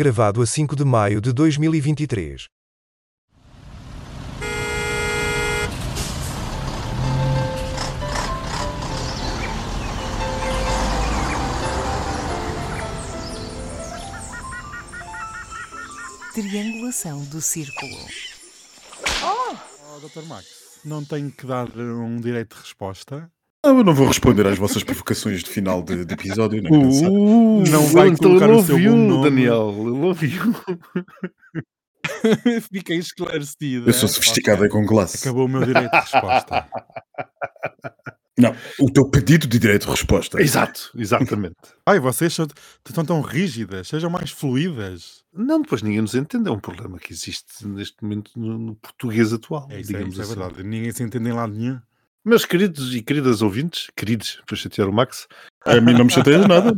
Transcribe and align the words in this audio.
Gravado 0.00 0.40
a 0.40 0.46
5 0.46 0.74
de 0.76 0.82
maio 0.82 1.20
de 1.20 1.30
2023. 1.30 2.46
Triangulação 16.32 17.22
do 17.26 17.42
círculo. 17.42 17.92
Oh, 19.22 20.00
Dr. 20.00 20.22
Max, 20.26 20.46
não 20.82 21.04
tenho 21.04 21.30
que 21.30 21.44
dar 21.44 21.68
um 21.76 22.18
direito 22.18 22.56
de 22.56 22.62
resposta? 22.62 23.30
Não, 23.64 23.78
eu 23.78 23.84
não 23.84 23.94
vou 23.94 24.06
responder 24.06 24.46
às 24.46 24.56
vossas 24.56 24.82
provocações 24.82 25.42
de 25.42 25.50
final 25.50 25.82
de, 25.82 26.04
de 26.06 26.14
episódio, 26.14 26.62
nem 26.62 26.72
pensar. 26.72 27.10
Uh, 27.10 27.62
não 27.68 27.86
vai 27.88 28.08
então 28.08 28.30
colocar 28.30 28.50
o 28.50 28.62
seu 28.62 28.74
ouviu, 28.74 28.92
bom 28.92 28.96
nome. 28.96 29.30
Daniel. 29.30 29.74
Ele 29.78 30.06
ouviu. 30.06 30.54
Fiquei 32.72 32.96
esclarecido. 32.96 33.88
Eu 33.88 33.92
sou 33.92 34.08
é? 34.08 34.12
sofisticado 34.12 34.64
e 34.64 34.68
com 34.68 34.86
classe. 34.86 35.18
Acabou 35.18 35.44
o 35.44 35.48
meu 35.48 35.64
direito 35.64 35.90
de 35.90 35.96
resposta. 35.98 36.66
Não, 38.40 38.56
o 38.78 38.90
teu 38.90 39.06
pedido 39.10 39.46
de 39.46 39.58
direito 39.58 39.84
de 39.84 39.90
resposta. 39.90 40.40
Exato, 40.40 40.90
exatamente. 40.96 41.56
Ai, 41.84 42.00
vocês 42.00 42.32
são, 42.32 42.46
estão 42.88 43.04
tão 43.04 43.20
rígidas, 43.20 43.88
sejam 43.88 44.08
mais 44.08 44.30
fluídas. 44.30 45.22
Não, 45.30 45.60
depois 45.60 45.82
ninguém 45.82 46.00
nos 46.00 46.14
entende. 46.14 46.48
É 46.48 46.52
um 46.52 46.58
problema 46.58 46.98
que 46.98 47.12
existe 47.12 47.66
neste 47.66 48.02
momento 48.02 48.30
no, 48.36 48.58
no 48.58 48.74
português 48.76 49.34
atual. 49.34 49.68
É 49.70 49.80
isso, 49.80 49.90
é, 49.90 49.92
digamos 49.92 50.14
isso 50.14 50.22
é 50.22 50.24
assim. 50.24 50.34
verdade. 50.40 50.62
Ninguém 50.62 50.90
se 50.90 51.02
entende 51.02 51.28
em 51.28 51.32
lado 51.32 51.52
nenhum. 51.52 51.78
Meus 52.24 52.44
queridos 52.44 52.94
e 52.94 53.02
queridas 53.02 53.40
ouvintes, 53.40 53.86
queridos, 53.96 54.40
para 54.46 54.54
chatear 54.54 54.86
o 54.88 54.92
Max, 54.92 55.26
A 55.64 55.80
mim 55.80 55.94
não 55.94 56.04
me 56.04 56.10
chateias 56.12 56.46
nada. 56.46 56.70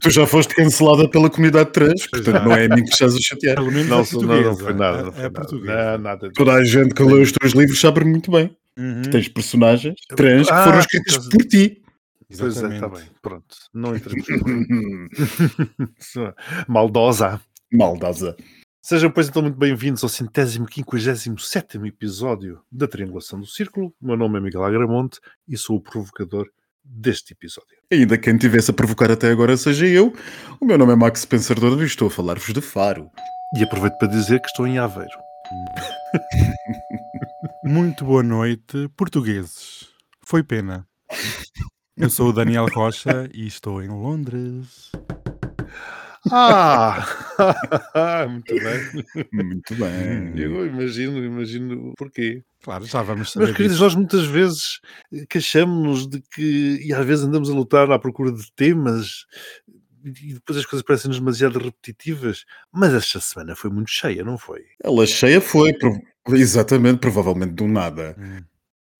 tu 0.00 0.08
já 0.10 0.24
foste 0.24 0.54
cancelada 0.54 1.08
pela 1.10 1.28
comunidade 1.28 1.72
trans, 1.72 2.06
portanto 2.06 2.34
já. 2.36 2.44
não 2.44 2.52
é 2.52 2.66
a 2.66 2.68
mim 2.68 2.84
que 2.84 2.90
estás 2.92 3.16
a 3.16 3.18
chatear. 3.20 3.56
Pelo 3.56 3.72
menos 3.72 3.88
não, 3.88 4.22
é 4.22 4.26
não, 4.26 4.42
não 4.44 4.56
foi 4.56 4.72
nada. 4.74 4.98
É- 4.98 5.02
Não 5.02 5.12
foi 5.12 5.22
é 5.22 5.28
nada. 5.28 5.92
Não, 5.92 5.98
nada. 5.98 6.30
Toda 6.32 6.52
a 6.52 6.64
gente 6.64 6.94
que 6.94 7.02
lê 7.02 7.20
os 7.22 7.32
teus 7.32 7.52
livros 7.54 7.80
sabe 7.80 8.04
muito 8.04 8.30
bem 8.30 8.56
Uhum, 8.78 9.02
que 9.02 9.10
tens 9.10 9.26
personagens 9.28 9.96
trans 10.14 10.46
que 10.46 10.52
Ah, 10.52 10.62
foram 10.62 10.76
por 10.78 10.80
escritas 10.82 11.14
causa- 11.16 11.30
por 11.30 11.44
ti. 11.44 11.82
Pois 12.28 12.40
é, 12.40 12.46
está 12.46 12.66
exatamente. 12.68 13.00
bem. 13.00 13.10
Pronto. 13.20 13.56
Não 13.74 13.92
entremos 13.96 14.26
Maldosa. 16.68 17.40
Maldosa. 17.72 18.36
Sejam, 18.88 19.10
pois, 19.10 19.28
então, 19.28 19.42
muito 19.42 19.58
bem-vindos 19.58 20.02
ao 20.02 20.08
centésimo 20.08 20.64
quinquagésimo 20.64 21.38
sétimo 21.38 21.84
episódio 21.84 22.62
da 22.72 22.88
Triangulação 22.88 23.38
do 23.38 23.44
Círculo. 23.44 23.92
O 24.00 24.06
meu 24.06 24.16
nome 24.16 24.38
é 24.38 24.40
Miguel 24.40 24.64
Agramonte 24.64 25.20
e 25.46 25.58
sou 25.58 25.76
o 25.76 25.80
provocador 25.82 26.48
deste 26.82 27.34
episódio. 27.34 27.76
Ainda 27.92 28.16
quem 28.16 28.38
tivesse 28.38 28.70
a 28.70 28.72
provocar 28.72 29.10
até 29.10 29.30
agora 29.30 29.58
seja 29.58 29.86
eu. 29.86 30.10
O 30.58 30.64
meu 30.64 30.78
nome 30.78 30.94
é 30.94 30.96
Max 30.96 31.26
Pensador 31.26 31.82
e 31.82 31.84
estou 31.84 32.08
a 32.08 32.10
falar-vos 32.10 32.50
de 32.50 32.62
Faro. 32.62 33.10
E 33.58 33.62
aproveito 33.62 33.98
para 33.98 34.08
dizer 34.08 34.40
que 34.40 34.46
estou 34.46 34.66
em 34.66 34.78
Aveiro. 34.78 35.18
Muito 37.64 38.06
boa 38.06 38.22
noite, 38.22 38.88
portugueses. 38.96 39.86
Foi 40.24 40.42
pena. 40.42 40.88
Eu 41.94 42.08
sou 42.08 42.30
o 42.30 42.32
Daniel 42.32 42.64
Rocha 42.72 43.28
e 43.34 43.46
estou 43.46 43.82
em 43.82 43.88
Londres. 43.88 44.90
Ah! 46.30 47.06
muito 48.28 48.54
bem. 48.54 49.04
Muito 49.32 49.74
bem. 49.76 50.38
Eu 50.38 50.66
imagino, 50.66 51.24
imagino 51.24 51.92
porquê. 51.96 52.42
Claro, 52.62 52.84
já 52.86 53.02
vamos 53.02 53.32
saber. 53.32 53.46
Meus 53.46 53.56
queridos, 53.56 53.80
nós 53.80 53.94
muitas 53.94 54.24
vezes 54.26 54.80
eh, 55.12 55.24
queixamos-nos 55.28 56.06
de 56.08 56.20
que, 56.34 56.80
e 56.84 56.92
às 56.92 57.04
vezes 57.06 57.24
andamos 57.24 57.48
a 57.50 57.54
lutar 57.54 57.90
à 57.90 57.98
procura 57.98 58.32
de 58.32 58.50
temas 58.52 59.26
e 60.04 60.34
depois 60.34 60.58
as 60.58 60.66
coisas 60.66 60.84
parecem-nos 60.84 61.18
demasiado 61.18 61.58
repetitivas, 61.58 62.44
mas 62.72 62.94
esta 62.94 63.20
semana 63.20 63.54
foi 63.56 63.70
muito 63.70 63.90
cheia, 63.90 64.24
não 64.24 64.38
foi? 64.38 64.62
Ela 64.82 65.06
cheia 65.06 65.40
foi, 65.40 65.72
prov- 65.74 66.00
exatamente, 66.30 66.98
provavelmente 67.00 67.52
do 67.54 67.66
nada. 67.68 68.16
Hum, 68.18 68.40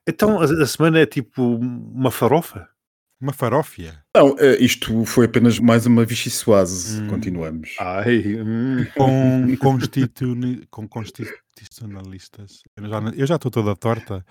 Então 0.06 0.41
a, 0.41 0.44
a 0.44 0.66
semana 0.66 1.00
é 1.00 1.06
tipo 1.06 1.42
uma 1.56 2.10
farofa? 2.10 2.69
Uma 3.20 3.32
farófia. 3.32 4.00
Não, 4.16 4.36
eh, 4.38 4.56
isto 4.60 5.04
foi 5.04 5.26
apenas 5.26 5.58
mais 5.58 5.86
uma 5.86 6.04
vichy-soise. 6.04 7.02
Hum. 7.02 7.08
Continuamos. 7.08 7.74
Ai, 7.80 8.40
hum. 8.40 8.86
Com, 8.96 9.56
constituni- 9.56 10.64
com 10.70 10.86
constitucionalistas. 10.88 12.62
Eu 12.76 12.88
já, 12.88 12.98
eu 13.16 13.26
já 13.26 13.34
estou 13.36 13.50
toda 13.50 13.74
torta. 13.76 14.24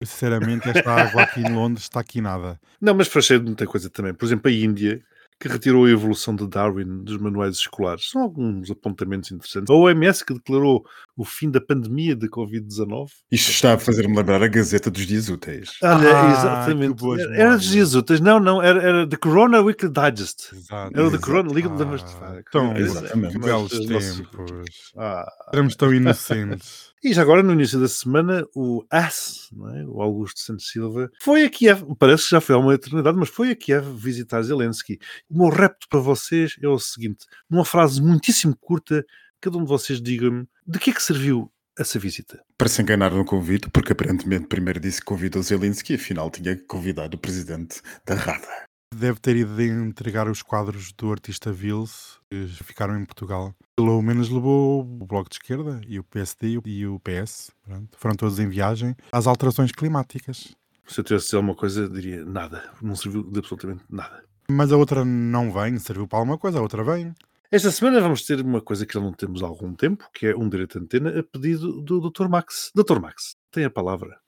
Eu, 0.00 0.06
Sinceramente, 0.06 0.68
esta 0.68 0.90
água 0.92 1.22
aqui 1.22 1.40
em 1.40 1.54
Londres 1.54 1.84
está 1.84 2.00
aqui 2.00 2.20
nada. 2.20 2.58
Não, 2.80 2.94
mas 2.94 3.08
faz 3.08 3.24
cheio 3.26 3.38
de 3.40 3.46
muita 3.46 3.66
coisa 3.66 3.88
também. 3.88 4.12
Por 4.12 4.24
exemplo, 4.26 4.48
a 4.50 4.52
Índia, 4.52 5.00
que 5.40 5.46
retirou 5.48 5.84
a 5.84 5.90
evolução 5.90 6.34
de 6.34 6.46
Darwin 6.48 7.04
dos 7.04 7.16
manuais 7.18 7.56
escolares. 7.56 8.10
São 8.10 8.22
alguns 8.22 8.70
apontamentos 8.70 9.30
interessantes. 9.30 9.70
A 9.70 9.74
OMS, 9.74 10.24
que 10.24 10.34
declarou 10.34 10.84
o 11.16 11.24
fim 11.24 11.50
da 11.50 11.60
pandemia 11.60 12.16
de 12.16 12.28
Covid-19. 12.28 13.08
Isto 13.30 13.50
está 13.50 13.74
a 13.74 13.78
fazer-me 13.78 14.16
lembrar 14.16 14.42
a 14.42 14.48
Gazeta 14.48 14.90
dos 14.90 15.06
Dias 15.06 15.28
Úteis. 15.28 15.70
Olha, 15.82 16.20
Ah, 16.20 16.32
exatamente. 16.32 16.94
que 16.94 17.00
boas 17.00 17.20
Era 17.20 17.30
memórias. 17.30 17.60
dos 17.60 17.70
dias 17.70 17.94
úteis. 17.94 18.20
Não, 18.20 18.40
não, 18.40 18.62
era, 18.62 18.82
era 18.82 19.08
The 19.08 19.16
Corona 19.16 19.60
Weekly 19.60 19.90
Digest. 19.90 20.52
Exato. 20.52 20.92
Era 20.92 21.06
o 21.06 21.10
The. 21.10 21.18
Corona, 21.18 21.52
liga-me 21.52 21.78
da 21.78 21.84
Ah, 21.84 22.42
tão 22.50 22.76
Exatamente. 22.76 23.38
belos 23.38 23.70
tempos. 23.70 24.92
Ah. 24.96 25.26
Éramos 25.52 25.76
tão 25.76 25.92
inocentes. 25.94 26.92
E 27.04 27.12
já 27.12 27.20
agora, 27.20 27.42
no 27.42 27.52
início 27.52 27.78
da 27.78 27.86
semana, 27.86 28.46
o 28.56 28.82
AS, 28.90 29.50
não 29.52 29.68
é? 29.76 29.84
o 29.86 30.00
Augusto 30.00 30.40
Santos 30.40 30.70
Silva, 30.70 31.10
foi 31.20 31.44
a 31.44 31.50
Kiev. 31.50 31.82
Parece 31.98 32.24
que 32.24 32.30
já 32.30 32.40
foi 32.40 32.54
há 32.54 32.58
uma 32.58 32.72
eternidade, 32.72 33.18
mas 33.18 33.28
foi 33.28 33.50
a 33.50 33.54
Kiev 33.54 33.84
visitar 33.94 34.40
Zelensky. 34.40 34.98
O 35.28 35.36
meu 35.36 35.50
repto 35.50 35.86
para 35.90 36.00
vocês 36.00 36.56
é 36.62 36.66
o 36.66 36.78
seguinte: 36.78 37.26
numa 37.50 37.62
frase 37.62 38.00
muitíssimo 38.00 38.56
curta, 38.58 39.04
cada 39.38 39.58
um 39.58 39.64
de 39.64 39.68
vocês 39.68 40.00
diga-me 40.00 40.46
de 40.66 40.78
que 40.78 40.90
é 40.90 40.92
que 40.92 41.02
serviu 41.02 41.50
essa 41.78 41.98
visita. 41.98 42.42
Para 42.56 42.68
se 42.68 42.80
enganar 42.80 43.10
no 43.12 43.24
convite, 43.24 43.68
porque 43.70 43.92
aparentemente 43.92 44.46
primeiro 44.46 44.80
disse 44.80 45.00
que 45.00 45.06
convidou 45.06 45.42
Zelensky 45.42 45.92
e 45.92 45.96
afinal 45.96 46.30
tinha 46.30 46.56
que 46.56 46.62
convidar 46.64 47.12
o 47.14 47.18
presidente 47.18 47.80
da 48.06 48.14
Rada. 48.14 48.48
Deve 48.94 49.18
ter 49.18 49.36
ido 49.36 49.56
de 49.56 49.64
entregar 49.64 50.28
os 50.28 50.40
quadros 50.40 50.92
do 50.92 51.10
artista 51.10 51.52
Vils 51.52 52.20
que 52.30 52.46
ficaram 52.62 52.96
em 52.96 53.04
Portugal. 53.04 53.52
Pelo 53.76 54.00
menos 54.00 54.30
levou 54.30 54.82
o 54.82 55.04
Bloco 55.04 55.28
de 55.28 55.36
Esquerda 55.36 55.80
e 55.88 55.98
o 55.98 56.04
PSD 56.04 56.60
e 56.64 56.86
o 56.86 57.00
PS. 57.00 57.50
pronto. 57.64 57.98
Foram 57.98 58.14
todos 58.14 58.38
em 58.38 58.48
viagem 58.48 58.94
às 59.10 59.26
alterações 59.26 59.72
climáticas. 59.72 60.54
Se 60.86 61.00
eu 61.00 61.04
tivesse 61.04 61.24
de 61.24 61.26
dizer 61.26 61.36
alguma 61.36 61.56
coisa, 61.56 61.88
diria 61.88 62.24
nada. 62.24 62.70
Não 62.80 62.94
serviu 62.94 63.24
de 63.24 63.38
absolutamente 63.40 63.82
nada. 63.90 64.22
Mas 64.48 64.70
a 64.70 64.76
outra 64.76 65.04
não 65.04 65.50
vem, 65.50 65.78
serviu 65.78 66.06
para 66.06 66.18
alguma 66.18 66.38
coisa, 66.38 66.58
a 66.58 66.62
outra 66.62 66.84
vem. 66.84 67.12
Esta 67.54 67.70
semana 67.70 68.00
vamos 68.00 68.26
ter 68.26 68.40
uma 68.40 68.60
coisa 68.60 68.84
que 68.84 68.98
não 68.98 69.12
temos 69.12 69.40
há 69.40 69.46
algum 69.46 69.76
tempo, 69.76 70.10
que 70.12 70.26
é 70.26 70.34
um 70.34 70.48
direito 70.48 70.76
de 70.76 70.84
antena 70.86 71.20
a 71.20 71.22
pedido 71.22 71.80
do 71.80 72.10
Dr. 72.10 72.26
Max. 72.26 72.72
Dr. 72.74 72.98
Max, 72.98 73.36
tem 73.52 73.64
a 73.64 73.70
palavra. 73.70 74.18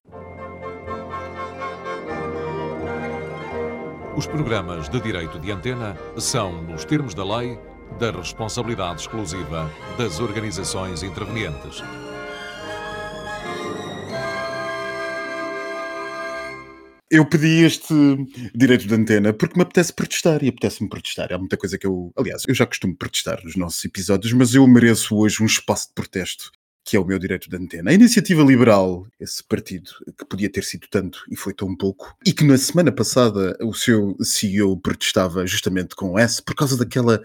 Os 4.17 4.29
programas 4.29 4.89
de 4.89 5.01
direito 5.01 5.41
de 5.41 5.51
antena 5.51 5.97
são, 6.17 6.63
nos 6.63 6.85
termos 6.85 7.15
da 7.15 7.25
lei, 7.25 7.59
da 7.99 8.13
responsabilidade 8.13 9.01
exclusiva 9.01 9.69
das 9.99 10.21
organizações 10.21 11.03
intervenientes. 11.03 11.83
Eu 17.09 17.25
pedi 17.25 17.65
este 17.65 17.95
direito 18.53 18.87
de 18.89 18.95
antena 18.95 19.33
porque 19.33 19.57
me 19.57 19.63
apetece 19.63 19.93
protestar 19.93 20.43
e 20.43 20.49
apetece-me 20.49 20.89
protestar. 20.89 21.33
Há 21.33 21.39
muita 21.39 21.57
coisa 21.57 21.79
que 21.79 21.87
eu. 21.87 22.13
Aliás, 22.17 22.43
eu 22.49 22.55
já 22.55 22.67
costumo 22.67 22.97
protestar 22.97 23.41
nos 23.45 23.55
nossos 23.55 23.85
episódios, 23.85 24.33
mas 24.33 24.55
eu 24.55 24.67
mereço 24.67 25.17
hoje 25.17 25.41
um 25.41 25.47
espaço 25.47 25.89
de 25.89 25.95
protesto 25.95 26.51
que 26.87 26.97
é 26.97 27.01
o 27.01 27.05
meu 27.05 27.19
direito 27.19 27.51
de 27.51 27.57
antena. 27.57 27.91
A 27.91 27.95
Iniciativa 27.95 28.45
Liberal, 28.45 29.05
esse 29.19 29.43
partido 29.43 29.91
que 30.17 30.25
podia 30.25 30.49
ter 30.49 30.63
sido 30.63 30.87
tanto 30.89 31.25
e 31.29 31.35
foi 31.35 31.53
tão 31.53 31.77
pouco, 31.77 32.15
e 32.25 32.33
que 32.33 32.45
na 32.45 32.57
semana 32.57 32.93
passada 32.93 33.59
o 33.61 33.75
seu 33.75 34.17
CEO 34.23 34.81
protestava 34.81 35.45
justamente 35.45 35.97
com 35.97 36.17
S 36.17 36.41
por 36.41 36.55
causa 36.55 36.77
daquela 36.77 37.21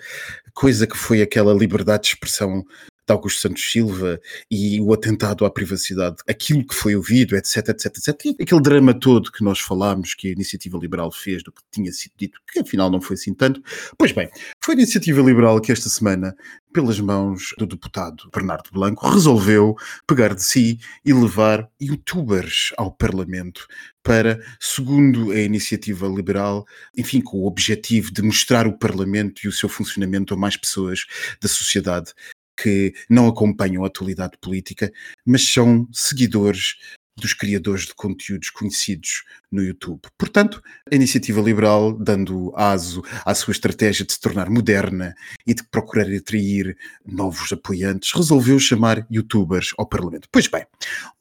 coisa 0.56 0.88
que 0.88 0.98
foi 0.98 1.22
aquela 1.22 1.54
liberdade 1.54 2.04
de 2.04 2.10
expressão 2.10 2.66
de 3.12 3.14
Augusto 3.14 3.42
Santos 3.42 3.70
Silva 3.70 4.20
e 4.50 4.80
o 4.80 4.94
atentado 4.94 5.46
à 5.46 5.52
privacidade, 5.52 6.18
aquilo 6.28 6.66
que 6.66 6.74
foi 6.74 6.96
ouvido, 6.96 7.36
etc, 7.36 7.70
etc, 7.70 7.86
etc. 7.86 8.26
E 8.40 8.44
aquele 8.44 8.62
drama 8.62 8.94
todo 8.94 9.32
que 9.32 9.44
nós 9.44 9.60
falámos 9.60 10.14
que 10.16 10.30
a 10.30 10.32
Iniciativa 10.32 10.78
Liberal 10.78 11.12
fez 11.12 11.44
do 11.44 11.52
que 11.52 11.62
tinha 11.70 11.92
sido 11.92 12.14
dito, 12.18 12.40
que 12.52 12.60
afinal 12.60 12.90
não 12.90 13.02
foi 13.02 13.16
assim 13.16 13.34
tanto. 13.34 13.62
Pois 13.98 14.12
bem, 14.12 14.30
foi 14.64 14.76
a 14.76 14.78
Iniciativa 14.78 15.22
Liberal 15.22 15.60
que 15.60 15.72
esta 15.72 15.90
semana, 15.90 16.36
pelas 16.74 17.00
mãos 17.00 17.54
do 17.58 17.68
deputado 17.68 18.30
Bernardo 18.34 18.70
Blanco, 18.72 19.08
resolveu 19.10 19.76
pegar 20.08 20.34
de 20.34 20.44
si 20.44 20.80
e 21.04 21.14
levar 21.14 21.70
youtubers 21.80 22.72
ao 22.78 22.92
Parlamento 22.92 23.68
para, 24.04 24.40
segundo 24.60 25.32
a 25.32 25.40
Iniciativa 25.40 26.08
Liberal, 26.08 26.66
enfim, 26.98 27.22
com 27.22 27.40
o 27.40 27.46
objetivo 27.46 28.12
de 28.12 28.22
mostrar 28.22 28.68
o 28.68 28.78
Parlamento 28.78 29.42
e 29.44 29.48
o 29.48 29.52
seu 29.52 29.70
funcionamento 29.70 30.34
a 30.34 30.38
mais 30.38 30.58
pessoas 30.58 31.06
da 31.42 31.48
sociedade 31.48 32.14
que 32.58 32.94
não 33.10 33.28
acompanham 33.28 33.84
a 33.84 33.88
atualidade 33.88 34.38
política, 34.40 34.92
mas 35.26 35.48
são 35.48 35.88
seguidores 35.92 36.76
dos 37.22 37.34
criadores 37.34 37.86
de 37.86 37.94
conteúdos 37.94 38.50
conhecidos 38.50 39.24
no 39.52 39.62
YouTube. 39.62 40.02
Portanto, 40.18 40.62
a 40.92 40.96
iniciativa 40.96 41.42
liberal, 41.42 41.94
dando 41.94 42.54
aso 42.56 43.04
à 43.26 43.36
sua 43.36 43.52
estratégia 43.52 44.06
de 44.06 44.14
se 44.14 44.20
tornar 44.20 44.50
moderna 44.50 45.14
e 45.46 45.54
de 45.54 45.64
procurar 45.64 46.08
atrair 46.12 46.78
novos 47.06 47.52
apoiantes, 47.52 48.12
resolveu 48.14 48.58
chamar 48.60 49.06
youtubers 49.10 49.74
ao 49.78 49.86
Parlamento. 49.86 50.28
Pois 50.32 50.48
bem, 50.48 50.66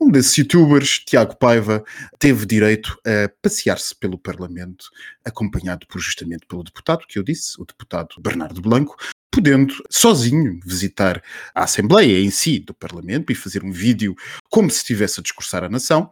um 0.00 0.10
desses 0.10 0.36
youtubers, 0.36 1.00
Tiago 1.00 1.36
Paiva, 1.36 1.84
teve 2.18 2.46
direito 2.46 2.96
a 3.04 3.28
passear-se 3.42 3.94
pelo 3.94 4.18
Parlamento, 4.18 4.86
acompanhado 5.24 5.86
por 5.86 6.00
justamente 6.00 6.46
pelo 6.46 6.64
deputado 6.64 7.04
que 7.06 7.18
eu 7.18 7.22
disse, 7.22 7.60
o 7.60 7.64
deputado 7.64 8.14
Bernardo 8.20 8.62
Blanco, 8.62 8.96
podendo 9.30 9.74
sozinho 9.88 10.58
visitar 10.64 11.22
a 11.54 11.64
Assembleia 11.64 12.18
em 12.18 12.30
si 12.30 12.58
do 12.58 12.74
Parlamento 12.74 13.30
e 13.30 13.34
fazer 13.34 13.64
um 13.64 13.70
vídeo 13.70 14.14
como 14.50 14.70
se 14.70 14.78
estivesse 14.78 15.20
a 15.20 15.22
discursar 15.22 15.64
à 15.64 15.68
nação, 15.68 16.10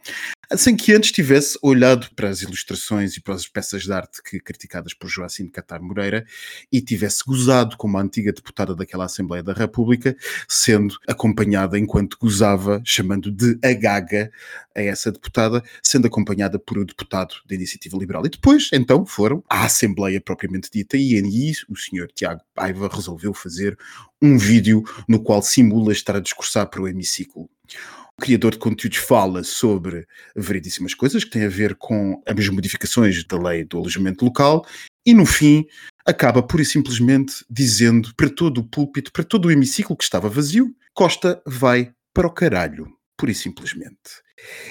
sem 0.57 0.75
que 0.75 0.93
antes 0.93 1.13
tivesse 1.13 1.59
olhado 1.63 2.09
para 2.17 2.29
as 2.29 2.41
ilustrações 2.41 3.17
e 3.17 3.21
para 3.21 3.35
as 3.35 3.47
peças 3.47 3.83
de 3.83 3.93
arte 3.93 4.23
que 4.23 4.41
criticadas 4.41 4.95
por 4.95 5.09
Joacim 5.09 5.47
Catar 5.49 5.81
Moreira 5.83 6.25
e 6.73 6.81
tivesse 6.81 7.23
gozado 7.27 7.77
como 7.77 7.99
a 7.99 8.01
antiga 8.01 8.33
deputada 8.33 8.75
daquela 8.75 9.05
Assembleia 9.05 9.43
da 9.43 9.53
República, 9.53 10.17
sendo 10.49 10.97
acompanhada 11.07 11.79
enquanto 11.79 12.17
gozava, 12.19 12.81
chamando 12.85 13.31
de 13.31 13.59
a 13.63 13.73
gaga 13.75 14.31
a 14.75 14.81
essa 14.81 15.13
deputada, 15.13 15.63
sendo 15.83 16.07
acompanhada 16.07 16.59
por 16.59 16.79
o 16.79 16.85
deputado 16.85 17.35
da 17.47 17.55
Iniciativa 17.55 17.99
Liberal. 17.99 18.25
E 18.25 18.31
depois, 18.31 18.71
então, 18.73 19.05
foram 19.05 19.45
à 19.51 19.65
Assembleia 19.65 20.21
propriamente 20.21 20.71
dita 20.73 20.97
e 20.97 21.15
aí 21.17 21.53
o 21.69 21.77
senhor 21.77 22.11
Tiago 22.15 22.41
Paiva 22.55 22.89
resolveu 22.91 23.35
fazer 23.35 23.77
um 24.21 24.39
vídeo 24.39 24.83
no 25.07 25.23
qual 25.23 25.43
simula 25.43 25.93
estar 25.93 26.17
a 26.17 26.21
discursar 26.21 26.67
para 26.69 26.81
o 26.81 26.89
hemiciclo. 26.89 27.49
Criador 28.21 28.53
de 28.53 28.59
conteúdos 28.59 28.99
fala 28.99 29.45
sobre 29.45 30.07
variedíssimas 30.35 30.93
coisas 30.93 31.23
que 31.23 31.31
têm 31.31 31.45
a 31.45 31.49
ver 31.49 31.77
com 31.77 32.21
as 32.27 32.49
modificações 32.49 33.25
da 33.25 33.39
lei 33.39 33.65
do 33.65 33.79
alojamento 33.79 34.25
local 34.25 34.67
e, 35.07 35.15
no 35.15 35.25
fim, 35.25 35.67
acaba 36.05 36.43
pura 36.43 36.63
e 36.63 36.67
simplesmente 36.67 37.45
dizendo 37.49 38.13
para 38.17 38.29
todo 38.29 38.59
o 38.59 38.65
púlpito, 38.65 39.13
para 39.13 39.25
todo 39.25 39.47
o 39.47 39.53
hemiciclo 39.53 39.97
que 39.97 40.05
estava 40.05 40.29
vazio, 40.29 40.75
Costa 40.93 41.41
vai 41.47 41.93
para 42.13 42.27
o 42.27 42.33
caralho, 42.33 42.89
pura 43.17 43.31
e 43.31 43.35
simplesmente. 43.35 44.23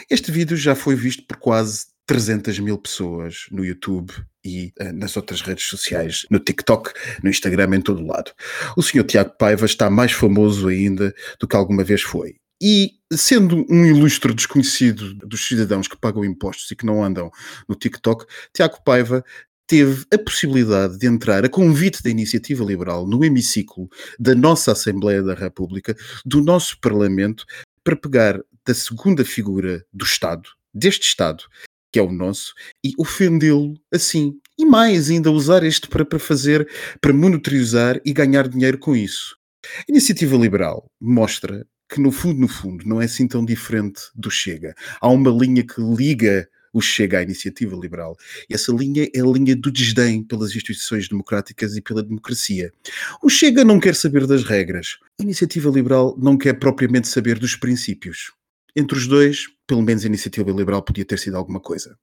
Este 0.10 0.32
vídeo 0.32 0.58
já 0.58 0.76
foi 0.76 0.96
visto 0.96 1.26
por 1.26 1.38
quase 1.38 1.86
300 2.06 2.60
mil 2.60 2.78
pessoas 2.78 3.46
no 3.52 3.64
YouTube 3.64 4.14
e 4.44 4.74
uh, 4.80 4.94
nas 4.94 5.16
outras 5.16 5.42
redes 5.42 5.66
sociais, 5.66 6.26
no 6.32 6.40
TikTok, 6.40 6.92
no 7.22 7.30
Instagram, 7.30 7.76
em 7.76 7.82
todo 7.82 8.06
lado. 8.06 8.32
O 8.76 8.84
senhor 8.84 9.04
Tiago 9.04 9.38
Paiva 9.38 9.66
está 9.66 9.90
mais 9.90 10.12
famoso 10.12 10.68
ainda 10.68 11.14
do 11.40 11.48
que 11.48 11.56
alguma 11.56 11.84
vez 11.84 12.02
foi. 12.02 12.36
E 12.62 12.94
sendo 13.14 13.66
um 13.70 13.86
ilustre 13.86 14.34
desconhecido 14.34 15.14
dos 15.16 15.48
cidadãos 15.48 15.88
que 15.88 15.98
pagam 15.98 16.26
impostos 16.26 16.70
e 16.72 16.76
que 16.76 16.86
não 16.86 17.04
andam 17.04 17.32
no 17.68 17.76
TikTok, 17.76 18.26
Tiago 18.54 18.84
Paiva 18.84 19.24
teve 19.68 20.06
a 20.14 20.18
possibilidade 20.18 20.98
de 20.98 21.06
entrar 21.06 21.44
a 21.46 21.50
convite 21.50 22.02
da 22.02 22.10
Iniciativa 22.10 22.64
Liberal 22.64 23.06
no 23.06 23.24
hemiciclo 23.24 23.90
da 24.18 24.34
nossa 24.34 24.72
Assembleia 24.72 25.22
da 25.22 25.34
República, 25.34 25.96
do 26.26 26.42
nosso 26.42 26.80
Parlamento, 26.80 27.46
para 27.84 27.96
pegar 27.96 28.40
da 28.66 28.74
segunda 28.74 29.24
figura 29.24 29.86
do 29.94 30.06
Estado, 30.06 30.50
deste 30.74 31.08
Estado, 31.08 31.44
que 31.92 32.00
é 32.00 32.02
o 32.02 32.12
nosso, 32.12 32.54
e 32.84 32.94
ofendê-lo 32.98 33.74
assim. 33.94 34.40
E 34.58 34.66
mais 34.66 35.10
ainda, 35.10 35.32
usar 35.32 35.64
este 35.64 35.88
para, 35.88 36.06
para 36.06 36.20
fazer, 36.20 36.68
para 37.00 37.14
monitorizar 37.14 38.00
e 38.04 38.12
ganhar 38.12 38.48
dinheiro 38.48 38.78
com 38.78 38.96
isso. 38.96 39.38
A 39.80 39.86
Iniciativa 39.90 40.36
Liberal 40.36 40.90
mostra 41.00 41.66
que 41.90 42.02
no 42.02 42.12
fundo, 42.12 42.40
no 42.40 42.48
fundo, 42.48 42.88
não 42.88 43.02
é 43.02 43.06
assim 43.06 43.28
tão 43.28 43.44
diferente 43.46 44.02
do 44.14 44.30
Chega. 44.30 44.76
Há 45.00 45.10
uma 45.10 45.30
linha 45.30 45.64
que 45.64 45.82
liga 45.82 46.48
o 46.74 46.82
Chega 46.82 47.20
à 47.20 47.24
iniciativa 47.24 47.76
liberal. 47.76 48.16
E 48.50 48.54
essa 48.54 48.72
linha 48.72 49.10
é 49.14 49.22
a 49.22 49.26
linha 49.26 49.56
do 49.56 49.72
desdém 49.72 50.24
pelas 50.24 50.50
instituições 50.50 51.08
democráticas 51.08 51.76
e 51.76 51.82
pela 51.82 52.04
democracia. 52.04 52.72
O 53.24 53.30
Chega 53.30 53.64
não 53.64 53.80
quer 53.80 53.96
saber 53.96 54.28
das 54.28 54.44
regras. 54.44 54.98
A 55.20 55.24
iniciativa 55.24 55.70
liberal 55.70 56.16
não 56.18 56.38
quer 56.38 56.54
propriamente 56.54 57.08
saber 57.08 57.40
dos 57.40 57.56
princípios. 57.56 58.32
Entre 58.76 58.96
os 58.98 59.08
dois, 59.08 59.48
pelo 59.66 59.82
menos 59.82 60.04
a 60.04 60.08
iniciativa 60.08 60.52
liberal 60.52 60.84
podia 60.84 61.06
ter 61.06 61.18
sido 61.18 61.36
alguma 61.36 61.60
coisa. 61.60 61.98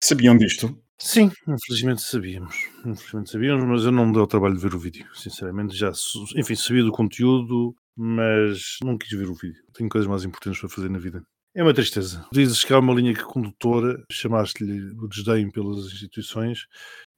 Sabiam 0.00 0.36
disto? 0.36 0.80
Sim, 0.98 1.30
infelizmente 1.46 2.00
sabíamos. 2.02 2.54
Infelizmente 2.84 3.30
sabíamos, 3.30 3.64
mas 3.64 3.84
eu 3.84 3.92
não 3.92 4.06
me 4.06 4.12
dei 4.12 4.22
o 4.22 4.26
trabalho 4.26 4.54
de 4.54 4.60
ver 4.60 4.74
o 4.74 4.78
vídeo. 4.78 5.06
Sinceramente, 5.14 5.76
já, 5.76 5.92
enfim, 6.36 6.54
sabia 6.54 6.82
do 6.82 6.90
conteúdo, 6.92 7.74
mas 7.94 8.78
não 8.82 8.96
quis 8.96 9.10
ver 9.10 9.28
o 9.28 9.34
vídeo. 9.34 9.62
Tenho 9.74 9.90
coisas 9.90 10.08
mais 10.08 10.24
importantes 10.24 10.58
para 10.60 10.70
fazer 10.70 10.88
na 10.88 10.98
vida. 10.98 11.22
É 11.54 11.62
uma 11.62 11.74
tristeza. 11.74 12.26
Dizes 12.32 12.64
que 12.64 12.72
há 12.72 12.78
uma 12.78 12.94
linha 12.94 13.14
condutora, 13.24 14.02
chamaste-lhe 14.10 14.90
o 14.98 15.08
desdém 15.08 15.50
pelas 15.50 15.86
instituições. 15.86 16.66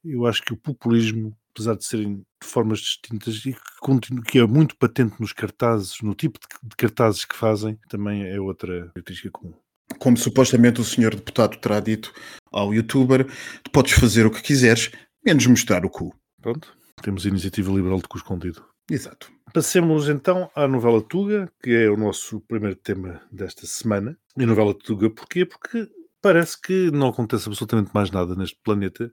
Eu 0.04 0.26
acho 0.26 0.42
que 0.42 0.52
o 0.52 0.56
populismo, 0.56 1.36
apesar 1.50 1.74
de 1.76 1.84
serem 1.84 2.16
de 2.18 2.46
formas 2.48 2.80
distintas 2.80 3.36
e 3.46 3.52
que, 3.52 4.22
que 4.26 4.38
é 4.38 4.46
muito 4.46 4.76
patente 4.76 5.20
nos 5.20 5.32
cartazes, 5.32 6.00
no 6.02 6.14
tipo 6.14 6.38
de, 6.38 6.68
de 6.68 6.76
cartazes 6.76 7.24
que 7.24 7.34
fazem, 7.36 7.78
também 7.88 8.24
é 8.28 8.40
outra 8.40 8.90
característica 8.94 9.30
comum 9.30 9.54
como 9.98 10.16
supostamente 10.16 10.80
o 10.80 10.84
senhor 10.84 11.14
deputado 11.14 11.56
terá 11.58 11.80
dito 11.80 12.12
ao 12.52 12.74
youtuber, 12.74 13.26
tu 13.62 13.70
podes 13.70 13.92
fazer 13.92 14.26
o 14.26 14.30
que 14.30 14.42
quiseres, 14.42 14.90
menos 15.24 15.46
mostrar 15.46 15.84
o 15.84 15.90
cu. 15.90 16.14
Pronto, 16.40 16.76
temos 17.02 17.24
a 17.24 17.28
iniciativa 17.28 17.72
liberal 17.72 17.98
de 17.98 18.08
cu 18.08 18.18
escondido. 18.18 18.64
Exato. 18.90 19.30
Passemos 19.52 20.08
então 20.08 20.50
à 20.54 20.68
novela 20.68 21.00
Tuga, 21.00 21.50
que 21.62 21.70
é 21.70 21.90
o 21.90 21.96
nosso 21.96 22.40
primeiro 22.42 22.76
tema 22.76 23.20
desta 23.32 23.66
semana. 23.66 24.16
E 24.36 24.44
a 24.44 24.46
novela 24.46 24.74
Tuga 24.74 25.10
porquê? 25.10 25.44
Porque 25.44 25.88
parece 26.20 26.60
que 26.60 26.90
não 26.90 27.08
acontece 27.08 27.48
absolutamente 27.48 27.90
mais 27.94 28.10
nada 28.10 28.34
neste 28.34 28.58
planeta 28.62 29.10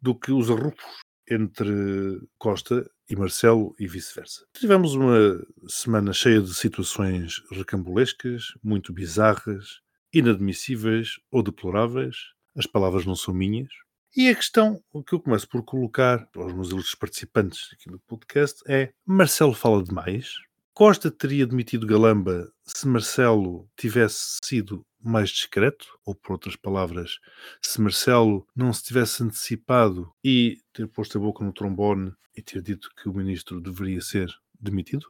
do 0.00 0.14
que 0.14 0.32
os 0.32 0.50
arrupos 0.50 0.84
entre 1.28 2.20
Costa 2.38 2.88
e 3.08 3.16
Marcelo 3.16 3.74
e 3.78 3.86
vice-versa. 3.86 4.44
Tivemos 4.54 4.94
uma 4.94 5.42
semana 5.66 6.12
cheia 6.12 6.40
de 6.40 6.54
situações 6.54 7.42
recambulescas, 7.50 8.54
muito 8.62 8.92
bizarras, 8.92 9.80
inadmissíveis 10.14 11.18
ou 11.30 11.42
deploráveis. 11.42 12.16
As 12.56 12.66
palavras 12.66 13.04
não 13.04 13.16
são 13.16 13.34
minhas. 13.34 13.68
E 14.16 14.28
a 14.28 14.34
questão 14.34 14.80
que 15.06 15.14
eu 15.14 15.20
começo 15.20 15.48
por 15.48 15.64
colocar 15.64 16.28
aos 16.36 16.52
meus 16.52 16.70
ilustres 16.70 16.94
participantes 16.94 17.68
aqui 17.72 17.90
do 17.90 17.98
podcast 18.00 18.62
é: 18.66 18.92
Marcelo 19.04 19.52
fala 19.52 19.82
demais? 19.82 20.34
Costa 20.72 21.10
teria 21.10 21.46
demitido 21.46 21.86
Galamba 21.86 22.50
se 22.64 22.86
Marcelo 22.88 23.68
tivesse 23.76 24.38
sido 24.44 24.84
mais 25.00 25.30
discreto? 25.30 25.86
Ou, 26.04 26.14
por 26.14 26.32
outras 26.32 26.56
palavras, 26.56 27.18
se 27.62 27.80
Marcelo 27.80 28.46
não 28.56 28.72
se 28.72 28.82
tivesse 28.82 29.22
antecipado 29.22 30.12
e 30.24 30.58
ter 30.72 30.88
posto 30.88 31.18
a 31.18 31.20
boca 31.20 31.44
no 31.44 31.52
trombone 31.52 32.12
e 32.36 32.42
ter 32.42 32.60
dito 32.62 32.90
que 32.96 33.08
o 33.08 33.14
ministro 33.14 33.60
deveria 33.60 34.00
ser 34.00 34.28
demitido? 34.58 35.06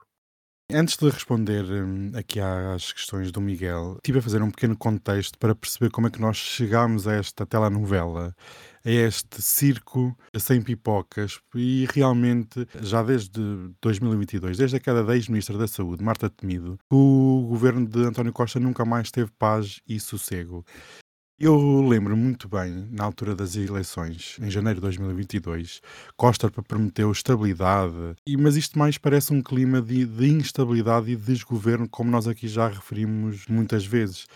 Antes 0.77 0.97
de 0.97 1.09
responder 1.09 1.63
hum, 1.63 2.11
aqui 2.17 2.41
às 2.41 2.93
questões 2.93 3.31
do 3.31 3.41
Miguel, 3.41 3.95
estive 3.99 4.19
a 4.19 4.23
fazer 4.23 4.43
um 4.43 4.51
pequeno 4.51 4.77
contexto 4.77 5.39
para 5.39 5.55
perceber 5.55 5.89
como 5.89 6.09
é 6.09 6.11
que 6.11 6.21
nós 6.21 6.37
chegámos 6.37 7.07
a 7.07 7.13
esta 7.13 7.47
telenovela, 7.47 8.35
a 8.85 8.91
este 8.91 9.41
circo 9.41 10.19
sem 10.37 10.61
pipocas 10.61 11.39
e 11.55 11.87
realmente 11.93 12.67
já 12.81 13.05
desde 13.05 13.41
2022, 13.81 14.59
desde 14.59 14.77
a 14.77 14.81
queda 14.81 15.05
da 15.05 15.15
ex-ministra 15.15 15.57
da 15.57 15.69
Saúde, 15.69 16.03
Marta 16.03 16.29
Temido, 16.29 16.77
o 16.91 17.47
governo 17.49 17.87
de 17.87 18.01
António 18.01 18.33
Costa 18.33 18.59
nunca 18.59 18.85
mais 18.85 19.13
teve 19.13 19.31
paz 19.39 19.81
e 19.87 20.01
sossego. 20.01 20.67
Eu 21.39 21.83
lembro 21.89 22.17
muito 22.17 22.49
bem, 22.49 22.87
na 22.93 23.03
altura 23.03 23.35
das 23.35 23.57
eleições, 23.57 24.37
em 24.41 24.49
janeiro 24.49 24.77
de 24.77 24.83
2022, 24.83 25.81
Costa 26.17 26.49
prometeu 26.49 27.11
estabilidade, 27.11 27.93
mas 28.39 28.57
isto 28.57 28.79
mais 28.79 28.99
parece 28.99 29.33
um 29.33 29.43
clima 29.43 29.83
de, 29.83 30.05
de 30.07 30.29
instabilidade 30.29 31.11
e 31.11 31.17
de 31.17 31.25
desgoverno, 31.25 31.89
como 31.89 32.09
nós 32.09 32.29
aqui 32.29 32.47
já 32.47 32.69
referimos 32.69 33.49
muitas 33.49 33.85
vezes. 33.85 34.29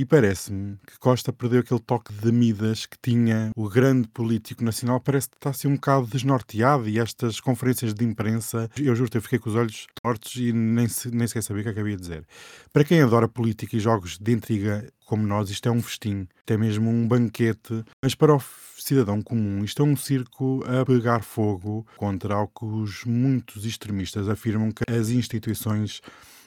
E 0.00 0.04
parece-me 0.06 0.78
que 0.86 0.98
Costa 0.98 1.30
perdeu 1.30 1.60
aquele 1.60 1.78
toque 1.78 2.10
de 2.10 2.32
Midas 2.32 2.86
que 2.86 2.96
tinha 3.02 3.50
o 3.54 3.68
grande 3.68 4.08
político 4.08 4.64
nacional. 4.64 4.98
Parece 4.98 5.28
que 5.28 5.36
está 5.36 5.50
assim 5.50 5.68
um 5.68 5.74
bocado 5.74 6.06
desnorteado 6.06 6.88
e 6.88 6.98
estas 6.98 7.38
conferências 7.38 7.92
de 7.92 8.02
imprensa, 8.02 8.70
eu 8.78 8.96
juro 8.96 9.10
que 9.10 9.18
eu 9.18 9.20
fiquei 9.20 9.38
com 9.38 9.50
os 9.50 9.56
olhos 9.56 9.86
tortos 10.02 10.36
e 10.36 10.54
nem, 10.54 10.86
nem 11.12 11.26
sequer 11.26 11.42
sabia 11.42 11.60
o 11.60 11.64
que 11.64 11.68
acabei 11.68 11.96
de 11.96 12.00
dizer. 12.00 12.24
Para 12.72 12.82
quem 12.82 13.02
adora 13.02 13.28
política 13.28 13.76
e 13.76 13.78
jogos 13.78 14.16
de 14.16 14.32
intriga 14.32 14.90
como 15.04 15.26
nós, 15.26 15.50
isto 15.50 15.68
é 15.68 15.70
um 15.70 15.82
festim, 15.82 16.26
isto 16.34 16.50
é 16.50 16.56
mesmo 16.56 16.88
um 16.88 17.06
banquete, 17.06 17.84
mas 18.02 18.14
para 18.14 18.34
o 18.34 18.42
cidadão 18.78 19.20
comum, 19.20 19.62
isto 19.62 19.82
é 19.82 19.84
um 19.84 19.96
circo 19.96 20.64
a 20.64 20.82
pegar 20.82 21.22
fogo 21.22 21.86
contra 21.98 22.38
o 22.38 22.48
que 22.48 22.64
os 22.64 23.04
muitos 23.04 23.66
extremistas 23.66 24.30
afirmam 24.30 24.72
que 24.72 24.82
as 24.90 25.10
instituições 25.10 26.00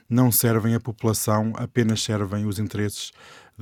não 0.10 0.31
servem 0.31 0.75
a 0.75 0.79
população, 0.79 1.53
apenas 1.55 2.03
servem 2.03 2.45
os 2.45 2.60
interesses 2.60 3.12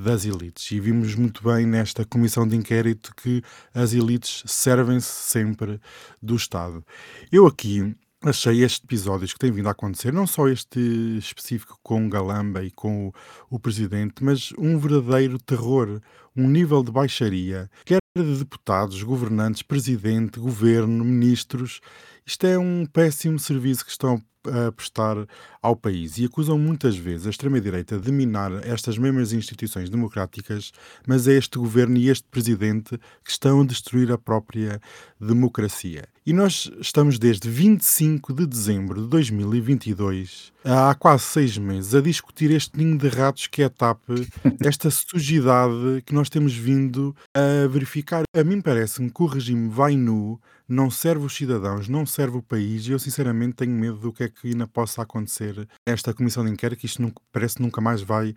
das 0.02 0.26
elites. 0.26 0.72
E 0.72 0.80
vimos 0.80 1.16
muito 1.16 1.44
bem 1.44 1.66
nesta 1.66 2.04
comissão 2.04 2.48
de 2.48 2.56
inquérito 2.56 3.14
que 3.16 3.42
as 3.74 3.94
elites 3.94 4.44
servem-se 4.46 5.08
sempre 5.08 5.80
do 6.22 6.36
Estado. 6.36 6.84
Eu 7.32 7.48
aqui 7.48 7.96
achei 8.24 8.64
estes 8.64 8.84
episódios 8.84 9.34
que 9.34 9.40
têm 9.40 9.52
vindo 9.52 9.68
a 9.68 9.72
acontecer, 9.72 10.14
não 10.14 10.28
só 10.28 10.48
este 10.48 10.80
específico 11.18 11.80
com 11.82 12.10
Galamba 12.10 12.64
e 12.64 12.70
com 12.70 13.08
o, 13.08 13.14
o 13.50 13.60
presidente, 13.60 14.24
mas 14.24 14.54
um 14.58 14.78
verdadeiro 14.78 15.40
terror, 15.40 16.00
um 16.36 16.48
nível 16.48 16.84
de 16.84 16.92
baixaria, 16.92 17.70
quer 17.84 18.00
de 18.16 18.40
deputados, 18.40 19.02
governantes, 19.04 19.62
presidente, 19.62 20.40
governo, 20.40 21.04
ministros. 21.04 21.80
Isto 22.26 22.46
é 22.46 22.60
um 22.60 22.86
péssimo 22.86 23.40
serviço 23.40 23.86
que 23.86 23.92
estão 23.92 24.22
a 24.48 24.72
prestar 24.72 25.28
ao 25.62 25.76
país 25.76 26.18
e 26.18 26.26
acusam 26.26 26.58
muitas 26.58 26.96
vezes 26.96 27.28
a 27.28 27.30
extrema-direita 27.30 28.00
de 28.00 28.12
minar 28.12 28.52
estas 28.66 28.98
mesmas 28.98 29.34
instituições 29.34 29.90
democráticas, 29.90 30.72
mas 31.08 31.28
é 31.28 31.34
este 31.34 31.58
governo 31.58 31.98
e 31.98 32.10
este 32.10 32.28
presidente 32.30 32.98
que 33.24 33.32
estão 33.32 33.62
a 33.62 33.66
destruir 33.66 34.12
a 34.12 34.18
própria 34.18 34.82
democracia. 35.20 36.08
E 36.24 36.34
nós 36.34 36.72
estamos 36.80 37.18
desde 37.18 37.50
25 37.50 38.32
de 38.32 38.46
dezembro 38.46 39.02
de 39.02 39.08
2022, 39.08 40.54
há 40.64 40.94
quase 40.94 41.24
seis 41.24 41.58
meses, 41.58 41.96
a 41.96 42.00
discutir 42.00 42.52
este 42.52 42.78
ninho 42.78 42.96
de 42.96 43.08
ratos 43.08 43.48
que 43.48 43.64
é 43.64 43.66
a 43.66 43.70
TAP, 43.72 44.00
esta 44.64 44.92
sujidade 44.92 46.04
que 46.06 46.14
nós 46.14 46.30
temos 46.30 46.54
vindo 46.54 47.16
a 47.36 47.68
verificar. 47.68 48.22
A 48.38 48.44
mim 48.44 48.62
parece-me 48.62 49.10
que 49.10 49.24
o 49.24 49.26
regime 49.26 49.68
vai 49.68 49.98
nu, 49.98 50.40
não 50.70 50.92
serve 50.92 51.26
os 51.26 51.36
cidadãos, 51.36 51.88
não 51.88 52.06
serve 52.06 52.38
o 52.38 52.44
país 52.44 52.86
e 52.86 52.92
eu 52.92 53.00
sinceramente 53.00 53.56
tenho 53.56 53.72
medo 53.72 53.98
do 53.98 54.14
que 54.14 54.26
é 54.26 54.30
que 54.30 54.50
ainda 54.50 54.68
possa 54.68 55.02
acontecer 55.02 55.68
esta 55.88 56.14
comissão 56.14 56.46
de 56.46 56.52
inquérito, 56.52 56.82
que 56.82 56.86
isto 56.86 57.02
nunca, 57.02 57.20
parece 57.32 57.56
que 57.56 57.64
nunca 57.64 57.82
mais 57.82 58.04
vai 58.04 58.36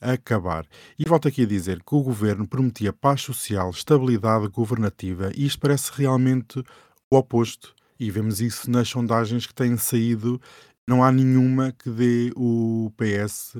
acabar. 0.00 0.66
E 0.98 1.06
volto 1.06 1.28
aqui 1.28 1.42
a 1.42 1.46
dizer 1.46 1.82
que 1.82 1.94
o 1.94 2.02
governo 2.02 2.46
prometia 2.46 2.94
paz 2.94 3.20
social, 3.20 3.68
estabilidade 3.70 4.48
governativa 4.48 5.30
e 5.34 5.44
isto 5.44 5.60
parece 5.60 5.90
realmente 5.94 6.64
o 7.10 7.16
oposto. 7.16 7.74
E 7.98 8.10
vemos 8.10 8.40
isso 8.40 8.70
nas 8.70 8.88
sondagens 8.88 9.46
que 9.46 9.54
têm 9.54 9.76
saído. 9.76 10.40
Não 10.86 11.02
há 11.02 11.10
nenhuma 11.10 11.72
que 11.72 11.90
dê 11.90 12.32
o 12.36 12.92
PS 12.96 13.56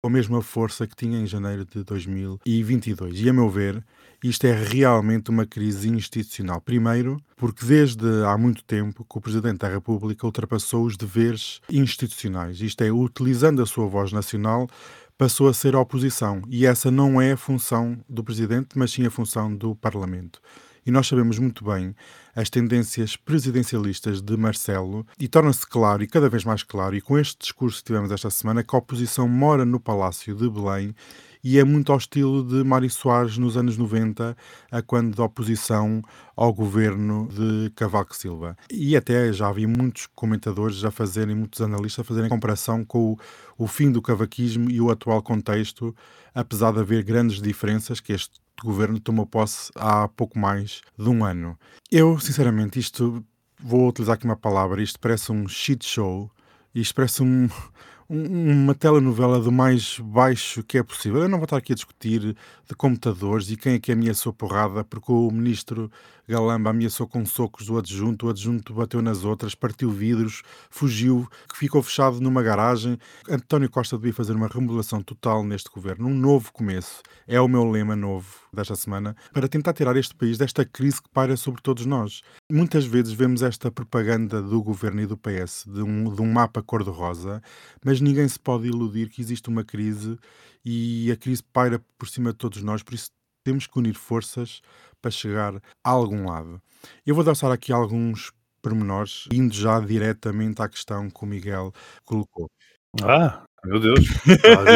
com 0.00 0.08
a 0.08 0.10
mesma 0.10 0.40
força 0.40 0.86
que 0.86 0.96
tinha 0.96 1.18
em 1.18 1.26
janeiro 1.26 1.64
de 1.64 1.84
2022. 1.84 3.20
E, 3.20 3.28
a 3.28 3.32
meu 3.32 3.50
ver, 3.50 3.84
isto 4.24 4.46
é 4.46 4.52
realmente 4.52 5.28
uma 5.28 5.44
crise 5.44 5.90
institucional. 5.90 6.60
Primeiro, 6.60 7.20
porque 7.36 7.66
desde 7.66 8.06
há 8.24 8.38
muito 8.38 8.64
tempo 8.64 9.04
que 9.04 9.18
o 9.18 9.20
Presidente 9.20 9.58
da 9.58 9.68
República 9.68 10.24
ultrapassou 10.24 10.86
os 10.86 10.96
deveres 10.96 11.60
institucionais. 11.70 12.60
Isto 12.62 12.82
é, 12.82 12.90
utilizando 12.90 13.60
a 13.60 13.66
sua 13.66 13.86
voz 13.86 14.10
nacional, 14.10 14.68
passou 15.18 15.48
a 15.48 15.54
ser 15.54 15.74
a 15.74 15.80
oposição. 15.80 16.40
E 16.48 16.64
essa 16.64 16.90
não 16.90 17.20
é 17.20 17.32
a 17.32 17.36
função 17.36 17.98
do 18.08 18.24
Presidente, 18.24 18.68
mas 18.76 18.92
sim 18.92 19.04
a 19.04 19.10
função 19.10 19.54
do 19.54 19.74
Parlamento 19.74 20.40
e 20.84 20.90
nós 20.90 21.06
sabemos 21.06 21.38
muito 21.38 21.64
bem 21.64 21.94
as 22.34 22.48
tendências 22.48 23.16
presidencialistas 23.16 24.22
de 24.22 24.36
Marcelo 24.36 25.06
e 25.18 25.28
torna-se 25.28 25.66
claro 25.66 26.02
e 26.02 26.06
cada 26.06 26.28
vez 26.28 26.44
mais 26.44 26.62
claro, 26.62 26.94
e 26.94 27.00
com 27.00 27.18
este 27.18 27.38
discurso 27.40 27.78
que 27.78 27.84
tivemos 27.84 28.10
esta 28.10 28.30
semana, 28.30 28.62
que 28.62 28.74
a 28.74 28.78
oposição 28.78 29.28
mora 29.28 29.64
no 29.64 29.80
Palácio 29.80 30.34
de 30.34 30.48
Belém 30.48 30.94
e 31.42 31.58
é 31.58 31.64
muito 31.64 31.90
ao 31.90 31.98
estilo 31.98 32.44
de 32.44 32.62
Mário 32.62 32.90
Soares 32.90 33.38
nos 33.38 33.56
anos 33.56 33.76
90, 33.76 34.36
a 34.70 34.82
quando 34.82 35.16
da 35.16 35.24
oposição 35.24 36.02
ao 36.36 36.52
governo 36.52 37.28
de 37.28 37.70
Cavaco 37.70 38.14
Silva. 38.14 38.56
E 38.70 38.94
até 38.94 39.32
já 39.32 39.48
havia 39.48 39.66
muitos 39.66 40.06
comentadores 40.14 40.84
a 40.84 40.90
fazerem, 40.90 41.34
muitos 41.34 41.60
analistas 41.62 42.04
a 42.04 42.06
fazerem 42.06 42.28
comparação 42.28 42.84
com 42.84 43.12
o, 43.12 43.18
o 43.56 43.66
fim 43.66 43.90
do 43.90 44.02
cavaquismo 44.02 44.70
e 44.70 44.80
o 44.80 44.90
atual 44.90 45.22
contexto, 45.22 45.94
apesar 46.34 46.72
de 46.72 46.80
haver 46.80 47.02
grandes 47.02 47.40
diferenças 47.40 48.00
que 48.00 48.12
este 48.12 48.38
governo 48.64 49.00
tomou 49.00 49.26
posse 49.26 49.70
há 49.74 50.08
pouco 50.08 50.38
mais 50.38 50.80
de 50.98 51.08
um 51.08 51.24
ano. 51.24 51.58
Eu, 51.90 52.18
sinceramente, 52.18 52.78
isto 52.78 53.24
vou 53.58 53.88
utilizar 53.88 54.14
aqui 54.14 54.24
uma 54.24 54.36
palavra, 54.36 54.82
isto 54.82 54.98
parece 54.98 55.30
um 55.32 55.46
shit 55.46 55.84
show, 55.84 56.30
isto 56.74 56.94
parece 56.94 57.22
um, 57.22 57.48
uma 58.12 58.74
telenovela 58.74 59.38
do 59.38 59.52
mais 59.52 60.00
baixo 60.00 60.64
que 60.64 60.76
é 60.76 60.82
possível. 60.82 61.22
Eu 61.22 61.28
não 61.28 61.38
vou 61.38 61.44
estar 61.44 61.56
aqui 61.56 61.72
a 61.72 61.76
discutir 61.76 62.20
de 62.20 62.74
computadores 62.76 63.48
e 63.50 63.56
quem 63.56 63.74
é 63.74 63.78
que 63.78 63.92
ameaçou 63.92 64.32
porrada, 64.32 64.82
porque 64.82 65.12
o 65.12 65.30
ministro 65.30 65.88
Galamba 66.30 66.70
ameaçou 66.70 67.08
com 67.08 67.26
socos 67.26 67.66
do 67.66 67.76
adjunto, 67.76 68.26
o 68.26 68.30
adjunto 68.30 68.72
bateu 68.72 69.02
nas 69.02 69.24
outras, 69.24 69.52
partiu 69.52 69.90
vidros, 69.90 70.42
fugiu, 70.70 71.28
ficou 71.52 71.82
fechado 71.82 72.20
numa 72.20 72.40
garagem. 72.40 72.96
António 73.28 73.68
Costa 73.68 73.96
devia 73.96 74.14
fazer 74.14 74.34
uma 74.34 74.46
remodelação 74.46 75.02
total 75.02 75.42
neste 75.42 75.68
governo, 75.68 76.06
um 76.06 76.14
novo 76.14 76.52
começo. 76.52 77.02
É 77.26 77.40
o 77.40 77.48
meu 77.48 77.68
lema 77.68 77.96
novo 77.96 78.28
desta 78.52 78.76
semana, 78.76 79.16
para 79.32 79.48
tentar 79.48 79.72
tirar 79.72 79.96
este 79.96 80.14
país 80.14 80.38
desta 80.38 80.64
crise 80.64 81.02
que 81.02 81.08
paira 81.08 81.36
sobre 81.36 81.62
todos 81.62 81.84
nós. 81.84 82.22
Muitas 82.48 82.84
vezes 82.84 83.12
vemos 83.12 83.42
esta 83.42 83.68
propaganda 83.68 84.40
do 84.40 84.62
governo 84.62 85.00
e 85.00 85.06
do 85.06 85.16
PS 85.16 85.64
de 85.66 85.82
um, 85.82 86.14
de 86.14 86.22
um 86.22 86.32
mapa 86.32 86.62
cor-de-rosa, 86.62 87.42
mas 87.84 87.99
ninguém 88.00 88.28
se 88.28 88.38
pode 88.38 88.66
iludir 88.66 89.08
que 89.08 89.20
existe 89.20 89.48
uma 89.48 89.64
crise 89.64 90.18
e 90.64 91.10
a 91.10 91.16
crise 91.16 91.42
paira 91.42 91.80
por 91.98 92.08
cima 92.08 92.32
de 92.32 92.38
todos 92.38 92.62
nós, 92.62 92.82
por 92.82 92.94
isso 92.94 93.10
temos 93.44 93.66
que 93.66 93.78
unir 93.78 93.94
forças 93.94 94.60
para 95.00 95.10
chegar 95.10 95.54
a 95.56 95.90
algum 95.90 96.26
lado. 96.28 96.60
Eu 97.06 97.14
vou 97.14 97.24
dar 97.24 97.34
aqui 97.52 97.72
alguns 97.72 98.32
pormenores, 98.62 99.26
indo 99.32 99.54
já 99.54 99.80
diretamente 99.80 100.60
à 100.60 100.68
questão 100.68 101.08
que 101.08 101.24
o 101.24 101.26
Miguel 101.26 101.72
colocou. 102.04 102.50
Ah, 103.02 103.44
meu 103.64 103.80
Deus. 103.80 104.00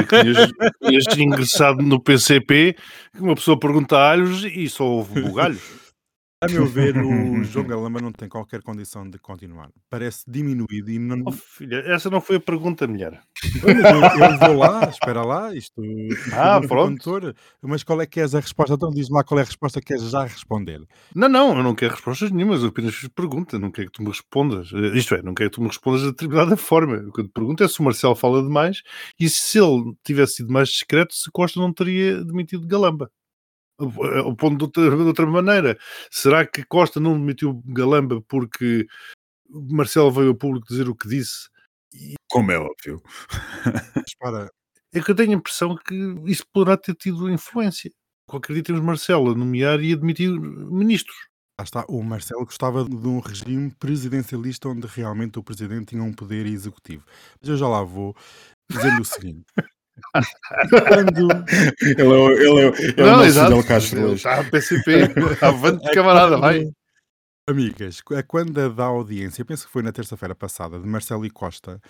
Tinhas, 0.08 0.50
tinhas 0.82 1.18
ingressado 1.18 1.82
no 1.82 2.02
PCP, 2.02 2.76
uma 3.18 3.34
pessoa 3.34 3.58
pergunta 3.58 3.96
alhos 3.98 4.44
e 4.44 4.68
só 4.68 4.84
houve 4.84 5.20
bugalhos. 5.20 5.83
A 6.44 6.48
meu 6.48 6.66
ver, 6.66 6.94
o 6.98 7.42
João 7.44 7.66
Galamba 7.66 8.02
não 8.02 8.12
tem 8.12 8.28
qualquer 8.28 8.60
condição 8.62 9.08
de 9.08 9.18
continuar. 9.18 9.70
Parece 9.88 10.24
diminuído 10.28 10.90
e 10.90 10.98
não. 10.98 11.22
Oh, 11.26 11.32
filha, 11.32 11.76
essa 11.86 12.10
não 12.10 12.20
foi 12.20 12.36
a 12.36 12.40
pergunta, 12.40 12.86
mulher. 12.86 13.18
Eu, 13.62 13.70
eu 13.70 14.38
vou 14.38 14.58
lá, 14.58 14.84
espera 14.84 15.22
lá, 15.22 15.54
isto. 15.54 15.80
Ah, 16.34 16.60
pronto. 16.60 17.02
Condutor, 17.02 17.34
mas 17.62 17.82
qual 17.82 18.02
é 18.02 18.06
que 18.06 18.20
és 18.20 18.34
a 18.34 18.40
resposta? 18.40 18.74
Então 18.74 18.90
diz 18.90 19.08
lá 19.08 19.24
qual 19.24 19.38
é 19.38 19.42
a 19.42 19.46
resposta 19.46 19.80
que 19.80 19.86
queres 19.86 20.10
já 20.10 20.24
responder. 20.24 20.82
Não, 21.14 21.30
não, 21.30 21.56
eu 21.56 21.62
não 21.62 21.74
quero 21.74 21.94
respostas 21.94 22.30
nenhumas, 22.30 22.62
eu 22.62 22.68
apenas 22.68 22.94
fiz 22.94 23.08
pergunta, 23.08 23.58
não 23.58 23.70
quero 23.70 23.90
que 23.90 23.94
tu 23.94 24.02
me 24.02 24.10
respondas. 24.10 24.70
Eh, 24.74 24.98
isto 24.98 25.14
é, 25.14 25.22
não 25.22 25.32
quero 25.32 25.48
que 25.48 25.56
tu 25.56 25.62
me 25.62 25.68
respondas 25.68 26.02
de 26.02 26.08
determinada 26.08 26.56
forma. 26.58 26.96
O 27.08 27.12
que 27.12 27.22
eu 27.22 27.24
te 27.24 27.32
pergunto 27.32 27.64
é 27.64 27.68
se 27.68 27.80
o 27.80 27.82
Marcelo 27.82 28.14
fala 28.14 28.42
demais 28.42 28.82
e 29.18 29.30
se 29.30 29.58
ele 29.58 29.94
tivesse 30.04 30.34
sido 30.34 30.52
mais 30.52 30.68
discreto, 30.68 31.14
se 31.14 31.30
Costa 31.30 31.58
não 31.58 31.72
teria 31.72 32.22
demitido 32.22 32.66
Galamba 32.66 33.10
o 33.78 34.36
ponto 34.36 34.56
de 34.56 34.64
outra, 34.64 34.96
de 34.96 35.02
outra, 35.02 35.26
maneira. 35.26 35.78
Será 36.10 36.46
que 36.46 36.64
Costa 36.64 37.00
não 37.00 37.18
demitiu 37.18 37.62
Galamba 37.66 38.20
porque 38.28 38.86
Marcelo 39.48 40.10
veio 40.10 40.28
ao 40.28 40.34
público 40.34 40.66
dizer 40.68 40.88
o 40.88 40.94
que 40.94 41.08
disse? 41.08 41.48
Como 42.30 42.50
é 42.50 42.58
óbvio. 42.58 43.02
Para... 44.18 44.50
É 44.92 45.00
que 45.00 45.10
eu 45.10 45.14
tenho 45.14 45.32
a 45.32 45.34
impressão 45.34 45.76
que 45.76 45.94
isso 46.26 46.44
poderá 46.52 46.76
ter 46.76 46.94
tido 46.94 47.30
influência. 47.30 47.90
Qualquer 48.28 48.54
dia 48.54 48.62
temos 48.62 48.80
Marcelo 48.80 49.32
a 49.32 49.34
nomear 49.34 49.80
e 49.80 49.92
admitir 49.92 50.30
ministros. 50.30 51.16
Lá 51.58 51.64
está, 51.64 51.84
o 51.88 52.02
Marcelo 52.02 52.44
gostava 52.44 52.84
de 52.84 53.06
um 53.06 53.20
regime 53.20 53.70
presidencialista 53.78 54.68
onde 54.68 54.88
realmente 54.88 55.38
o 55.38 55.42
presidente 55.42 55.90
tinha 55.90 56.02
um 56.02 56.12
poder 56.12 56.46
executivo. 56.46 57.04
Mas 57.40 57.48
eu 57.48 57.56
já 57.56 57.68
lá 57.68 57.82
vou 57.84 58.16
dizer-lhe 58.68 59.00
o 59.00 59.04
seguinte: 59.04 59.44
quando... 60.70 61.28
Ele 61.82 62.00
é 62.00 62.04
o, 62.04 62.30
ele 62.30 62.60
é, 62.60 62.82
ele 62.82 62.94
é 62.96 63.02
não, 63.02 63.04
o 63.04 63.16
nosso 63.16 63.24
exato. 63.24 63.50
Fidel 63.50 63.66
Castro 63.66 64.02
hoje. 64.02 64.14
Está 64.14 64.44
PCP, 64.44 64.92
avante 65.44 65.90
camarada, 65.92 66.38
vai. 66.38 66.70
Amigas, 67.48 68.00
a 68.16 68.22
quando 68.22 68.74
da 68.74 68.84
audiência, 68.84 69.44
penso 69.44 69.66
que 69.66 69.72
foi 69.72 69.82
na 69.82 69.92
terça-feira 69.92 70.34
passada, 70.34 70.78
de 70.78 70.86
Marcelo 70.86 71.26
e 71.26 71.30
Costa, 71.30 71.80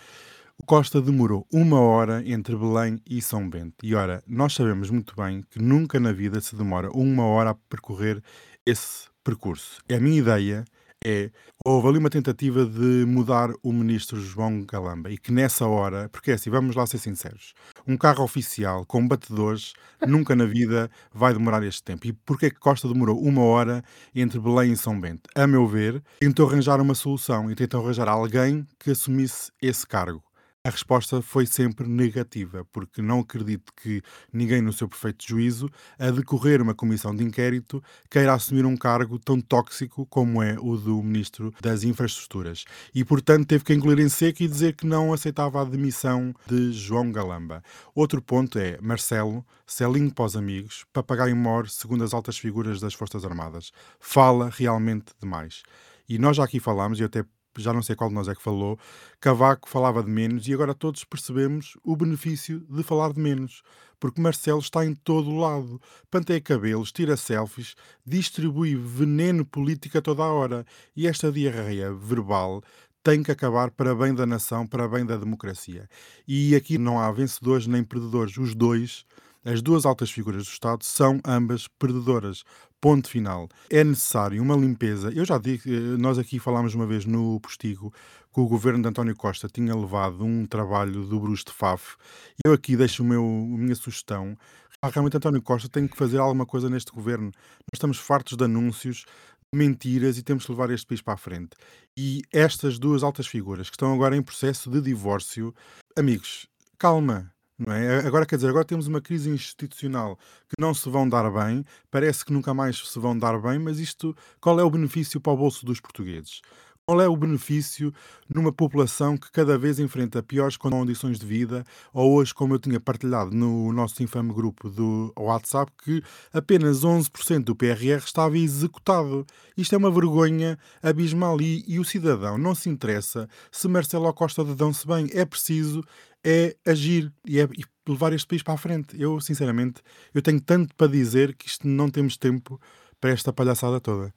o 0.58 0.64
Costa 0.64 1.00
demorou 1.00 1.46
uma 1.52 1.80
hora 1.80 2.22
entre 2.26 2.56
Belém 2.56 3.00
e 3.08 3.20
São 3.20 3.48
Bento. 3.48 3.74
E 3.82 3.94
ora, 3.94 4.22
nós 4.26 4.54
sabemos 4.54 4.90
muito 4.90 5.14
bem 5.16 5.42
que 5.50 5.60
nunca 5.60 5.98
na 5.98 6.12
vida 6.12 6.40
se 6.40 6.56
demora 6.56 6.90
uma 6.90 7.24
hora 7.26 7.50
a 7.50 7.54
percorrer 7.54 8.22
esse 8.66 9.08
percurso. 9.22 9.80
É 9.88 9.96
a 9.96 10.00
minha 10.00 10.18
ideia 10.18 10.64
é 11.04 11.30
houve 11.64 11.88
ali 11.88 11.98
uma 11.98 12.10
tentativa 12.10 12.64
de 12.64 13.04
mudar 13.06 13.50
o 13.62 13.72
ministro 13.72 14.20
João 14.20 14.64
Galamba 14.64 15.10
e 15.10 15.18
que 15.18 15.32
nessa 15.32 15.66
hora, 15.66 16.08
porque 16.08 16.30
é 16.30 16.34
assim, 16.34 16.50
vamos 16.50 16.74
lá 16.74 16.86
ser 16.86 16.98
sinceros, 16.98 17.54
um 17.86 17.96
carro 17.96 18.24
oficial 18.24 18.84
com 18.86 19.06
batedores 19.06 19.74
nunca 20.06 20.34
na 20.34 20.46
vida 20.46 20.90
vai 21.12 21.32
demorar 21.32 21.62
este 21.62 21.82
tempo. 21.82 22.06
E 22.06 22.12
porquê 22.12 22.50
que 22.50 22.58
Costa 22.58 22.88
demorou 22.88 23.20
uma 23.20 23.42
hora 23.42 23.84
entre 24.14 24.38
Belém 24.38 24.72
e 24.72 24.76
São 24.76 24.98
Bento? 24.98 25.28
A 25.34 25.46
meu 25.46 25.66
ver, 25.66 26.02
tentou 26.20 26.48
arranjar 26.48 26.80
uma 26.80 26.94
solução 26.94 27.50
e 27.50 27.54
tentou 27.54 27.82
arranjar 27.82 28.08
alguém 28.08 28.66
que 28.78 28.90
assumisse 28.90 29.50
esse 29.60 29.86
cargo. 29.86 30.22
A 30.66 30.70
resposta 30.70 31.20
foi 31.20 31.44
sempre 31.44 31.86
negativa, 31.86 32.66
porque 32.72 33.02
não 33.02 33.20
acredito 33.20 33.70
que 33.76 34.00
ninguém, 34.32 34.62
no 34.62 34.72
seu 34.72 34.88
perfeito 34.88 35.22
juízo, 35.28 35.68
a 35.98 36.10
decorrer 36.10 36.62
uma 36.62 36.74
comissão 36.74 37.14
de 37.14 37.22
inquérito, 37.22 37.84
queira 38.10 38.32
assumir 38.32 38.64
um 38.64 38.74
cargo 38.74 39.18
tão 39.18 39.38
tóxico 39.42 40.06
como 40.06 40.42
é 40.42 40.56
o 40.58 40.74
do 40.78 41.02
Ministro 41.02 41.52
das 41.60 41.84
Infraestruturas. 41.84 42.64
E, 42.94 43.04
portanto, 43.04 43.46
teve 43.46 43.62
que 43.62 43.74
engolir 43.74 44.02
em 44.02 44.08
seco 44.08 44.42
e 44.42 44.48
dizer 44.48 44.74
que 44.74 44.86
não 44.86 45.12
aceitava 45.12 45.60
a 45.60 45.66
demissão 45.66 46.34
de 46.46 46.72
João 46.72 47.12
Galamba. 47.12 47.62
Outro 47.94 48.22
ponto 48.22 48.58
é 48.58 48.78
Marcelo, 48.80 49.44
Celinho 49.66 50.14
para 50.14 50.24
os 50.24 50.34
amigos, 50.34 50.86
papagaio 50.94 51.36
mor, 51.36 51.68
segundo 51.68 52.04
as 52.04 52.14
altas 52.14 52.38
figuras 52.38 52.80
das 52.80 52.94
Forças 52.94 53.22
Armadas. 53.22 53.70
Fala 54.00 54.48
realmente 54.48 55.12
demais. 55.20 55.62
E 56.08 56.18
nós 56.18 56.38
já 56.38 56.44
aqui 56.44 56.58
falámos, 56.58 57.00
e 57.00 57.04
até 57.04 57.22
já 57.62 57.72
não 57.72 57.82
sei 57.82 57.94
qual 57.96 58.08
de 58.08 58.14
nós 58.14 58.28
é 58.28 58.34
que 58.34 58.42
falou, 58.42 58.78
Cavaco 59.20 59.68
falava 59.68 60.02
de 60.02 60.10
menos 60.10 60.46
e 60.48 60.54
agora 60.54 60.74
todos 60.74 61.04
percebemos 61.04 61.76
o 61.82 61.96
benefício 61.96 62.60
de 62.68 62.82
falar 62.82 63.12
de 63.12 63.20
menos. 63.20 63.62
Porque 63.98 64.20
Marcelo 64.20 64.58
está 64.58 64.84
em 64.84 64.94
todo 64.94 65.30
o 65.30 65.38
lado. 65.38 65.80
Panteia 66.10 66.40
cabelos, 66.40 66.92
tira 66.92 67.16
selfies, 67.16 67.74
distribui 68.04 68.74
veneno 68.74 69.44
político 69.44 69.96
a 69.96 70.02
toda 70.02 70.22
a 70.22 70.32
hora. 70.32 70.66
E 70.94 71.06
esta 71.06 71.32
diarreia 71.32 71.92
verbal 71.92 72.62
tem 73.02 73.22
que 73.22 73.30
acabar 73.30 73.70
para 73.70 73.94
bem 73.94 74.14
da 74.14 74.24
nação, 74.26 74.66
para 74.66 74.88
bem 74.88 75.04
da 75.04 75.16
democracia. 75.16 75.88
E 76.26 76.56
aqui 76.56 76.78
não 76.78 76.98
há 76.98 77.12
vencedores 77.12 77.66
nem 77.66 77.84
perdedores. 77.84 78.36
Os 78.36 78.54
dois, 78.54 79.04
as 79.44 79.60
duas 79.60 79.84
altas 79.84 80.10
figuras 80.10 80.44
do 80.44 80.50
Estado, 80.50 80.84
são 80.84 81.20
ambas 81.24 81.68
perdedoras. 81.68 82.44
Ponto 82.80 83.08
final. 83.08 83.48
É 83.70 83.82
necessário 83.82 84.42
uma 84.42 84.56
limpeza. 84.56 85.10
Eu 85.10 85.24
já 85.24 85.38
digo, 85.38 85.62
eh, 85.66 85.96
nós 85.98 86.18
aqui 86.18 86.38
falámos 86.38 86.74
uma 86.74 86.86
vez 86.86 87.04
no 87.04 87.40
postigo 87.40 87.92
que 88.32 88.40
o 88.40 88.46
governo 88.46 88.82
de 88.82 88.88
António 88.88 89.14
Costa 89.14 89.48
tinha 89.48 89.74
levado 89.74 90.24
um 90.24 90.46
trabalho 90.46 91.04
do 91.06 91.20
Bruce 91.20 91.44
de 91.44 91.52
Faf. 91.52 91.96
Eu 92.44 92.52
aqui 92.52 92.76
deixo 92.76 93.02
o 93.02 93.06
meu, 93.06 93.22
a 93.22 93.58
minha 93.58 93.74
sugestão. 93.74 94.36
Realmente 94.82 95.16
António 95.16 95.40
Costa 95.40 95.68
tem 95.68 95.86
que 95.86 95.96
fazer 95.96 96.18
alguma 96.18 96.44
coisa 96.44 96.68
neste 96.68 96.92
governo. 96.92 97.26
Nós 97.26 97.74
estamos 97.74 97.98
fartos 97.98 98.36
de 98.36 98.44
anúncios, 98.44 99.06
mentiras 99.54 100.18
e 100.18 100.22
temos 100.22 100.44
que 100.44 100.52
levar 100.52 100.70
este 100.70 100.86
país 100.86 101.00
para 101.00 101.14
a 101.14 101.18
frente. 101.18 101.56
E 101.96 102.22
estas 102.32 102.78
duas 102.78 103.02
altas 103.02 103.26
figuras 103.26 103.70
que 103.70 103.76
estão 103.76 103.94
agora 103.94 104.16
em 104.16 104.22
processo 104.22 104.70
de 104.70 104.80
divórcio, 104.80 105.54
amigos, 105.96 106.46
calma. 106.78 107.33
Não 107.58 107.72
é? 107.72 108.04
Agora 108.04 108.26
quer 108.26 108.36
dizer, 108.36 108.48
agora 108.48 108.64
temos 108.64 108.88
uma 108.88 109.00
crise 109.00 109.30
institucional 109.30 110.16
que 110.48 110.60
não 110.60 110.74
se 110.74 110.88
vão 110.88 111.08
dar 111.08 111.30
bem, 111.30 111.64
parece 111.90 112.24
que 112.24 112.32
nunca 112.32 112.52
mais 112.52 112.76
se 112.88 112.98
vão 112.98 113.16
dar 113.16 113.40
bem, 113.40 113.58
mas 113.60 113.78
isto, 113.78 114.14
qual 114.40 114.58
é 114.58 114.64
o 114.64 114.70
benefício 114.70 115.20
para 115.20 115.32
o 115.32 115.36
bolso 115.36 115.64
dos 115.64 115.80
portugueses? 115.80 116.40
Qual 116.86 117.00
é 117.00 117.08
o 117.08 117.16
benefício 117.16 117.94
numa 118.28 118.52
população 118.52 119.16
que 119.16 119.30
cada 119.32 119.56
vez 119.56 119.78
enfrenta 119.78 120.22
piores 120.22 120.58
condições 120.58 121.18
de 121.18 121.24
vida, 121.24 121.64
ou 121.94 122.12
hoje, 122.12 122.34
como 122.34 122.52
eu 122.54 122.58
tinha 122.58 122.78
partilhado 122.78 123.34
no 123.34 123.72
nosso 123.72 124.02
infame 124.02 124.34
grupo 124.34 124.68
do 124.68 125.10
WhatsApp, 125.18 125.72
que 125.82 126.02
apenas 126.30 126.82
11% 126.82 127.44
do 127.44 127.56
PRR 127.56 128.04
estava 128.04 128.36
executado. 128.36 129.24
Isto 129.56 129.76
é 129.76 129.78
uma 129.78 129.90
vergonha 129.90 130.58
abismal 130.82 131.40
e, 131.40 131.64
e 131.66 131.78
o 131.78 131.84
cidadão 131.84 132.36
não 132.36 132.54
se 132.54 132.68
interessa 132.68 133.30
se 133.50 133.66
Marcelo 133.66 134.12
Costa 134.12 134.44
de 134.44 134.54
Dão-se 134.54 134.86
bem. 134.86 135.08
É 135.14 135.24
preciso 135.24 135.82
é 136.24 136.56
agir 136.66 137.12
e, 137.26 137.38
é, 137.38 137.44
e 137.44 137.64
levar 137.86 138.12
este 138.12 138.26
país 138.26 138.42
para 138.42 138.54
a 138.54 138.58
frente. 138.58 139.00
Eu, 139.00 139.20
sinceramente, 139.20 139.82
eu 140.12 140.22
tenho 140.22 140.40
tanto 140.40 140.74
para 140.74 140.90
dizer 140.90 141.34
que 141.36 141.46
isto 141.46 141.68
não 141.68 141.90
temos 141.90 142.16
tempo 142.16 142.60
para 143.00 143.10
esta 143.10 143.32
palhaçada 143.32 143.80
toda. 143.80 144.12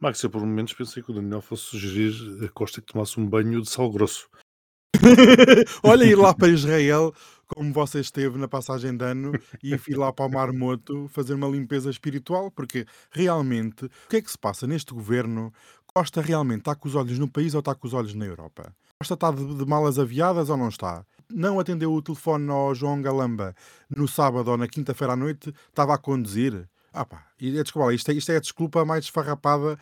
Max, 0.00 0.20
eu 0.24 0.30
por 0.30 0.40
momentos 0.40 0.74
pensei 0.74 1.00
que 1.00 1.12
o 1.12 1.14
Daniel 1.14 1.40
fosse 1.40 1.62
sugerir 1.62 2.44
a 2.44 2.48
Costa 2.48 2.80
que 2.80 2.92
tomasse 2.92 3.20
um 3.20 3.26
banho 3.26 3.62
de 3.62 3.70
sal 3.70 3.88
grosso. 3.90 4.28
Olha, 5.82 6.04
ir 6.04 6.16
lá 6.16 6.34
para 6.34 6.48
Israel, 6.48 7.14
como 7.46 7.72
você 7.72 8.00
esteve 8.00 8.38
na 8.38 8.48
passagem 8.48 8.96
de 8.96 9.04
ano, 9.04 9.32
e 9.62 9.74
ir 9.74 9.96
lá 9.96 10.12
para 10.12 10.26
o 10.26 10.28
Mar 10.28 10.52
Moto 10.52 11.08
fazer 11.08 11.34
uma 11.34 11.46
limpeza 11.46 11.88
espiritual, 11.88 12.50
porque 12.50 12.84
realmente, 13.10 13.84
o 13.84 13.90
que 14.08 14.16
é 14.16 14.22
que 14.22 14.30
se 14.30 14.38
passa 14.38 14.66
neste 14.66 14.92
governo? 14.92 15.52
Costa 15.86 16.20
realmente 16.20 16.60
está 16.60 16.74
com 16.74 16.88
os 16.88 16.94
olhos 16.94 17.18
no 17.18 17.30
país 17.30 17.54
ou 17.54 17.60
está 17.60 17.74
com 17.74 17.86
os 17.86 17.94
olhos 17.94 18.14
na 18.14 18.24
Europa? 18.24 18.74
Costa 18.98 19.14
está 19.14 19.30
de, 19.30 19.54
de 19.54 19.66
malas 19.66 19.98
aviadas 19.98 20.48
ou 20.48 20.56
não 20.56 20.68
está? 20.68 21.04
Não 21.32 21.58
atendeu 21.58 21.92
o 21.92 22.02
telefone 22.02 22.50
ao 22.50 22.74
João 22.74 23.00
Galamba 23.00 23.54
no 23.88 24.06
sábado 24.06 24.50
ou 24.50 24.56
na 24.56 24.68
quinta-feira 24.68 25.14
à 25.14 25.16
noite, 25.16 25.52
estava 25.68 25.94
a 25.94 25.98
conduzir. 25.98 26.68
Ah 26.92 27.04
pá, 27.04 27.26
é, 27.40 27.62
desculpa, 27.62 27.92
isto, 27.94 28.10
é, 28.10 28.14
isto 28.14 28.32
é 28.32 28.36
a 28.36 28.40
desculpa 28.40 28.84
mais 28.84 29.04
desfarrapada 29.04 29.78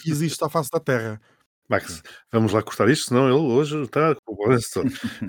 que 0.00 0.10
existe 0.10 0.42
à 0.44 0.48
face 0.48 0.70
da 0.70 0.80
Terra. 0.80 1.20
Max, 1.68 2.02
vamos 2.32 2.52
lá 2.52 2.62
cortar 2.62 2.88
isto, 2.88 3.06
senão 3.06 3.28
ele 3.28 3.54
hoje 3.54 3.80
está 3.84 4.16
com 4.24 4.36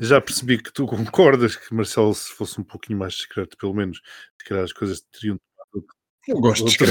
Já 0.01 0.19
percebi 0.19 0.57
que 0.57 0.73
tu 0.73 0.87
concordas 0.87 1.55
que 1.55 1.73
Marcelo, 1.73 2.15
se 2.15 2.31
fosse 2.31 2.59
um 2.59 2.63
pouquinho 2.63 2.97
mais 2.97 3.13
discreto, 3.13 3.55
pelo 3.57 3.75
menos, 3.75 4.01
calhar 4.43 4.63
as 4.63 4.73
coisas 4.73 5.01
teriam 5.11 5.39
eu 6.27 6.39
gosto 6.39 6.65
de 6.65 6.77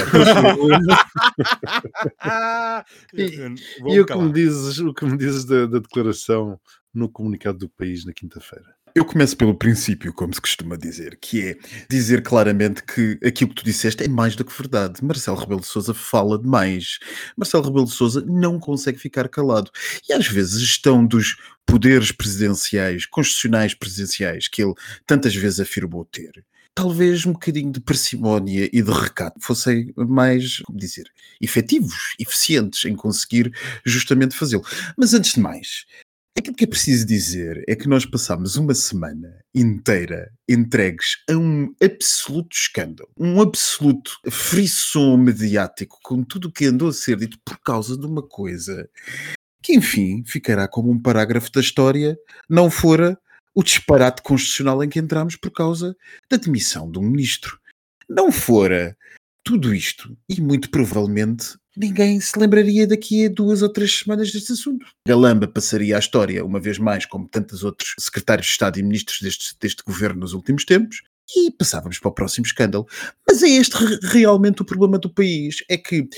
e, 3.14 3.94
e 3.94 4.00
o, 4.00 4.06
que 4.06 4.16
me 4.16 4.32
dizes, 4.32 4.78
o 4.78 4.92
que 4.92 5.04
me 5.04 5.16
dizes 5.16 5.44
da, 5.44 5.66
da 5.66 5.78
declaração 5.78 6.60
no 6.92 7.08
comunicado 7.08 7.58
do 7.58 7.68
país 7.68 8.04
na 8.04 8.12
quinta-feira? 8.12 8.75
Eu 8.93 9.04
começo 9.04 9.36
pelo 9.36 9.54
princípio, 9.54 10.12
como 10.12 10.34
se 10.34 10.40
costuma 10.40 10.76
dizer, 10.76 11.16
que 11.21 11.50
é 11.50 11.56
dizer 11.88 12.23
claramente 12.23 12.82
que 12.82 13.21
aquilo 13.25 13.50
que 13.50 13.56
tu 13.56 13.64
disseste 13.64 14.02
é 14.02 14.08
mais 14.08 14.34
do 14.34 14.45
que 14.45 14.52
verdade. 14.52 15.04
Marcelo 15.04 15.36
Rebelo 15.38 15.60
de 15.60 15.69
Sousa 15.69 15.95
fala 15.95 16.36
demais. 16.36 16.99
Marcelo 17.36 17.64
Rebelo 17.64 17.84
de 17.84 17.93
Sousa 17.93 18.25
não 18.26 18.58
consegue 18.58 18.99
ficar 18.99 19.28
calado. 19.28 19.71
E 20.08 20.12
às 20.12 20.26
vezes 20.26 20.56
a 20.56 20.60
gestão 20.60 21.06
dos 21.06 21.36
poderes 21.64 22.10
presidenciais, 22.10 23.06
constitucionais 23.06 23.75
presidenciais, 23.75 24.49
que 24.49 24.60
ele 24.60 24.75
tantas 25.06 25.36
vezes 25.36 25.60
afirmou 25.60 26.04
ter, 26.04 26.45
talvez 26.80 27.26
um 27.26 27.32
bocadinho 27.32 27.71
de 27.71 27.78
parcimónia 27.78 28.71
e 28.73 28.80
de 28.80 28.90
recato 28.90 29.38
fossem 29.38 29.93
mais, 29.95 30.60
como 30.60 30.78
dizer, 30.78 31.04
efetivos, 31.38 32.14
eficientes 32.19 32.86
em 32.86 32.97
conseguir 32.97 33.52
justamente 33.84 34.34
fazê-lo. 34.34 34.64
Mas 34.97 35.12
antes 35.12 35.34
de 35.34 35.40
mais, 35.40 35.84
Aquilo 36.38 36.54
que 36.56 36.64
é 36.64 36.66
preciso 36.66 37.04
dizer 37.04 37.62
é 37.69 37.75
que 37.75 37.88
nós 37.88 38.06
passámos 38.06 38.56
uma 38.56 38.73
semana 38.73 39.45
inteira 39.52 40.32
entregues 40.49 41.19
a 41.28 41.36
um 41.36 41.75
absoluto 41.82 42.56
escândalo, 42.56 43.10
um 43.19 43.43
absoluto 43.43 44.12
frisson 44.30 45.16
mediático 45.19 45.99
com 46.02 46.23
tudo 46.23 46.49
o 46.49 46.52
que 46.52 46.66
andou 46.66 46.88
a 46.88 46.93
ser 46.93 47.16
dito 47.16 47.36
por 47.45 47.58
causa 47.58 47.99
de 47.99 48.06
uma 48.06 48.23
coisa 48.23 48.88
que, 49.60 49.75
enfim, 49.75 50.23
ficará 50.25 50.69
como 50.69 50.90
um 50.90 50.99
parágrafo 50.99 51.50
da 51.52 51.60
história, 51.60 52.16
não 52.49 52.71
fora 52.71 53.19
o 53.54 53.63
disparate 53.63 54.23
constitucional 54.23 54.82
em 54.82 54.89
que 54.89 54.99
entramos 54.99 55.36
por 55.36 55.50
causa 55.50 55.97
da 56.30 56.36
demissão 56.36 56.91
de 56.91 56.99
um 56.99 57.02
ministro. 57.02 57.58
Não 58.08 58.30
fora 58.30 58.97
tudo 59.45 59.75
isto, 59.75 60.17
e 60.28 60.41
muito 60.41 60.71
provavelmente 60.71 61.58
ninguém 61.76 62.21
se 62.21 62.39
lembraria 62.39 62.86
daqui 62.86 63.26
a 63.26 63.28
duas 63.28 63.63
ou 63.63 63.73
três 63.73 64.00
semanas 64.00 64.30
deste 64.32 64.52
assunto. 64.52 64.86
Galamba 65.06 65.49
passaria 65.49 65.97
a 65.97 65.99
história, 65.99 66.45
uma 66.45 66.60
vez 66.60 66.78
mais, 66.78 67.06
como 67.06 67.28
tantos 67.28 67.65
outros 67.65 67.95
secretários 67.99 68.47
de 68.47 68.52
Estado 68.52 68.78
e 68.78 68.82
ministros 68.82 69.21
deste, 69.21 69.56
deste 69.58 69.82
governo 69.82 70.21
nos 70.21 70.34
últimos 70.34 70.65
tempos, 70.65 71.02
e 71.36 71.50
passávamos 71.50 71.99
para 71.99 72.10
o 72.10 72.15
próximo 72.15 72.47
escândalo. 72.47 72.86
Mas 73.26 73.43
é 73.43 73.49
este 73.49 73.76
realmente 74.02 74.63
o 74.63 74.65
problema 74.65 74.99
do 74.99 75.13
país: 75.13 75.65
é 75.69 75.76
que 75.76 76.08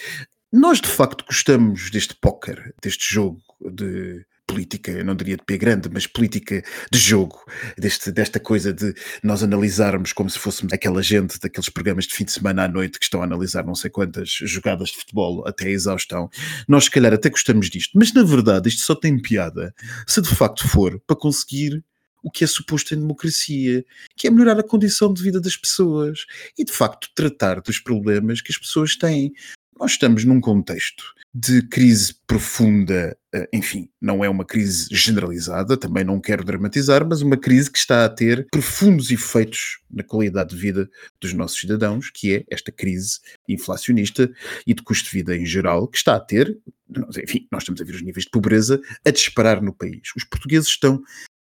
nós 0.53 0.81
de 0.81 0.89
facto 0.89 1.25
gostamos 1.25 1.91
deste 1.91 2.15
póquer, 2.15 2.75
deste 2.83 3.15
jogo 3.15 3.43
de 3.61 4.25
política, 4.53 5.03
não 5.03 5.17
diria 5.17 5.37
de 5.37 5.45
pé 5.45 5.57
grande, 5.57 5.89
mas 5.91 6.07
política 6.07 6.63
de 6.91 6.99
jogo, 6.99 7.43
deste, 7.79 8.13
desta 8.13 8.39
coisa 8.39 8.73
de 8.73 8.95
nós 9.23 9.43
analisarmos 9.43 10.13
como 10.13 10.29
se 10.29 10.39
fôssemos 10.39 10.73
aquela 10.73 11.03
gente 11.03 11.39
daqueles 11.41 11.71
programas 11.71 12.07
de 12.07 12.15
fim 12.15 12.25
de 12.25 12.33
semana 12.33 12.65
à 12.65 12.69
noite 12.69 12.99
que 12.99 13.05
estão 13.05 13.23
a 13.23 13.25
analisar 13.25 13.65
não 13.65 13.75
sei 13.75 13.91
quantas 13.91 14.29
jogadas 14.29 14.91
de 14.91 14.99
futebol 14.99 15.47
até 15.49 15.67
a 15.67 15.71
exaustão. 15.71 16.29
Nós, 16.69 16.85
se 16.85 16.91
calhar, 16.91 17.15
até 17.15 17.31
gostamos 17.31 17.71
disto, 17.71 17.97
mas 17.99 18.13
na 18.13 18.23
verdade 18.23 18.69
isto 18.69 18.83
só 18.83 18.95
tem 18.95 19.21
piada 19.21 19.75
se 20.07 20.21
de 20.21 20.29
facto 20.29 20.69
for 20.69 21.01
para 21.07 21.17
conseguir 21.17 21.83
o 22.23 22.31
que 22.31 22.45
é 22.45 22.47
suposto 22.47 22.95
em 22.95 22.99
democracia, 22.99 23.85
que 24.17 24.27
é 24.27 24.31
melhorar 24.31 24.59
a 24.59 24.63
condição 24.63 25.13
de 25.13 25.23
vida 25.23 25.41
das 25.41 25.57
pessoas 25.57 26.25
e, 26.57 26.65
de 26.65 26.73
facto, 26.73 27.09
tratar 27.15 27.61
dos 27.61 27.81
problemas 27.81 28.41
que 28.41 28.53
as 28.53 28.59
pessoas 28.59 28.95
têm. 28.95 29.33
Nós 29.79 29.93
estamos 29.93 30.25
num 30.25 30.41
contexto 30.41 31.03
de 31.35 31.63
crise 31.63 32.15
profunda, 32.27 33.17
enfim, 33.53 33.89
não 34.01 34.25
é 34.25 34.29
uma 34.29 34.45
crise 34.45 34.89
generalizada, 34.91 35.77
também 35.77 36.05
não 36.05 36.21
quero 36.21 36.45
dramatizar, 36.45 37.07
mas 37.07 37.23
uma 37.23 37.37
crise 37.37 37.71
que 37.71 37.79
está 37.79 38.05
a 38.05 38.09
ter 38.09 38.47
profundos 38.51 39.11
efeitos 39.11 39.81
na 39.91 40.03
qualidade 40.03 40.51
de 40.51 40.57
vida 40.57 40.89
dos 41.21 41.33
nossos 41.33 41.59
cidadãos, 41.59 42.11
que 42.11 42.35
é 42.35 42.45
esta 42.51 42.71
crise 42.71 43.21
inflacionista 43.49 44.31
e 44.67 44.75
de 44.75 44.83
custo 44.83 45.11
de 45.11 45.17
vida 45.17 45.37
em 45.37 45.47
geral, 45.47 45.89
que 45.89 45.97
está 45.97 46.15
a 46.17 46.21
ter, 46.21 46.59
enfim, 47.23 47.47
nós 47.51 47.63
estamos 47.63 47.81
a 47.81 47.85
ver 47.85 47.95
os 47.95 48.03
níveis 48.03 48.25
de 48.25 48.31
pobreza 48.31 48.81
a 49.05 49.11
disparar 49.11 49.63
no 49.63 49.73
país. 49.73 50.03
Os 50.17 50.25
portugueses 50.25 50.69
estão 50.69 51.03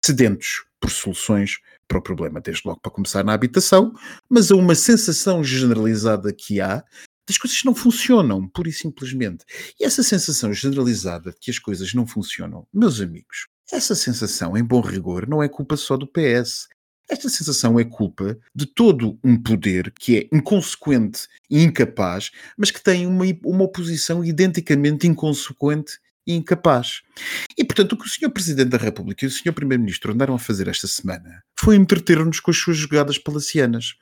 sedentos 0.03 0.65
por 0.79 0.89
soluções 0.89 1.59
para 1.87 1.99
o 1.99 2.01
problema, 2.01 2.41
desde 2.41 2.63
logo 2.65 2.79
para 2.79 2.91
começar 2.91 3.23
na 3.23 3.33
habitação, 3.33 3.93
mas 4.29 4.51
há 4.51 4.55
uma 4.55 4.75
sensação 4.75 5.43
generalizada 5.43 6.33
que 6.33 6.61
há 6.61 6.83
as 7.29 7.37
coisas 7.37 7.63
não 7.63 7.75
funcionam, 7.75 8.47
pura 8.47 8.69
e 8.69 8.73
simplesmente. 8.73 9.45
E 9.79 9.85
essa 9.85 10.03
sensação 10.03 10.53
generalizada 10.53 11.31
de 11.31 11.37
que 11.39 11.51
as 11.51 11.59
coisas 11.59 11.93
não 11.93 12.05
funcionam, 12.05 12.67
meus 12.73 12.99
amigos, 12.99 13.47
essa 13.71 13.95
sensação, 13.95 14.57
em 14.57 14.63
bom 14.63 14.81
rigor, 14.81 15.27
não 15.27 15.41
é 15.41 15.47
culpa 15.47 15.77
só 15.77 15.95
do 15.95 16.05
PS. 16.05 16.67
Esta 17.09 17.29
sensação 17.29 17.79
é 17.79 17.85
culpa 17.85 18.37
de 18.53 18.65
todo 18.65 19.17
um 19.23 19.41
poder 19.41 19.91
que 19.91 20.17
é 20.17 20.29
inconsequente 20.35 21.27
e 21.49 21.61
incapaz, 21.61 22.31
mas 22.57 22.71
que 22.71 22.83
tem 22.83 23.07
uma, 23.07 23.25
uma 23.45 23.63
oposição 23.63 24.23
identicamente 24.23 25.07
inconsequente 25.07 25.99
incapaz. 26.35 27.01
E, 27.57 27.63
portanto, 27.63 27.93
o 27.93 27.97
que 27.97 28.05
o 28.05 28.09
Sr. 28.09 28.31
Presidente 28.31 28.69
da 28.69 28.77
República 28.77 29.25
e 29.25 29.27
o 29.27 29.31
Sr. 29.31 29.53
Primeiro-Ministro 29.53 30.13
andaram 30.13 30.33
a 30.33 30.39
fazer 30.39 30.67
esta 30.67 30.87
semana 30.87 31.43
foi 31.61 31.75
entreter-nos 31.75 32.39
com 32.39 32.49
as 32.49 32.57
suas 32.57 32.75
jogadas 32.75 33.19
palacianas. 33.19 33.93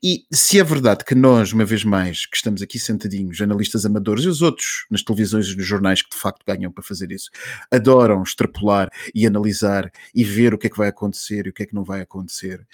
E 0.00 0.24
se 0.32 0.60
é 0.60 0.62
verdade 0.62 1.04
que 1.04 1.16
nós, 1.16 1.52
uma 1.52 1.64
vez 1.64 1.82
mais, 1.82 2.26
que 2.26 2.36
estamos 2.36 2.62
aqui 2.62 2.78
sentadinhos, 2.78 3.40
analistas 3.40 3.84
amadores 3.84 4.22
e 4.22 4.28
os 4.28 4.40
outros 4.40 4.86
nas 4.88 5.02
televisões 5.02 5.48
e 5.48 5.56
nos 5.56 5.66
jornais 5.66 6.00
que 6.00 6.10
de 6.10 6.16
facto 6.16 6.44
ganham 6.46 6.70
para 6.70 6.84
fazer 6.84 7.10
isso, 7.10 7.28
adoram 7.72 8.22
extrapolar 8.22 8.88
e 9.12 9.26
analisar 9.26 9.90
e 10.14 10.22
ver 10.22 10.54
o 10.54 10.58
que 10.58 10.68
é 10.68 10.70
que 10.70 10.78
vai 10.78 10.88
acontecer 10.90 11.46
e 11.46 11.50
o 11.50 11.52
que 11.52 11.64
é 11.64 11.66
que 11.66 11.74
não 11.74 11.82
vai 11.82 12.02
acontecer, 12.02 12.64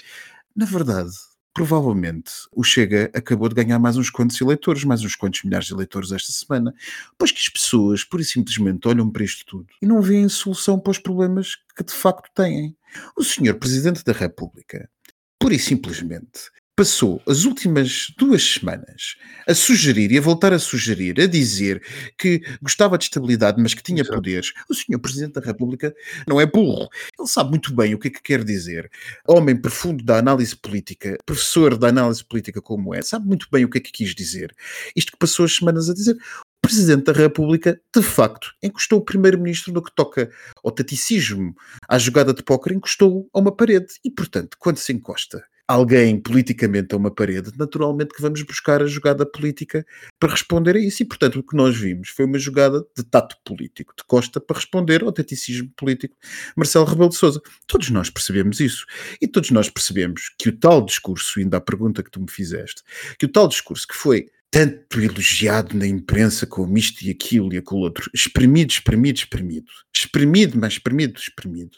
na 0.55 0.67
verdade, 0.67 1.13
provavelmente 1.55 2.33
o 2.53 2.65
Chega 2.65 3.11
acabou 3.15 3.49
de 3.49 3.55
ganhar 3.55 3.79
mais 3.79 3.97
uns 3.97 4.11
quantos 4.11 4.41
eleitores, 4.41 4.83
mais 4.83 5.03
uns 5.05 5.15
quantos 5.15 5.45
milhares 5.45 5.69
de 5.69 5.73
eleitores 5.73 6.11
esta 6.11 6.33
semana, 6.33 6.75
pois 7.17 7.31
que 7.31 7.39
as 7.39 7.49
pessoas, 7.49 8.03
pura 8.03 8.23
e 8.23 8.27
simplesmente, 8.27 8.89
olham 8.89 9.09
para 9.09 9.25
isto 9.25 9.47
tudo 9.47 9.67
e 9.81 9.87
não 9.87 10.03
veem 10.03 10.29
solução 10.29 10.79
para 10.79 10.91
os 10.91 10.99
problemas 10.99 11.57
que 11.77 11.85
de 11.85 11.93
facto 11.93 12.29
têm. 12.35 12.77
O 13.17 13.23
senhor 13.23 13.55
Presidente 13.55 14.05
da 14.05 14.13
República, 14.13 14.91
pura 15.39 15.55
e 15.55 15.59
simplesmente, 15.59 16.51
passou 16.77 17.23
as 17.27 17.45
últimas 17.45 18.13
duas 18.19 18.43
semanas 18.43 19.17
a 19.47 19.55
sugerir 19.55 20.11
e 20.11 20.19
a 20.19 20.21
voltar 20.21 20.53
a 20.53 20.59
sugerir, 20.59 21.21
a 21.21 21.27
dizer 21.27 21.83
que 22.19 22.43
gostava 22.61 22.99
de 22.99 23.05
estabilidade, 23.05 23.63
mas 23.63 23.75
que 23.75 23.83
tinha 23.83 24.01
Exato. 24.01 24.17
poderes. 24.17 24.53
O 24.69 24.75
senhor 24.75 24.99
Presidente 24.99 25.35
da 25.35 25.41
República 25.41 25.95
não 26.27 26.41
é 26.41 26.47
burro. 26.47 26.89
Ele 27.19 27.29
sabe 27.29 27.51
muito 27.51 27.73
bem 27.73 27.95
o 27.95 27.99
que 27.99 28.09
é 28.09 28.11
que 28.11 28.23
quer 28.23 28.43
dizer. 28.43 28.91
Homem 29.29 29.57
profundo 29.57 30.03
da 30.03 30.19
análise 30.19 30.57
política, 30.57 31.17
professor 31.25 31.77
da 31.79 31.89
análise 31.89 32.25
política 32.25 32.61
como 32.61 32.95
é, 32.95 33.03
sabe 33.03 33.27
muito 33.27 33.47
bem 33.53 33.65
o 33.65 33.71
que 33.71 33.79
é 33.79 33.81
que 33.81 33.93
quis 33.93 34.15
dizer. 34.15 34.55
Isto 34.97 35.13
que 35.13 35.19
passou 35.19 35.45
as 35.45 35.55
semanas 35.55 35.89
a 35.89 35.95
dizer. 35.95 36.17
O 36.17 36.67
Presidente 36.67 37.05
da 37.05 37.13
República, 37.13 37.79
de 37.95 38.03
facto, 38.03 38.53
encostou 38.63 38.99
o 38.99 39.05
Primeiro-Ministro 39.05 39.71
no 39.73 39.83
que 39.83 39.95
toca 39.95 40.31
ao 40.65 40.73
taticismo, 40.73 41.55
à 41.87 41.99
jogada 41.99 42.33
de 42.33 42.43
póquer, 42.43 42.73
encostou 42.73 43.29
a 43.35 43.39
uma 43.39 43.55
parede. 43.55 43.89
E, 44.03 44.11
portanto, 44.11 44.57
quando 44.59 44.79
se 44.79 44.91
encosta 44.91 45.45
alguém 45.67 46.21
politicamente 46.21 46.95
a 46.95 46.99
uma 46.99 47.11
parede, 47.11 47.51
naturalmente 47.57 48.15
que 48.15 48.21
vamos 48.21 48.43
buscar 48.43 48.83
a 48.83 48.87
jogada 48.87 49.25
política 49.25 49.85
para 50.19 50.33
responder 50.33 50.77
a 50.77 50.79
isso. 50.79 51.03
E, 51.03 51.07
portanto, 51.07 51.39
o 51.39 51.43
que 51.43 51.57
nós 51.57 51.77
vimos 51.77 52.11
foi 52.11 52.27
uma 52.27 52.39
jogada 52.39 52.85
de 52.97 53.03
tato 53.05 53.37
político, 53.45 53.95
de 53.97 54.05
Costa, 54.05 54.41
para 54.41 54.57
responder 54.57 55.03
ao 55.03 55.13
taticismo 55.13 55.71
político 55.77 56.17
Marcelo 56.57 56.85
Rebelo 56.85 57.09
de 57.09 57.17
Sousa. 57.17 57.41
Todos 57.67 57.91
nós 57.91 58.11
percebemos 58.11 58.61
isso. 58.61 58.85
E 59.21 59.27
todos 59.27 59.51
nós 59.51 59.71
percebemos 59.71 60.35
que 60.39 60.49
o 60.49 60.57
tal 60.57 60.85
discurso, 60.85 61.41
ainda 61.41 61.57
à 61.57 61.61
pergunta 61.61 62.03
que 62.03 62.11
tu 62.11 62.21
me 62.21 62.31
fizeste, 62.31 62.83
que 63.19 63.27
o 63.27 63.29
tal 63.29 63.49
discurso 63.49 63.87
que 63.87 63.95
foi 63.95 64.29
tanto 64.55 65.01
elogiado 65.01 65.77
na 65.77 65.85
imprensa 65.85 66.47
como 66.47 66.79
isto 66.79 67.03
e 67.03 67.11
aquilo 67.11 67.53
e 67.53 67.57
aquilo 67.57 67.81
outro, 67.81 68.09
espremido, 68.15 68.71
espremido, 68.71 69.19
espremido, 69.19 69.67
espremido, 69.93 70.57
mas 70.57 70.75
espremido, 70.75 71.19
espremido. 71.19 71.77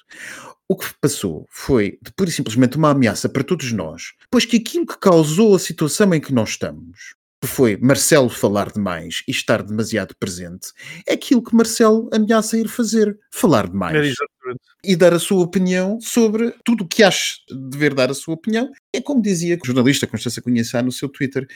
O 0.68 0.76
que 0.76 0.86
passou 1.00 1.46
foi 1.48 1.98
pura 2.14 2.28
e 2.28 2.32
simplesmente 2.34 2.76
uma 2.76 2.90
ameaça 2.90 3.30
para 3.30 3.42
todos 3.42 3.72
nós, 3.72 4.12
pois 4.30 4.44
que 4.44 4.58
aquilo 4.58 4.84
que 4.84 4.98
causou 4.98 5.54
a 5.54 5.58
situação 5.58 6.12
em 6.12 6.20
que 6.20 6.34
nós 6.34 6.50
estamos, 6.50 7.14
que 7.40 7.46
foi 7.46 7.76
Marcelo 7.76 8.28
falar 8.28 8.70
demais 8.72 9.22
e 9.28 9.30
estar 9.30 9.62
demasiado 9.62 10.14
presente, 10.18 10.68
é 11.06 11.14
aquilo 11.14 11.42
que 11.42 11.54
Marcelo 11.54 12.08
ameaça 12.12 12.56
ir 12.56 12.68
fazer, 12.68 13.18
falar 13.30 13.68
demais 13.68 13.94
exatamente. 13.94 14.60
e 14.82 14.96
dar 14.96 15.12
a 15.12 15.18
sua 15.18 15.42
opinião 15.42 16.00
sobre 16.00 16.54
tudo 16.64 16.84
o 16.84 16.88
que 16.88 17.02
acha 17.02 17.34
dever 17.70 17.94
dar 17.94 18.10
a 18.10 18.14
sua 18.14 18.34
opinião. 18.34 18.70
É 18.92 19.00
como 19.00 19.20
dizia 19.20 19.58
o 19.62 19.66
jornalista 19.66 20.06
Constância 20.06 20.40
Cunha 20.40 20.62
no 20.82 20.92
seu 20.92 21.08
Twitter, 21.08 21.46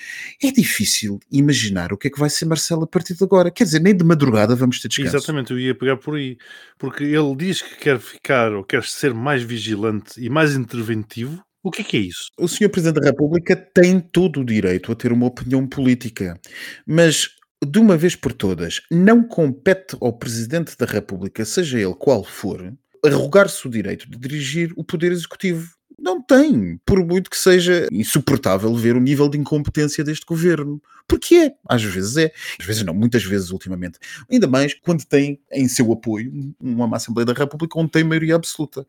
é 0.42 0.50
difícil 0.50 1.18
imaginar 1.32 1.92
o 1.92 1.96
que 1.98 2.08
é 2.08 2.10
que 2.10 2.20
vai 2.20 2.30
ser 2.30 2.44
Marcelo 2.44 2.84
a 2.84 2.86
partir 2.86 3.14
de 3.14 3.24
agora. 3.24 3.50
Quer 3.50 3.64
dizer, 3.64 3.80
nem 3.80 3.96
de 3.96 4.04
madrugada 4.04 4.54
vamos 4.54 4.80
ter 4.80 4.88
descanso. 4.88 5.16
Exatamente, 5.16 5.52
eu 5.52 5.58
ia 5.58 5.74
pegar 5.74 5.96
por 5.96 6.16
aí. 6.16 6.36
Porque 6.78 7.04
ele 7.04 7.34
diz 7.36 7.62
que 7.62 7.76
quer 7.76 7.98
ficar 7.98 8.52
ou 8.52 8.64
quer 8.64 8.84
ser 8.84 9.14
mais 9.14 9.42
vigilante 9.42 10.20
e 10.22 10.28
mais 10.28 10.54
interventivo. 10.54 11.42
O 11.62 11.70
que 11.70 11.82
é 11.82 11.84
que 11.84 11.96
é 11.96 12.00
isso? 12.00 12.30
O 12.38 12.48
Sr. 12.48 12.70
Presidente 12.70 13.00
da 13.00 13.06
República 13.06 13.54
tem 13.54 14.00
todo 14.00 14.40
o 14.40 14.44
direito 14.44 14.90
a 14.90 14.96
ter 14.96 15.12
uma 15.12 15.26
opinião 15.26 15.66
política, 15.66 16.40
mas 16.86 17.28
de 17.62 17.78
uma 17.78 17.96
vez 17.96 18.16
por 18.16 18.32
todas, 18.32 18.80
não 18.90 19.22
compete 19.22 19.94
ao 20.00 20.12
Presidente 20.12 20.74
da 20.78 20.86
República, 20.86 21.44
seja 21.44 21.78
ele 21.78 21.94
qual 21.94 22.24
for, 22.24 22.72
arrogar-se 23.04 23.66
o 23.66 23.70
direito 23.70 24.10
de 24.10 24.18
dirigir 24.18 24.72
o 24.76 24.84
Poder 24.84 25.12
Executivo. 25.12 25.70
Não 26.00 26.22
tem, 26.22 26.78
por 26.86 27.04
muito 27.04 27.28
que 27.28 27.36
seja 27.36 27.86
insuportável 27.92 28.74
ver 28.74 28.96
o 28.96 29.00
nível 29.00 29.28
de 29.28 29.36
incompetência 29.36 30.02
deste 30.02 30.24
governo. 30.24 30.82
Porque 31.06 31.34
é, 31.34 31.54
às 31.68 31.82
vezes 31.82 32.16
é, 32.16 32.32
às 32.58 32.64
vezes 32.64 32.82
não, 32.82 32.94
muitas 32.94 33.22
vezes 33.22 33.50
ultimamente. 33.50 33.98
Ainda 34.30 34.46
mais 34.46 34.72
quando 34.72 35.04
tem 35.04 35.38
em 35.52 35.68
seu 35.68 35.92
apoio 35.92 36.54
uma 36.58 36.96
Assembleia 36.96 37.26
da 37.26 37.34
República 37.34 37.78
onde 37.78 37.90
tem 37.90 38.02
maioria 38.02 38.36
absoluta. 38.36 38.86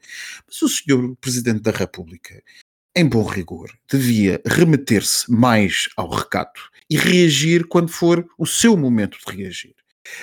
Mas 0.48 0.62
o 0.62 0.70
senhor 0.70 1.16
Presidente 1.18 1.60
da 1.60 1.72
República, 1.72 2.42
em 2.96 3.10
bom 3.10 3.26
rigor, 3.26 3.70
devia 3.92 4.42
remeter-se 4.46 5.30
mais 5.30 5.90
ao 5.98 6.10
recato 6.10 6.70
e 6.90 6.96
reagir 6.96 7.68
quando 7.68 7.90
for 7.90 8.26
o 8.38 8.46
seu 8.46 8.78
momento 8.78 9.18
de 9.26 9.36
reagir. 9.36 9.76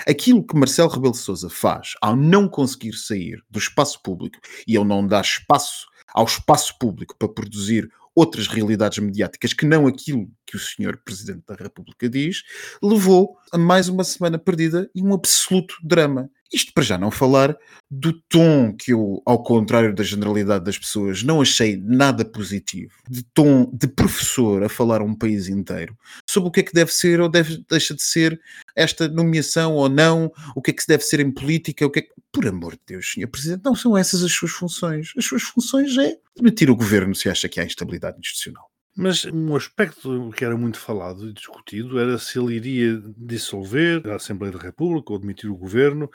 Aquilo 0.06 0.42
que 0.42 0.56
Marcelo 0.56 0.88
Rebelo 0.88 1.14
Sousa 1.14 1.50
faz 1.50 1.92
ao 2.00 2.16
não 2.16 2.48
conseguir 2.48 2.94
sair 2.94 3.42
do 3.50 3.58
espaço 3.58 4.02
público 4.02 4.38
e 4.66 4.76
ao 4.76 4.84
não 4.84 5.06
dar 5.06 5.22
espaço 5.22 5.86
ao 6.12 6.24
espaço 6.24 6.76
público 6.78 7.16
para 7.18 7.28
produzir 7.28 7.90
outras 8.14 8.48
realidades 8.48 8.98
mediáticas 8.98 9.52
que 9.52 9.64
não 9.64 9.86
aquilo 9.86 10.28
que 10.44 10.56
o 10.56 10.60
senhor 10.60 10.96
Presidente 11.04 11.44
da 11.46 11.54
República 11.54 12.08
diz, 12.08 12.42
levou 12.82 13.36
a 13.52 13.58
mais 13.58 13.88
uma 13.88 14.02
semana 14.02 14.38
perdida 14.38 14.90
e 14.94 15.02
um 15.02 15.14
absoluto 15.14 15.76
drama. 15.82 16.28
Isto 16.52 16.72
para 16.72 16.84
já 16.84 16.96
não 16.96 17.10
falar 17.10 17.56
do 17.90 18.12
tom 18.12 18.74
que 18.74 18.92
eu, 18.92 19.22
ao 19.26 19.42
contrário 19.42 19.94
da 19.94 20.02
generalidade 20.02 20.64
das 20.64 20.78
pessoas, 20.78 21.22
não 21.22 21.42
achei 21.42 21.76
nada 21.76 22.24
positivo. 22.24 22.92
De 23.08 23.22
tom 23.22 23.70
de 23.72 23.86
professor 23.86 24.62
a 24.62 24.68
falar 24.68 25.00
a 25.00 25.04
um 25.04 25.14
país 25.14 25.48
inteiro 25.48 25.96
sobre 26.28 26.48
o 26.48 26.52
que 26.52 26.60
é 26.60 26.62
que 26.62 26.72
deve 26.72 26.92
ser 26.92 27.20
ou 27.20 27.28
deve, 27.28 27.64
deixa 27.68 27.94
de 27.94 28.02
ser 28.02 28.40
esta 28.74 29.08
nomeação 29.08 29.74
ou 29.74 29.88
não, 29.88 30.32
o 30.54 30.62
que 30.62 30.70
é 30.70 30.74
que 30.74 30.82
se 30.82 30.88
deve 30.88 31.02
ser 31.02 31.20
em 31.20 31.30
política, 31.30 31.86
o 31.86 31.90
que 31.90 32.00
é 32.00 32.02
que... 32.02 32.18
Por 32.30 32.46
amor 32.46 32.74
de 32.74 32.80
Deus, 32.88 33.10
senhor 33.10 33.28
Presidente, 33.28 33.62
não 33.64 33.74
são 33.74 33.96
essas 33.96 34.22
as 34.22 34.30
suas 34.30 34.52
funções. 34.52 35.12
As 35.16 35.24
suas 35.24 35.42
funções 35.42 35.96
é 35.96 36.18
demitir 36.36 36.70
o 36.70 36.76
governo 36.76 37.14
se 37.14 37.28
acha 37.28 37.48
que 37.48 37.58
há 37.58 37.64
instabilidade 37.64 38.18
institucional. 38.18 38.70
Mas 39.00 39.24
um 39.26 39.54
aspecto 39.54 40.28
que 40.36 40.44
era 40.44 40.56
muito 40.56 40.76
falado 40.76 41.28
e 41.28 41.32
discutido 41.32 42.00
era 42.00 42.18
se 42.18 42.36
ele 42.36 42.56
iria 42.56 43.00
dissolver 43.16 44.04
a 44.08 44.16
Assembleia 44.16 44.52
da 44.52 44.58
República 44.58 45.12
ou 45.12 45.20
demitir 45.20 45.48
o 45.48 45.56
governo. 45.56 46.10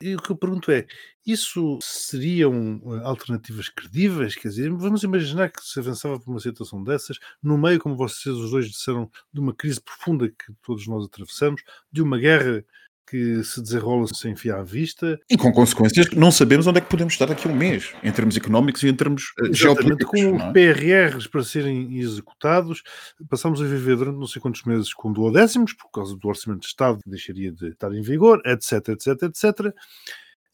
E 0.00 0.16
o 0.16 0.18
que 0.18 0.32
eu 0.32 0.36
pergunto 0.36 0.72
é: 0.72 0.84
isso 1.24 1.78
seriam 1.80 2.82
eh, 2.86 3.04
alternativas 3.04 3.68
credíveis? 3.68 4.34
Quer 4.34 4.48
dizer, 4.48 4.68
vamos 4.72 5.04
imaginar 5.04 5.48
que 5.48 5.62
se 5.62 5.78
avançava 5.78 6.18
por 6.18 6.28
uma 6.28 6.40
situação 6.40 6.82
dessas, 6.82 7.20
no 7.40 7.56
meio, 7.56 7.78
como 7.78 7.96
vocês 7.96 8.34
os 8.34 8.50
dois 8.50 8.66
disseram, 8.68 9.08
de 9.32 9.38
uma 9.38 9.54
crise 9.54 9.80
profunda 9.80 10.28
que 10.28 10.52
todos 10.60 10.88
nós 10.88 11.04
atravessamos, 11.04 11.62
de 11.92 12.02
uma 12.02 12.18
guerra 12.18 12.64
que 13.06 13.42
se 13.44 13.60
desenrola 13.62 14.06
sem 14.12 14.34
fio 14.34 14.56
à 14.56 14.62
vista. 14.62 15.18
E 15.30 15.36
com 15.36 15.52
consequências 15.52 16.08
que 16.08 16.18
não 16.18 16.30
sabemos 16.30 16.66
onde 16.66 16.78
é 16.78 16.80
que 16.80 16.88
podemos 16.88 17.14
estar 17.14 17.26
daqui 17.26 17.48
a 17.48 17.50
um 17.50 17.54
mês, 17.54 17.92
em 18.02 18.12
termos 18.12 18.36
económicos 18.36 18.82
e 18.82 18.88
em 18.88 18.94
termos 18.94 19.32
uh, 19.40 19.46
Exatamente, 19.46 19.58
geopolíticos. 19.58 20.20
com 20.20 20.40
é? 20.40 20.52
PRRs 20.52 21.26
para 21.26 21.44
serem 21.44 21.98
executados, 21.98 22.82
passámos 23.28 23.60
a 23.60 23.64
viver 23.64 23.96
durante 23.96 24.18
não 24.18 24.26
sei 24.26 24.40
quantos 24.40 24.62
meses 24.64 24.92
com 24.92 25.12
duodécimos, 25.12 25.72
por 25.74 25.90
causa 25.90 26.16
do 26.16 26.28
Orçamento 26.28 26.60
de 26.60 26.66
Estado 26.66 26.98
que 27.02 27.10
deixaria 27.10 27.52
de 27.52 27.68
estar 27.68 27.92
em 27.92 28.02
vigor, 28.02 28.40
etc, 28.44 28.88
etc, 28.88 29.22
etc. 29.24 29.74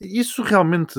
Isso 0.01 0.43
realmente 0.43 0.95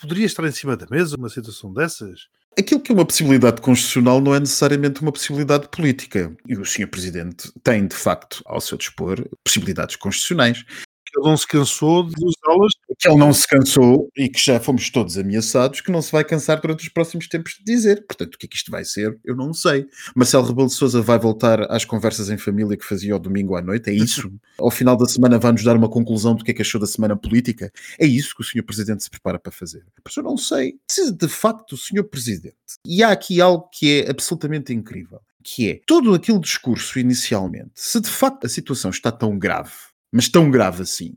poderia 0.00 0.24
estar 0.24 0.44
em 0.44 0.52
cima 0.52 0.76
da 0.76 0.86
mesa, 0.90 1.16
uma 1.16 1.28
situação 1.28 1.72
dessas? 1.72 2.28
Aquilo 2.58 2.80
que 2.80 2.90
é 2.90 2.94
uma 2.94 3.04
possibilidade 3.04 3.60
constitucional 3.60 4.18
não 4.18 4.34
é 4.34 4.40
necessariamente 4.40 5.02
uma 5.02 5.12
possibilidade 5.12 5.68
política. 5.68 6.34
E 6.48 6.56
o 6.56 6.64
Sr. 6.64 6.86
Presidente 6.86 7.52
tem, 7.62 7.86
de 7.86 7.94
facto, 7.94 8.42
ao 8.46 8.62
seu 8.62 8.78
dispor, 8.78 9.22
possibilidades 9.44 9.94
constitucionais. 9.96 10.64
Ele 11.16 11.24
não 11.24 11.36
se 11.36 11.46
cansou 11.46 12.02
de 12.02 12.14
usá-las. 12.24 12.72
Que 12.98 13.08
ele 13.08 13.16
não 13.16 13.32
se 13.32 13.46
cansou 13.46 14.10
e 14.16 14.28
que 14.28 14.38
já 14.38 14.60
fomos 14.60 14.90
todos 14.90 15.16
ameaçados 15.16 15.80
que 15.80 15.90
não 15.90 16.02
se 16.02 16.12
vai 16.12 16.24
cansar 16.24 16.60
durante 16.60 16.84
os 16.84 16.88
próximos 16.88 17.26
tempos 17.28 17.54
de 17.58 17.64
dizer. 17.64 18.04
Portanto, 18.06 18.34
o 18.34 18.38
que 18.38 18.46
é 18.46 18.48
que 18.48 18.56
isto 18.56 18.70
vai 18.70 18.84
ser, 18.84 19.18
eu 19.24 19.34
não 19.34 19.52
sei. 19.52 19.86
Marcelo 20.14 20.46
Rebelo 20.46 20.68
de 20.68 20.74
Sousa 20.74 21.00
vai 21.00 21.18
voltar 21.18 21.62
às 21.70 21.84
conversas 21.84 22.30
em 22.30 22.38
família 22.38 22.76
que 22.76 22.84
fazia 22.84 23.14
ao 23.14 23.18
domingo 23.18 23.56
à 23.56 23.62
noite, 23.62 23.90
é 23.90 23.92
isso? 23.92 24.30
Ao 24.58 24.70
final 24.70 24.96
da 24.96 25.06
semana 25.06 25.38
vai-nos 25.38 25.62
dar 25.62 25.76
uma 25.76 25.88
conclusão 25.88 26.34
do 26.34 26.42
que 26.42 26.50
é 26.50 26.54
que 26.54 26.62
achou 26.62 26.80
da 26.80 26.86
semana 26.86 27.14
política? 27.14 27.70
É 27.98 28.06
isso 28.06 28.34
que 28.34 28.40
o 28.40 28.44
Sr. 28.44 28.62
Presidente 28.62 29.04
se 29.04 29.10
prepara 29.10 29.38
para 29.38 29.52
fazer? 29.52 29.84
Mas 30.02 30.16
eu 30.16 30.22
não 30.22 30.36
sei. 30.36 30.78
Se 30.90 31.12
de 31.12 31.28
facto 31.28 31.72
o 31.72 31.76
Sr. 31.76 32.04
Presidente, 32.04 32.56
e 32.84 33.02
há 33.02 33.10
aqui 33.10 33.40
algo 33.40 33.68
que 33.70 34.00
é 34.00 34.10
absolutamente 34.10 34.72
incrível, 34.72 35.20
que 35.42 35.70
é 35.70 35.80
todo 35.86 36.14
aquele 36.14 36.40
discurso 36.40 36.98
inicialmente, 36.98 37.70
se 37.74 38.00
de 38.00 38.08
facto 38.08 38.46
a 38.46 38.48
situação 38.48 38.90
está 38.90 39.12
tão 39.12 39.38
grave, 39.38 39.72
mas 40.16 40.30
tão 40.30 40.50
grave 40.50 40.80
assim, 40.80 41.12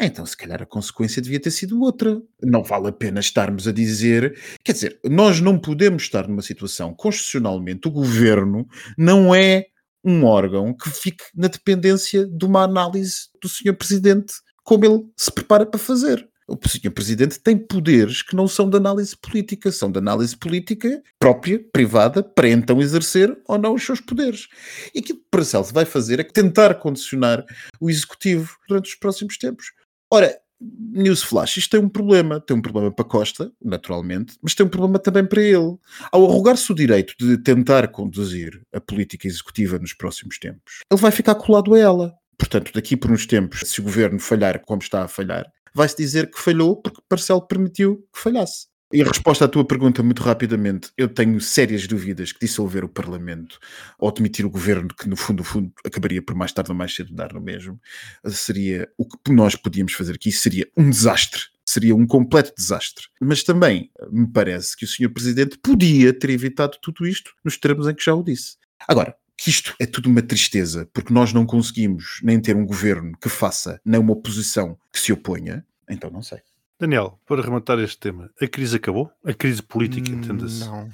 então 0.00 0.24
se 0.24 0.36
calhar 0.36 0.62
a 0.62 0.66
consequência 0.66 1.20
devia 1.20 1.40
ter 1.40 1.50
sido 1.50 1.80
outra. 1.80 2.22
Não 2.40 2.62
vale 2.62 2.86
a 2.86 2.92
pena 2.92 3.18
estarmos 3.18 3.66
a 3.66 3.72
dizer. 3.72 4.40
Quer 4.64 4.72
dizer, 4.72 5.00
nós 5.04 5.40
não 5.40 5.58
podemos 5.58 6.04
estar 6.04 6.28
numa 6.28 6.40
situação 6.40 6.94
constitucionalmente, 6.94 7.88
o 7.88 7.90
governo 7.90 8.64
não 8.96 9.34
é 9.34 9.64
um 10.04 10.24
órgão 10.24 10.72
que 10.72 10.88
fique 10.88 11.24
na 11.34 11.48
dependência 11.48 12.28
de 12.28 12.44
uma 12.44 12.62
análise 12.62 13.28
do 13.42 13.48
Sr. 13.48 13.74
Presidente, 13.76 14.34
como 14.62 14.84
ele 14.84 15.02
se 15.16 15.32
prepara 15.32 15.66
para 15.66 15.80
fazer. 15.80 16.24
O 16.46 16.58
Sr. 16.68 16.90
Presidente 16.90 17.40
tem 17.40 17.56
poderes 17.56 18.22
que 18.22 18.36
não 18.36 18.46
são 18.46 18.68
de 18.68 18.76
análise 18.76 19.16
política, 19.16 19.72
são 19.72 19.90
de 19.90 19.98
análise 19.98 20.36
política 20.36 21.02
própria, 21.18 21.58
privada, 21.72 22.22
para 22.22 22.48
então 22.48 22.82
exercer 22.82 23.36
ou 23.48 23.56
não 23.56 23.74
os 23.74 23.84
seus 23.84 24.00
poderes. 24.00 24.48
E 24.94 24.98
aquilo 24.98 25.18
que 25.18 25.26
Paracelso 25.30 25.72
vai 25.72 25.86
fazer 25.86 26.20
é 26.20 26.24
tentar 26.24 26.74
condicionar 26.74 27.44
o 27.80 27.88
Executivo 27.88 28.56
durante 28.68 28.90
os 28.90 28.94
próximos 28.94 29.38
tempos. 29.38 29.72
Ora, 30.12 30.38
Newsflash, 30.60 31.58
isto 31.58 31.70
tem 31.70 31.80
um 31.80 31.88
problema. 31.88 32.40
Tem 32.40 32.56
um 32.56 32.62
problema 32.62 32.92
para 32.92 33.04
Costa, 33.04 33.50
naturalmente, 33.62 34.36
mas 34.42 34.54
tem 34.54 34.64
um 34.66 34.68
problema 34.68 34.98
também 34.98 35.24
para 35.24 35.42
ele. 35.42 35.76
Ao 36.12 36.24
arrogar-se 36.24 36.70
o 36.70 36.74
direito 36.74 37.14
de 37.18 37.38
tentar 37.38 37.88
conduzir 37.88 38.60
a 38.72 38.80
política 38.80 39.26
executiva 39.26 39.78
nos 39.78 39.92
próximos 39.92 40.38
tempos, 40.38 40.80
ele 40.90 41.00
vai 41.00 41.10
ficar 41.10 41.34
colado 41.34 41.74
a 41.74 41.78
ela. 41.78 42.14
Portanto, 42.38 42.72
daqui 42.74 42.96
por 42.96 43.10
uns 43.10 43.26
tempos, 43.26 43.60
se 43.64 43.80
o 43.80 43.84
governo 43.84 44.18
falhar 44.18 44.60
como 44.60 44.82
está 44.82 45.04
a 45.04 45.08
falhar, 45.08 45.46
vai-se 45.74 45.96
dizer 45.96 46.30
que 46.30 46.38
falhou 46.38 46.80
porque 46.80 47.02
Parcelo 47.08 47.46
permitiu 47.46 48.06
que 48.12 48.20
falhasse. 48.20 48.66
E 48.92 49.02
a 49.02 49.06
resposta 49.06 49.44
à 49.46 49.48
tua 49.48 49.64
pergunta, 49.64 50.04
muito 50.04 50.22
rapidamente, 50.22 50.92
eu 50.96 51.08
tenho 51.08 51.40
sérias 51.40 51.84
dúvidas 51.84 52.30
que 52.30 52.38
dissolver 52.38 52.84
o 52.84 52.88
Parlamento 52.88 53.58
ou 53.98 54.12
demitir 54.12 54.46
o 54.46 54.50
governo, 54.50 54.88
que 54.88 55.08
no 55.08 55.16
fundo, 55.16 55.38
no 55.38 55.44
fundo, 55.44 55.72
acabaria 55.84 56.22
por 56.22 56.36
mais 56.36 56.52
tarde 56.52 56.70
ou 56.70 56.76
mais 56.76 56.94
cedo 56.94 57.12
dar 57.12 57.32
no 57.32 57.40
mesmo, 57.40 57.80
seria 58.28 58.88
o 58.96 59.04
que 59.04 59.32
nós 59.32 59.56
podíamos 59.56 59.94
fazer 59.94 60.14
aqui, 60.14 60.30
seria 60.30 60.68
um 60.76 60.88
desastre. 60.88 61.42
Seria 61.66 61.96
um 61.96 62.06
completo 62.06 62.52
desastre. 62.56 63.06
Mas 63.20 63.42
também 63.42 63.90
me 64.12 64.30
parece 64.30 64.76
que 64.76 64.84
o 64.84 64.88
Sr. 64.88 65.10
Presidente 65.12 65.58
podia 65.58 66.12
ter 66.12 66.30
evitado 66.30 66.78
tudo 66.80 67.04
isto 67.04 67.32
nos 67.42 67.56
termos 67.56 67.88
em 67.88 67.94
que 67.94 68.04
já 68.04 68.14
o 68.14 68.22
disse. 68.22 68.58
Agora, 68.86 69.16
que 69.44 69.50
isto 69.50 69.74
é 69.78 69.84
tudo 69.84 70.08
uma 70.08 70.22
tristeza, 70.22 70.88
porque 70.90 71.12
nós 71.12 71.34
não 71.34 71.44
conseguimos 71.44 72.18
nem 72.22 72.40
ter 72.40 72.56
um 72.56 72.64
governo 72.64 73.12
que 73.20 73.28
faça, 73.28 73.78
nem 73.84 74.00
uma 74.00 74.14
oposição 74.14 74.78
que 74.90 74.98
se 74.98 75.12
oponha, 75.12 75.62
então 75.86 76.08
não 76.08 76.22
sei. 76.22 76.38
Daniel, 76.80 77.20
para 77.26 77.42
rematar 77.42 77.78
este 77.78 77.98
tema, 77.98 78.30
a 78.40 78.48
crise 78.48 78.76
acabou? 78.76 79.10
A 79.22 79.34
crise 79.34 79.62
política, 79.62 80.10
entenda-se? 80.10 80.60
Não. 80.60 80.88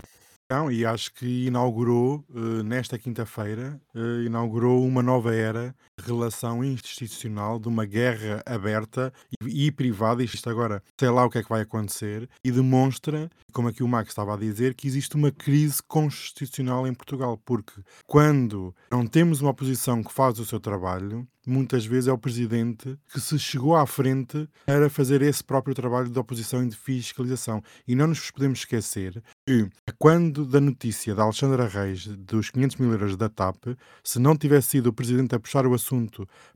Não, 0.51 0.69
e 0.69 0.85
acho 0.85 1.15
que 1.15 1.47
inaugurou, 1.47 2.25
uh, 2.29 2.65
nesta 2.65 2.99
quinta-feira, 2.99 3.81
uh, 3.95 4.23
inaugurou 4.23 4.85
uma 4.85 5.01
nova 5.01 5.33
era 5.33 5.73
relação 6.01 6.65
institucional, 6.65 7.59
de 7.59 7.69
uma 7.69 7.85
guerra 7.85 8.43
aberta 8.47 9.13
e, 9.43 9.67
e, 9.67 9.73
privada, 9.73 10.23
isto 10.23 10.49
agora, 10.49 10.83
sei 10.99 11.11
lá 11.11 11.25
o 11.25 11.31
que 11.31 11.39
é 11.39 11.43
que 11.43 11.49
vai 11.49 11.63
acontecer, 11.63 12.29
e 12.45 12.51
demonstra, 12.51 13.31
como 13.53 13.69
aqui 13.69 13.83
o 13.83 13.89
Max 13.89 14.11
estava 14.11 14.35
a 14.35 14.39
dizer, 14.39 14.75
que 14.75 14.87
existe 14.87 15.17
uma 15.17 15.31
crise 15.31 15.83
constitucional 15.87 16.87
em 16.87 16.95
Portugal, 16.95 17.39
porque 17.45 17.73
quando 18.07 18.75
não 18.91 19.07
temos 19.07 19.41
uma 19.41 19.51
oposição 19.51 20.03
que 20.03 20.13
faz 20.13 20.39
o 20.39 20.45
seu 20.45 20.59
trabalho, 20.59 21.27
muitas 21.47 21.85
vezes 21.85 22.09
é 22.09 22.13
o 22.13 22.19
presidente 22.19 22.97
que 23.13 23.21
se 23.21 23.39
chegou 23.39 23.75
à 23.75 23.87
frente 23.87 24.49
para 24.67 24.89
fazer 24.91 25.23
esse 25.23 25.43
próprio 25.43 25.75
trabalho 25.75 26.09
de 26.09 26.19
oposição 26.19 26.63
e 26.63 26.69
de 26.69 26.77
fiscalização. 26.77 27.63
E 27.87 27.95
não 27.95 28.09
nos 28.09 28.31
podemos 28.31 28.61
esquecer 28.61 29.23
que, 29.47 29.69
quando 29.99 30.45
da 30.45 30.61
notícia 30.61 31.15
da 31.15 31.23
Alexandra 31.23 31.67
Reis 31.67 32.07
dos 32.07 32.51
500 32.51 32.77
mil 32.77 32.93
euros 32.93 33.17
da 33.17 33.29
TAP, 33.29 33.77
se 34.03 34.19
não 34.19 34.37
tivesse 34.37 34.69
sido 34.69 34.89
o 34.89 34.93
presidente 34.93 35.35
a 35.35 35.41
puxar 35.41 35.67
o 35.67 35.75
assunto 35.75 35.90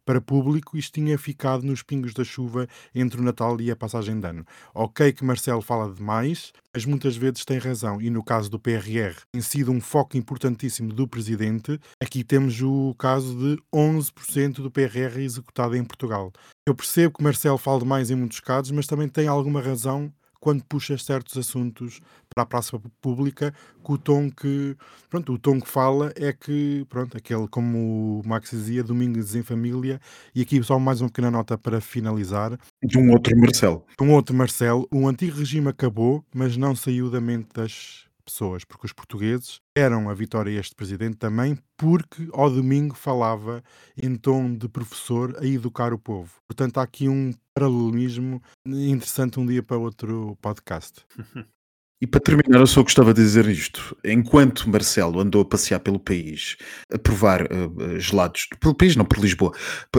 para 0.05 0.21
público, 0.21 0.77
isto 0.77 0.95
tinha 0.95 1.19
ficado 1.19 1.63
nos 1.65 1.83
pingos 1.83 2.13
da 2.13 2.25
chuva 2.25 2.69
entre 2.95 3.21
o 3.21 3.25
Natal 3.25 3.61
e 3.61 3.71
a 3.71 3.77
passagem 3.77 4.21
de 4.21 4.27
ano. 4.27 4.47
Ok 4.75 5.13
que 5.13 5.25
Marcelo 5.25 5.63
fala 5.63 5.93
demais, 5.93 6.53
mas 6.73 6.85
muitas 6.85 7.17
vezes 7.17 7.45
tem 7.45 7.59
razão. 7.59 8.01
E 8.01 8.11
no 8.11 8.23
caso 8.23 8.51
do 8.51 8.59
PRR, 8.59 9.17
tem 9.33 9.41
sido 9.41 9.71
um 9.73 9.81
foco 9.81 10.17
importantíssimo 10.17 10.93
do 10.93 11.09
presidente. 11.09 11.79
Aqui 12.01 12.23
temos 12.23 12.61
o 12.61 12.95
caso 12.99 13.37
de 13.37 13.63
11% 13.75 14.63
do 14.63 14.71
PRR 14.71 15.21
executado 15.21 15.77
em 15.77 15.85
Portugal. 15.85 16.33
Eu 16.67 16.75
percebo 16.75 17.19
que 17.19 17.23
Marcelo 17.23 17.59
fala 17.59 17.81
demais 17.81 18.11
em 18.11 18.15
muitos 18.15 18.41
casos, 18.41 18.71
mas 18.71 18.87
também 18.87 19.09
tem 19.09 19.29
alguma 19.29 19.61
razão 19.61 20.13
quando 20.45 20.63
puxa 20.63 20.99
certos 20.99 21.39
assuntos 21.39 22.03
para 22.29 22.43
a 22.43 22.47
praça 22.47 22.79
pública, 23.01 23.55
com 23.83 23.95
o 23.95 23.99
tom 23.99 24.31
que, 24.31 24.77
pronto, 25.09 25.33
o 25.33 25.39
tom 25.39 25.59
que 25.59 25.67
fala 25.67 26.13
é 26.17 26.35
que, 26.35 26.85
pronto, 26.91 27.17
aquele, 27.17 27.49
como 27.49 28.21
o 28.21 28.29
Max 28.29 28.51
dizia, 28.51 28.85
Domingos 28.85 29.35
em 29.35 29.43
Família, 29.43 29.99
e 30.35 30.43
aqui 30.43 30.63
só 30.63 30.79
mais 30.79 31.01
uma 31.01 31.09
pequena 31.09 31.31
nota 31.31 31.57
para 31.57 31.81
finalizar. 31.81 32.59
De 32.83 32.99
um 32.99 33.11
outro 33.13 33.35
Marcelo. 33.39 33.87
De 33.99 34.05
um 34.05 34.13
outro 34.13 34.37
Marcelo. 34.37 34.87
O 34.93 35.09
antigo 35.09 35.39
regime 35.39 35.69
acabou, 35.69 36.23
mas 36.35 36.59
não 36.59 36.77
saiu 36.77 37.09
da 37.09 37.23
mente 37.23 37.49
das 37.55 38.05
pessoas, 38.25 38.65
porque 38.65 38.87
os 38.87 38.93
portugueses 38.93 39.61
eram 39.77 40.09
a 40.09 40.15
vitória 40.15 40.59
este 40.59 40.75
presidente 40.75 41.17
também 41.17 41.59
porque 41.77 42.29
ao 42.33 42.51
domingo 42.51 42.95
falava 42.95 43.63
em 43.97 44.17
tom 44.17 44.55
de 44.55 44.69
professor 44.69 45.37
a 45.39 45.47
educar 45.47 45.93
o 45.93 45.99
povo. 45.99 46.33
Portanto, 46.49 46.79
há 46.79 46.83
aqui 46.83 47.09
um 47.09 47.33
paralelismo 47.53 48.43
interessante 48.67 49.39
um 49.39 49.47
dia 49.47 49.63
para 49.63 49.77
outro 49.77 50.37
podcast. 50.41 51.05
E 52.01 52.07
para 52.07 52.21
terminar, 52.21 52.59
eu 52.59 52.67
só 52.67 52.83
gostava 52.83 53.15
de 53.15 53.23
dizer 53.23 53.47
isto. 53.47 53.97
Enquanto 54.05 54.69
Marcelo 54.69 55.21
andou 55.21 55.41
a 55.43 55.45
passear 55.45 55.81
pelo 55.81 55.99
país, 55.99 56.57
a 56.93 56.99
provar 56.99 57.43
uh, 57.45 57.99
gelados, 57.99 58.49
pelo 58.61 58.75
país 58.75 58.95
não, 58.97 59.05
por 59.05 59.19
Lisboa, 59.19 59.53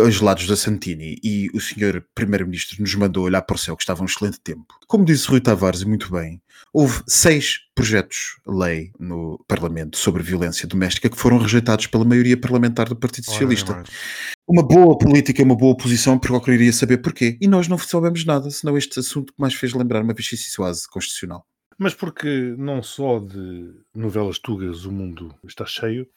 gelados 0.10 0.46
da 0.46 0.56
Santini, 0.56 1.18
e 1.24 1.50
o 1.54 1.60
senhor 1.60 2.06
Primeiro-Ministro 2.14 2.82
nos 2.82 2.94
mandou 2.96 3.24
olhar 3.24 3.42
para 3.42 3.56
o 3.56 3.58
céu, 3.58 3.76
que 3.76 3.82
estava 3.82 4.04
um 4.04 4.06
excelente 4.06 4.40
tempo. 4.40 4.66
Como 4.88 5.06
disse 5.06 5.28
Rui 5.28 5.40
Tavares, 5.42 5.82
e 5.82 5.88
muito 5.88 6.12
bem, 6.12 6.42
houve 6.72 7.02
seis 7.08 7.62
projetos 7.74 8.38
de 8.48 8.54
lei 8.54 8.92
no 9.00 9.44
Parlamento 9.48 9.98
sobre 9.98 10.22
violência 10.22 10.68
doméstica 10.68 11.10
que 11.10 11.18
foram 11.18 11.38
rejeitados 11.38 11.88
pela 11.88 12.06
maioria 12.06 12.38
parlamentar 12.38 12.88
do 12.88 12.96
Partido 12.96 13.26
Socialista. 13.26 13.84
Uma 14.48 14.62
boa 14.62 14.96
política, 14.98 15.42
uma 15.42 15.56
boa 15.56 15.74
oposição, 15.74 16.20
procuraria 16.20 16.72
saber 16.72 16.98
porquê. 16.98 17.38
E 17.42 17.48
nós 17.48 17.68
não 17.68 17.78
soubemos 17.78 18.24
nada, 18.26 18.52
senão 18.52 18.78
este 18.78 19.00
assunto 19.00 19.34
que 19.34 19.42
mais 19.42 19.56
fez 19.56 19.74
lembrar 19.74 20.04
uma 20.04 20.14
vicissituase 20.14 20.88
constitucional. 20.88 21.46
Mas 21.78 21.94
porque 21.94 22.56
não 22.58 22.82
só 22.82 23.20
de 23.20 23.74
novelas 23.94 24.40
tugas 24.40 24.86
o 24.86 24.92
mundo 24.92 25.36
está 25.44 25.66
cheio, 25.66 26.10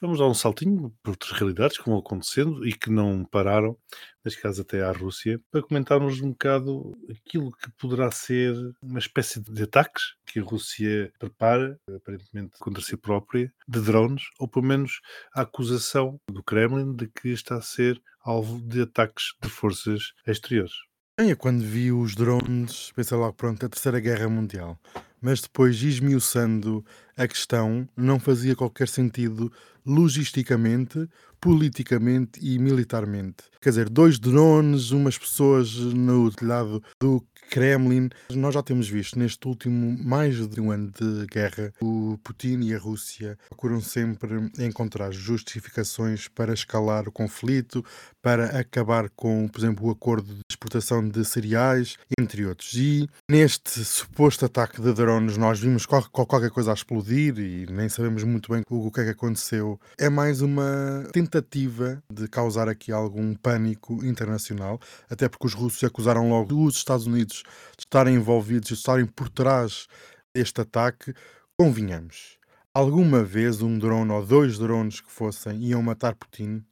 vamos 0.00 0.18
dar 0.18 0.26
um 0.26 0.34
saltinho 0.34 0.94
por 1.02 1.10
outras 1.10 1.32
realidades 1.32 1.76
que 1.76 1.88
vão 1.88 1.98
acontecendo 1.98 2.66
e 2.66 2.72
que 2.72 2.90
não 2.90 3.22
pararam, 3.22 3.76
neste 4.24 4.40
caso 4.40 4.62
até 4.62 4.82
à 4.82 4.90
Rússia, 4.92 5.38
para 5.50 5.62
comentarmos 5.62 6.22
um 6.22 6.30
bocado 6.30 6.96
aquilo 7.10 7.52
que 7.52 7.70
poderá 7.72 8.10
ser 8.10 8.54
uma 8.82 8.98
espécie 8.98 9.42
de 9.42 9.62
ataques 9.62 10.14
que 10.24 10.38
a 10.38 10.42
Rússia 10.42 11.12
prepara, 11.18 11.78
aparentemente 11.94 12.56
contra 12.58 12.82
si 12.82 12.96
própria, 12.96 13.52
de 13.68 13.80
drones, 13.82 14.22
ou 14.38 14.48
pelo 14.48 14.64
menos 14.64 15.00
a 15.34 15.42
acusação 15.42 16.18
do 16.30 16.42
Kremlin 16.42 16.96
de 16.96 17.08
que 17.08 17.28
está 17.28 17.56
a 17.56 17.62
ser 17.62 18.02
alvo 18.22 18.58
de 18.62 18.80
ataques 18.80 19.34
de 19.42 19.50
forças 19.50 20.14
exteriores. 20.26 20.72
Eu 21.16 21.36
quando 21.36 21.62
vi 21.62 21.92
os 21.92 22.16
drones, 22.16 22.90
pensei 22.90 23.16
logo, 23.16 23.32
pronto, 23.34 23.64
a 23.64 23.68
Terceira 23.68 24.00
Guerra 24.00 24.28
Mundial. 24.28 24.76
Mas 25.20 25.40
depois, 25.40 25.80
esmiuçando 25.80 26.84
a 27.16 27.26
questão, 27.26 27.88
não 27.96 28.18
fazia 28.18 28.56
qualquer 28.56 28.88
sentido 28.88 29.52
logisticamente, 29.86 31.08
politicamente 31.40 32.40
e 32.40 32.58
militarmente. 32.58 33.44
Quer 33.60 33.68
dizer, 33.70 33.88
dois 33.90 34.18
drones, 34.18 34.90
umas 34.90 35.18
pessoas 35.18 35.74
no 35.74 36.30
telhado 36.30 36.82
do 37.00 37.22
Kremlin. 37.50 38.08
Nós 38.30 38.54
já 38.54 38.62
temos 38.62 38.88
visto 38.88 39.18
neste 39.18 39.46
último 39.46 39.96
mais 40.02 40.46
de 40.48 40.60
um 40.60 40.70
ano 40.70 40.90
de 40.90 41.26
guerra, 41.26 41.72
o 41.82 42.18
Putin 42.24 42.60
e 42.62 42.74
a 42.74 42.78
Rússia 42.78 43.38
procuram 43.48 43.80
sempre 43.80 44.50
encontrar 44.58 45.12
justificações 45.12 46.28
para 46.28 46.54
escalar 46.54 47.06
o 47.06 47.12
conflito, 47.12 47.84
para 48.22 48.58
acabar 48.58 49.10
com, 49.10 49.46
por 49.48 49.60
exemplo, 49.60 49.86
o 49.86 49.90
acordo 49.90 50.34
de 50.34 50.40
exportação 50.50 51.06
de 51.06 51.24
cereais, 51.24 51.96
entre 52.18 52.46
outros. 52.46 52.72
E 52.74 53.06
neste 53.30 53.84
suposto 53.84 54.46
ataque 54.46 54.80
de 54.80 54.92
drones, 54.94 55.36
nós 55.36 55.60
vimos 55.60 55.84
qualquer 55.84 56.50
coisa 56.50 56.70
a 56.70 56.74
explodir 56.74 57.03
e 57.12 57.66
nem 57.70 57.88
sabemos 57.88 58.22
muito 58.24 58.52
bem 58.52 58.62
o 58.68 58.90
que 58.90 59.00
é 59.00 59.04
que 59.04 59.10
aconteceu. 59.10 59.78
É 59.98 60.08
mais 60.08 60.40
uma 60.40 61.08
tentativa 61.12 62.02
de 62.12 62.28
causar 62.28 62.68
aqui 62.68 62.92
algum 62.92 63.34
pânico 63.34 64.04
internacional, 64.04 64.80
até 65.10 65.28
porque 65.28 65.46
os 65.46 65.54
russos 65.54 65.82
acusaram 65.84 66.30
logo 66.30 66.64
os 66.64 66.76
Estados 66.76 67.06
Unidos 67.06 67.42
de 67.76 67.84
estarem 67.84 68.14
envolvidos, 68.14 68.68
de 68.68 68.74
estarem 68.74 69.06
por 69.06 69.28
trás 69.28 69.86
deste 70.34 70.60
ataque. 70.60 71.14
Convinhamos. 71.58 72.38
Alguma 72.72 73.22
vez 73.22 73.62
um 73.62 73.78
drone 73.78 74.10
ou 74.10 74.24
dois 74.24 74.58
drones 74.58 75.00
que 75.00 75.10
fossem 75.10 75.62
iam 75.62 75.82
matar 75.82 76.14
Putin? 76.14 76.64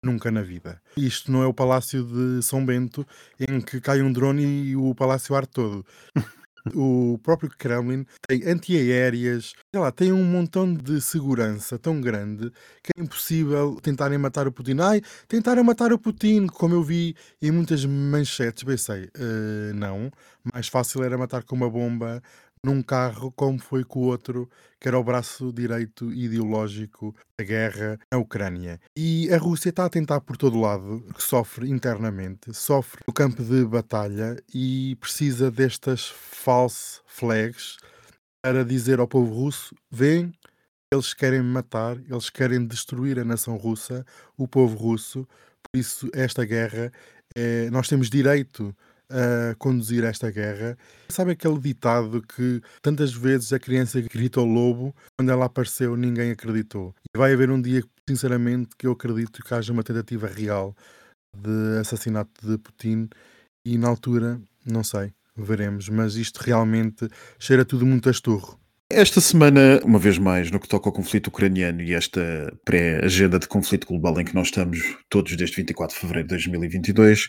Nunca 0.00 0.30
na 0.30 0.42
vida. 0.42 0.80
Isto 0.96 1.32
não 1.32 1.42
é 1.42 1.46
o 1.46 1.52
Palácio 1.52 2.04
de 2.04 2.42
São 2.42 2.64
Bento 2.64 3.04
em 3.40 3.60
que 3.60 3.80
cai 3.80 4.00
um 4.00 4.12
drone 4.12 4.44
e 4.44 4.76
o 4.76 4.94
palácio 4.94 5.34
arde 5.34 5.48
todo. 5.48 5.84
O 6.74 7.18
próprio 7.22 7.50
Kremlin 7.50 8.04
tem 8.26 8.44
antiaéreas, 8.44 9.54
sei 9.70 9.80
lá, 9.80 9.90
tem 9.90 10.12
um 10.12 10.24
montão 10.24 10.72
de 10.72 11.00
segurança 11.00 11.78
tão 11.78 12.00
grande 12.00 12.50
que 12.82 12.92
é 12.96 13.02
impossível 13.02 13.78
tentarem 13.82 14.18
matar 14.18 14.46
o 14.46 14.52
Putin. 14.52 14.78
Ai, 14.80 15.00
tentaram 15.26 15.62
matar 15.64 15.92
o 15.92 15.98
Putin, 15.98 16.46
como 16.46 16.74
eu 16.74 16.82
vi 16.82 17.14
em 17.40 17.50
muitas 17.50 17.84
manchetes. 17.84 18.64
Pensei, 18.64 19.04
uh, 19.04 19.74
não, 19.74 20.10
mais 20.52 20.68
fácil 20.68 21.02
era 21.02 21.18
matar 21.18 21.42
com 21.42 21.56
uma 21.56 21.70
bomba 21.70 22.22
num 22.64 22.82
carro 22.82 23.32
como 23.32 23.58
foi 23.58 23.84
com 23.84 24.00
o 24.00 24.06
outro, 24.06 24.48
que 24.80 24.88
era 24.88 24.98
o 24.98 25.04
braço 25.04 25.52
direito 25.52 26.12
ideológico 26.12 27.14
da 27.38 27.44
guerra 27.44 27.98
na 28.12 28.18
Ucrânia. 28.18 28.80
E 28.96 29.32
a 29.32 29.38
Rússia 29.38 29.70
está 29.70 29.84
a 29.84 29.90
tentar 29.90 30.20
por 30.20 30.36
todo 30.36 30.60
lado, 30.60 31.04
sofre 31.18 31.68
internamente, 31.68 32.52
sofre 32.54 33.00
no 33.06 33.12
campo 33.12 33.42
de 33.42 33.64
batalha 33.64 34.36
e 34.54 34.96
precisa 35.00 35.50
destas 35.50 36.08
false 36.08 37.00
flags 37.06 37.76
para 38.42 38.64
dizer 38.64 39.00
ao 39.00 39.08
povo 39.08 39.34
russo: 39.34 39.74
vem, 39.90 40.32
eles 40.92 41.12
querem 41.12 41.42
matar, 41.42 41.98
eles 42.08 42.30
querem 42.30 42.66
destruir 42.66 43.18
a 43.18 43.24
nação 43.24 43.56
russa, 43.56 44.04
o 44.36 44.48
povo 44.48 44.76
russo. 44.76 45.26
Por 45.62 45.78
isso, 45.78 46.08
esta 46.14 46.44
guerra, 46.44 46.90
é, 47.36 47.68
nós 47.70 47.88
temos 47.88 48.08
direito 48.08 48.74
a 49.10 49.54
conduzir 49.56 50.04
esta 50.04 50.30
guerra. 50.30 50.76
Sabe 51.08 51.32
aquele 51.32 51.58
ditado 51.58 52.22
que 52.22 52.60
tantas 52.82 53.12
vezes 53.12 53.52
a 53.52 53.58
criança 53.58 54.00
grita 54.00 54.40
ao 54.40 54.46
lobo, 54.46 54.94
quando 55.18 55.30
ela 55.30 55.46
apareceu 55.46 55.96
ninguém 55.96 56.30
acreditou. 56.30 56.94
E 57.14 57.18
vai 57.18 57.32
haver 57.32 57.50
um 57.50 57.60
dia, 57.60 57.82
sinceramente, 58.08 58.70
que 58.76 58.86
eu 58.86 58.92
acredito 58.92 59.42
que 59.42 59.54
haja 59.54 59.72
uma 59.72 59.82
tentativa 59.82 60.26
real 60.26 60.76
de 61.36 61.78
assassinato 61.80 62.46
de 62.46 62.58
Putin 62.58 63.08
e 63.64 63.76
na 63.78 63.88
altura, 63.88 64.40
não 64.64 64.82
sei, 64.82 65.12
veremos, 65.36 65.88
mas 65.88 66.16
isto 66.16 66.38
realmente 66.38 67.08
cheira 67.38 67.64
tudo 67.64 67.86
muito 67.86 68.08
a 68.08 68.12
esturro. 68.12 68.58
Esta 68.90 69.20
semana, 69.20 69.82
uma 69.84 69.98
vez 69.98 70.16
mais, 70.16 70.50
no 70.50 70.58
que 70.58 70.66
toca 70.66 70.88
ao 70.88 70.92
conflito 70.94 71.26
ucraniano 71.26 71.82
e 71.82 71.92
esta 71.92 72.50
pré-agenda 72.64 73.38
de 73.38 73.46
conflito 73.46 73.86
global 73.86 74.18
em 74.18 74.24
que 74.24 74.34
nós 74.34 74.46
estamos 74.46 74.96
todos 75.10 75.36
desde 75.36 75.56
24 75.56 75.94
de 75.94 76.00
fevereiro 76.00 76.26
de 76.26 76.34
2022, 76.34 77.28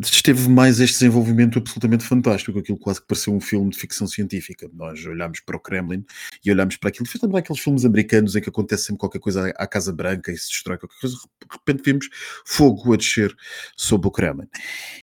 esteve 0.00 0.48
mais 0.48 0.80
este 0.80 0.94
desenvolvimento 1.00 1.58
absolutamente 1.58 2.04
fantástico, 2.04 2.58
aquilo 2.58 2.78
quase 2.78 3.02
que 3.02 3.06
pareceu 3.06 3.34
um 3.34 3.40
filme 3.40 3.68
de 3.68 3.78
ficção 3.78 4.06
científica. 4.06 4.66
Nós 4.72 5.04
olhamos 5.04 5.40
para 5.40 5.58
o 5.58 5.60
Kremlin 5.60 6.06
e 6.42 6.50
olhamos 6.50 6.78
para 6.78 6.88
aquilo, 6.88 7.06
fez 7.06 7.22
lembrar 7.22 7.40
aqueles 7.40 7.60
filmes 7.60 7.84
americanos 7.84 8.34
em 8.34 8.40
que 8.40 8.48
acontece 8.48 8.84
sempre 8.84 9.00
qualquer 9.00 9.20
coisa 9.20 9.52
à 9.58 9.66
Casa 9.66 9.92
Branca 9.92 10.32
e 10.32 10.38
se 10.38 10.48
destrói 10.48 10.78
qualquer 10.78 10.98
coisa, 10.98 11.16
de 11.16 11.52
repente 11.52 11.82
vimos 11.84 12.08
fogo 12.46 12.94
a 12.94 12.96
descer 12.96 13.36
sobre 13.76 14.08
o 14.08 14.10
Kremlin. 14.10 14.48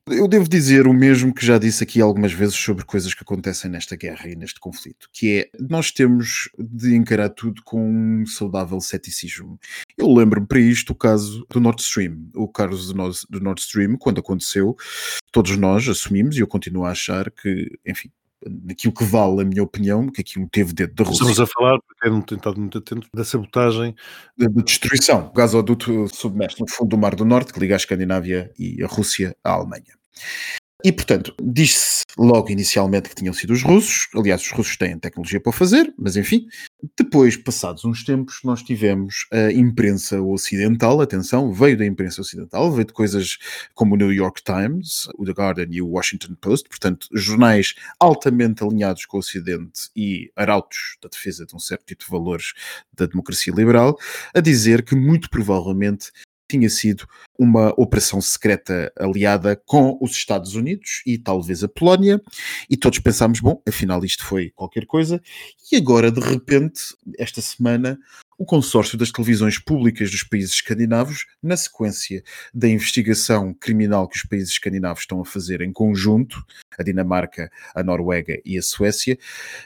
Eu 0.08 0.28
devo 0.28 0.50
dizer 0.50 0.88
o 0.88 0.94
mesmo 0.96 1.32
que 1.32 1.46
já 1.46 1.60
disse 1.60 1.84
aqui 1.84 2.02
algumas 2.02 2.34
vezes 2.34 2.56
sobre 2.56 2.84
coisas 2.86 3.14
que 3.14 3.22
acontecem 3.22 3.70
nesta 3.70 3.96
guerra 3.96 4.28
e 4.28 4.36
neste 4.36 4.60
conflito, 4.60 5.08
que 5.14 5.42
é, 5.42 5.50
nós 5.70 5.91
temos 5.92 6.50
de 6.58 6.96
encarar 6.96 7.30
tudo 7.30 7.62
com 7.64 7.82
um 7.82 8.26
saudável 8.26 8.80
ceticismo. 8.80 9.60
Eu 9.98 10.14
lembro-me 10.14 10.48
para 10.48 10.60
isto 10.60 10.92
o 10.92 10.96
caso 10.96 11.46
do 11.50 11.60
Nord 11.60 11.82
Stream. 11.82 12.30
O 12.36 12.48
caso 12.48 12.94
do 13.30 13.40
Nord 13.40 13.62
Stream, 13.62 13.98
quando 13.98 14.20
aconteceu, 14.20 14.76
todos 15.32 15.56
nós 15.58 15.88
assumimos, 15.88 16.38
e 16.38 16.40
eu 16.40 16.48
continuo 16.48 16.86
a 16.86 16.92
achar 16.92 17.30
que, 17.32 17.80
enfim, 17.86 18.10
naquilo 18.66 18.94
que 18.94 19.04
vale 19.04 19.42
a 19.42 19.46
minha 19.46 19.64
opinião, 19.64 20.08
que 20.08 20.22
aquilo 20.22 20.48
teve 20.50 20.74
dentro 20.74 20.96
da 20.96 21.04
Rússia. 21.04 21.24
Estamos 21.24 21.40
a 21.40 21.48
falar, 21.48 21.80
porque 21.82 22.10
não 22.10 22.22
tenho 22.22 22.40
estado 22.40 22.60
muito 22.60 22.78
atento, 22.78 23.08
da 23.14 23.24
sabotagem. 23.24 23.96
Da 24.38 24.48
de 24.48 24.64
destruição. 24.64 25.28
O 25.28 25.34
gasoduto 25.34 26.08
submerso 26.08 26.58
no 26.60 26.70
fundo 26.70 26.90
do 26.90 26.98
Mar 26.98 27.16
do 27.16 27.26
Norte, 27.26 27.54
que 27.54 27.60
liga 27.60 27.76
a 27.76 27.78
Escandinávia 27.78 28.52
e 28.58 28.84
a 28.84 28.88
Rússia 28.88 29.36
à 29.44 29.52
Alemanha. 29.52 29.94
E, 30.84 30.92
portanto, 30.92 31.36
diz-se 31.42 32.04
logo 32.18 32.50
inicialmente 32.50 33.10
que 33.10 33.16
tinham 33.16 33.34
sido 33.34 33.54
os 33.54 33.62
russos. 33.62 34.08
Aliás, 34.16 34.42
os 34.42 34.52
russos 34.52 34.78
têm 34.78 34.98
tecnologia 34.98 35.40
para 35.40 35.52
fazer, 35.52 35.94
mas 35.98 36.18
enfim. 36.18 36.48
Depois, 36.98 37.38
passados 37.38 37.86
uns 37.86 38.04
tempos, 38.04 38.40
nós 38.44 38.64
tivemos 38.64 39.28
a 39.32 39.52
imprensa 39.52 40.20
ocidental, 40.22 41.00
atenção, 41.00 41.54
veio 41.54 41.78
da 41.78 41.86
imprensa 41.86 42.22
ocidental, 42.22 42.72
veio 42.72 42.86
de 42.86 42.94
coisas 42.94 43.38
como 43.76 43.94
o 43.94 43.98
New 43.98 44.12
York 44.12 44.42
Times, 44.44 45.08
o 45.18 45.26
The 45.26 45.32
Guardian 45.32 45.68
e 45.70 45.82
o 45.82 45.90
Washington 45.90 46.36
Post, 46.42 46.68
portanto, 46.68 47.08
jornais 47.14 47.76
altamente 48.00 48.64
alinhados 48.64 49.06
com 49.06 49.18
o 49.18 49.20
Ocidente 49.20 49.90
e 49.96 50.32
arautos 50.36 50.98
da 51.02 51.10
defesa 51.10 51.46
de 51.46 51.56
um 51.56 51.60
certo 51.60 51.86
tipo 51.86 52.04
de 52.04 52.10
valores 52.10 52.54
da 52.92 53.06
democracia 53.06 53.54
liberal, 53.54 53.98
a 54.34 54.40
dizer 54.40 54.84
que 54.84 54.96
muito 54.96 55.30
provavelmente 55.30 56.12
tinha 56.52 56.70
sido 56.70 57.08
uma 57.40 57.70
operação 57.78 58.22
secreta 58.22 58.92
aliada 59.00 59.56
com 59.66 59.98
os 60.02 60.12
Estados 60.12 60.54
Unidos 60.54 61.02
e 61.06 61.18
talvez 61.18 61.64
a 61.64 61.68
Polónia, 61.68 62.22
e 62.70 62.78
todos 62.78 63.00
pensámos, 63.00 63.40
bom, 63.40 63.62
afinal 63.68 64.04
isto 64.04 64.26
foi 64.26 64.52
qualquer 64.52 64.86
coisa, 64.86 65.22
e 65.72 65.78
agora 65.78 66.12
de 66.12 66.20
repente, 66.20 66.82
esta 67.18 67.42
semana, 67.42 67.98
o 68.38 68.46
consórcio 68.46 68.98
das 68.98 69.12
televisões 69.12 69.58
públicas 69.58 70.12
dos 70.12 70.24
países 70.24 70.54
escandinavos, 70.54 71.26
na 71.42 71.56
sequência 71.56 72.24
da 72.54 72.68
investigação 72.68 73.54
criminal 73.54 74.08
que 74.08 74.18
os 74.18 74.24
países 74.24 74.50
escandinavos 74.50 75.02
estão 75.02 75.22
a 75.22 75.26
fazer 75.26 75.62
em 75.62 75.72
conjunto, 75.72 76.44
a 76.78 76.84
Dinamarca, 76.84 77.50
a 77.74 77.82
Noruega 77.82 78.40
e 78.44 78.58
a 78.58 78.62
Suécia, 78.62 79.18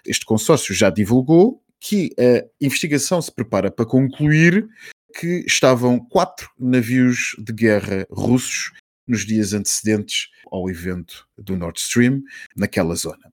este 0.06 0.26
consórcio 0.26 0.74
já 0.74 0.90
divulgou 0.90 1.62
que 1.80 2.12
a 2.18 2.46
investigação 2.60 3.22
se 3.22 3.32
prepara 3.32 3.70
para 3.70 3.86
concluir 3.86 4.68
que 5.18 5.46
estavam 5.48 5.98
quatro 5.98 6.50
navios 6.60 7.36
de 7.40 7.54
guerra 7.54 8.06
russos 8.12 8.72
nos 9.08 9.26
dias 9.26 9.54
antecedentes 9.54 10.28
ao 10.52 10.70
evento 10.70 11.28
do 11.38 11.56
Nord 11.56 11.80
Stream, 11.80 12.22
naquela 12.56 12.96
zona. 12.96 13.32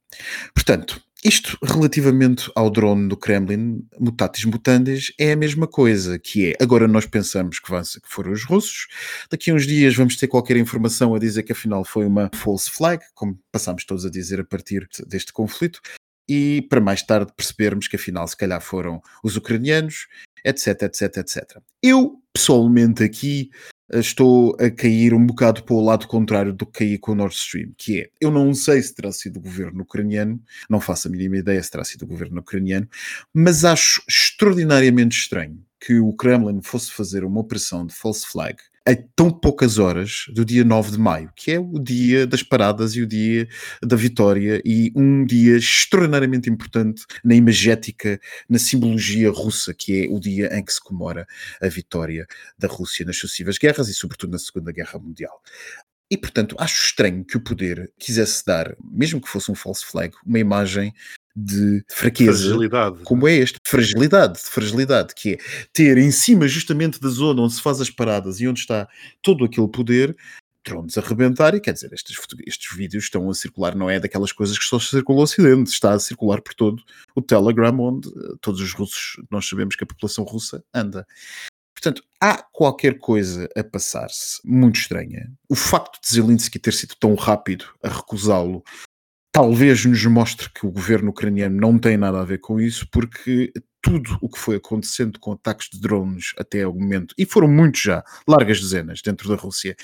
Portanto, 0.54 1.02
isto 1.24 1.56
relativamente 1.62 2.50
ao 2.54 2.68
drone 2.68 3.08
do 3.08 3.16
Kremlin, 3.16 3.86
mutatis 3.98 4.44
mutandis, 4.44 5.12
é 5.18 5.32
a 5.32 5.36
mesma 5.36 5.66
coisa, 5.66 6.18
que 6.18 6.50
é, 6.50 6.56
agora 6.60 6.86
nós 6.86 7.06
pensamos 7.06 7.58
que, 7.58 7.70
vão, 7.70 7.80
que 7.80 8.08
foram 8.08 8.32
os 8.32 8.44
russos, 8.44 8.86
daqui 9.30 9.50
a 9.50 9.54
uns 9.54 9.66
dias 9.66 9.94
vamos 9.94 10.16
ter 10.16 10.28
qualquer 10.28 10.56
informação 10.56 11.14
a 11.14 11.18
dizer 11.18 11.42
que 11.42 11.52
afinal 11.52 11.84
foi 11.84 12.06
uma 12.06 12.30
false 12.34 12.70
flag, 12.70 13.02
como 13.14 13.38
passámos 13.52 13.84
todos 13.84 14.04
a 14.04 14.10
dizer 14.10 14.40
a 14.40 14.44
partir 14.44 14.88
deste 15.06 15.32
conflito, 15.32 15.80
e 16.28 16.66
para 16.68 16.80
mais 16.80 17.02
tarde 17.02 17.32
percebermos 17.36 17.88
que 17.88 17.96
afinal 17.96 18.26
se 18.26 18.36
calhar 18.36 18.60
foram 18.60 19.00
os 19.22 19.36
ucranianos 19.36 20.06
etc, 20.44 20.82
etc, 20.82 21.16
etc. 21.18 21.58
Eu, 21.82 22.20
pessoalmente, 22.32 23.02
aqui 23.02 23.50
eh, 23.92 24.00
estou 24.00 24.56
a 24.58 24.70
cair 24.70 25.14
um 25.14 25.24
bocado 25.24 25.62
para 25.62 25.74
o 25.74 25.84
lado 25.84 26.06
contrário 26.06 26.52
do 26.52 26.66
que 26.66 26.80
caí 26.80 26.98
com 26.98 27.12
o 27.12 27.14
Nord 27.14 27.34
Stream, 27.34 27.72
que 27.76 28.00
é, 28.00 28.10
eu 28.20 28.30
não 28.30 28.54
sei 28.54 28.82
se 28.82 28.94
terá 28.94 29.12
sido 29.12 29.36
o 29.36 29.40
governo 29.40 29.82
ucraniano, 29.82 30.42
não 30.68 30.80
faço 30.80 31.08
a 31.08 31.10
mínima 31.10 31.36
ideia 31.36 31.62
se 31.62 31.70
terá 31.70 31.84
sido 31.84 32.02
o 32.02 32.08
governo 32.08 32.40
ucraniano, 32.40 32.88
mas 33.34 33.64
acho 33.64 34.02
extraordinariamente 34.08 35.16
estranho 35.16 35.62
que 35.80 35.98
o 35.98 36.12
Kremlin 36.12 36.62
fosse 36.62 36.92
fazer 36.92 37.24
uma 37.24 37.40
operação 37.40 37.86
de 37.86 37.94
false 37.94 38.26
flag 38.26 38.56
a 38.86 38.96
tão 39.14 39.30
poucas 39.30 39.78
horas 39.78 40.24
do 40.28 40.44
dia 40.44 40.64
9 40.64 40.92
de 40.92 40.98
maio, 40.98 41.32
que 41.36 41.52
é 41.52 41.60
o 41.60 41.78
dia 41.78 42.26
das 42.26 42.42
paradas 42.42 42.94
e 42.94 43.02
o 43.02 43.06
dia 43.06 43.48
da 43.82 43.96
vitória, 43.96 44.60
e 44.64 44.92
um 44.96 45.24
dia 45.24 45.56
extraordinariamente 45.56 46.50
importante 46.50 47.04
na 47.24 47.34
imagética, 47.34 48.20
na 48.48 48.58
simbologia 48.58 49.30
russa, 49.30 49.72
que 49.72 50.04
é 50.04 50.08
o 50.08 50.18
dia 50.18 50.48
em 50.56 50.64
que 50.64 50.72
se 50.72 50.80
comemora 50.80 51.26
a 51.60 51.68
vitória 51.68 52.26
da 52.58 52.68
Rússia 52.68 53.06
nas 53.06 53.16
sucessivas 53.16 53.58
guerras 53.58 53.88
e, 53.88 53.94
sobretudo, 53.94 54.32
na 54.32 54.38
Segunda 54.38 54.72
Guerra 54.72 54.98
Mundial. 54.98 55.40
E, 56.10 56.16
portanto, 56.18 56.56
acho 56.58 56.84
estranho 56.84 57.24
que 57.24 57.38
o 57.38 57.40
poder 57.40 57.90
quisesse 57.98 58.44
dar, 58.44 58.76
mesmo 58.84 59.20
que 59.20 59.28
fosse 59.28 59.50
um 59.50 59.54
false 59.54 59.84
flag, 59.84 60.14
uma 60.26 60.38
imagem 60.38 60.92
de 61.34 61.84
fraqueza, 61.88 62.44
fragilidade. 62.44 62.98
como 63.04 63.26
é 63.26 63.34
este, 63.34 63.58
fragilidade, 63.66 64.38
fragilidade, 64.38 65.14
que 65.14 65.34
é 65.34 65.38
ter 65.72 65.98
em 65.98 66.10
cima 66.10 66.46
justamente 66.46 67.00
da 67.00 67.08
zona 67.08 67.42
onde 67.42 67.54
se 67.54 67.62
faz 67.62 67.80
as 67.80 67.90
paradas 67.90 68.40
e 68.40 68.46
onde 68.46 68.60
está 68.60 68.88
todo 69.22 69.44
aquele 69.44 69.68
poder, 69.68 70.16
drones 70.64 70.96
a 70.96 71.00
rebentar, 71.00 71.54
e 71.54 71.60
quer 71.60 71.72
dizer, 71.72 71.92
estes, 71.92 72.16
estes 72.46 72.76
vídeos 72.76 73.04
estão 73.04 73.28
a 73.28 73.34
circular, 73.34 73.74
não 73.74 73.90
é 73.90 73.98
daquelas 73.98 74.32
coisas 74.32 74.58
que 74.58 74.64
só 74.64 74.78
circulam 74.78 75.18
no 75.18 75.24
Ocidente, 75.24 75.70
está 75.70 75.92
a 75.92 75.98
circular 75.98 76.40
por 76.40 76.54
todo 76.54 76.82
o 77.14 77.22
Telegram, 77.22 77.78
onde 77.80 78.08
eh, 78.08 78.34
todos 78.40 78.60
os 78.60 78.72
russos, 78.72 79.16
nós 79.30 79.48
sabemos 79.48 79.74
que 79.74 79.84
a 79.84 79.86
população 79.86 80.24
russa 80.24 80.62
anda. 80.72 81.06
Portanto, 81.74 82.04
há 82.20 82.40
qualquer 82.40 82.98
coisa 82.98 83.48
a 83.56 83.64
passar-se 83.64 84.40
muito 84.44 84.78
estranha. 84.78 85.32
O 85.48 85.56
facto 85.56 86.00
de 86.00 86.08
Zelensky 86.08 86.58
ter 86.58 86.72
sido 86.72 86.94
tão 86.94 87.14
rápido 87.16 87.64
a 87.82 87.88
recusá-lo 87.88 88.62
talvez 89.32 89.84
nos 89.86 90.04
mostre 90.04 90.50
que 90.50 90.66
o 90.66 90.70
governo 90.70 91.10
ucraniano 91.10 91.56
não 91.58 91.78
tem 91.78 91.96
nada 91.96 92.20
a 92.20 92.24
ver 92.24 92.38
com 92.38 92.60
isso, 92.60 92.86
porque 92.92 93.50
tudo 93.80 94.16
o 94.20 94.28
que 94.28 94.38
foi 94.38 94.56
acontecendo 94.56 95.18
com 95.18 95.32
ataques 95.32 95.68
de 95.70 95.80
drones 95.80 96.32
até 96.38 96.62
ao 96.62 96.74
momento, 96.74 97.14
e 97.18 97.24
foram 97.26 97.48
muitos 97.48 97.80
já, 97.80 98.04
largas 98.28 98.60
dezenas 98.60 99.00
dentro 99.02 99.28
da 99.28 99.34
Rússia, 99.34 99.74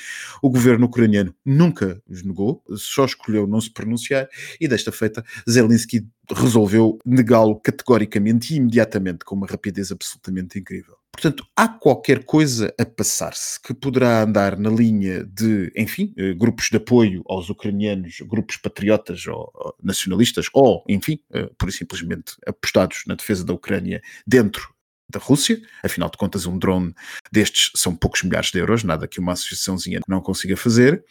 o 0.43 0.51
governo 0.51 0.87
ucraniano 0.87 1.35
nunca 1.45 2.01
os 2.07 2.23
negou, 2.23 2.63
só 2.77 3.07
escolheu 3.07 3.47
não 3.47 3.61
se 3.61 3.73
pronunciar, 3.73 4.29
e 4.61 4.69
desta 4.69 4.93
feita 4.93 5.25
Zelensky 5.51 6.07
resolveu 6.31 6.99
negá-lo 7.05 7.59
categoricamente 7.59 8.53
e 8.53 8.59
imediatamente 8.59 9.25
com 9.25 9.35
uma 9.35 9.47
rapidez 9.47 9.91
absolutamente 9.91 10.59
incrível. 10.59 10.98
Portanto, 11.13 11.45
há 11.57 11.67
qualquer 11.67 12.25
coisa 12.25 12.73
a 12.79 12.85
passar-se 12.85 13.61
que 13.61 13.75
poderá 13.75 14.23
andar 14.23 14.57
na 14.57 14.71
linha 14.71 15.25
de, 15.25 15.73
enfim, 15.77 16.15
eh, 16.17 16.33
grupos 16.33 16.69
de 16.71 16.77
apoio 16.77 17.25
aos 17.27 17.51
ucranianos, 17.51 18.19
grupos 18.21 18.57
patriotas 18.57 19.27
ou, 19.27 19.75
nacionalistas, 19.83 20.47
ou, 20.53 20.85
enfim, 20.89 21.19
eh, 21.33 21.51
por 21.59 21.73
simplesmente 21.73 22.35
apostados 22.47 23.03
na 23.07 23.17
defesa 23.17 23.45
da 23.45 23.53
Ucrânia 23.53 24.01
dentro 24.25 24.73
da 25.11 25.19
Rússia. 25.19 25.61
Afinal 25.83 26.11
de 26.11 26.19
contas, 26.19 26.47
um 26.47 26.59
drone 26.59 26.95
destes 27.33 27.73
são 27.75 27.97
poucos 27.97 28.23
milhares 28.23 28.53
de 28.53 28.59
euros, 28.59 28.85
nada 28.85 29.09
que 29.09 29.19
uma 29.19 29.33
associaçãozinha 29.33 30.01
não 30.07 30.21
consiga 30.21 30.57
fazer. 30.57 31.05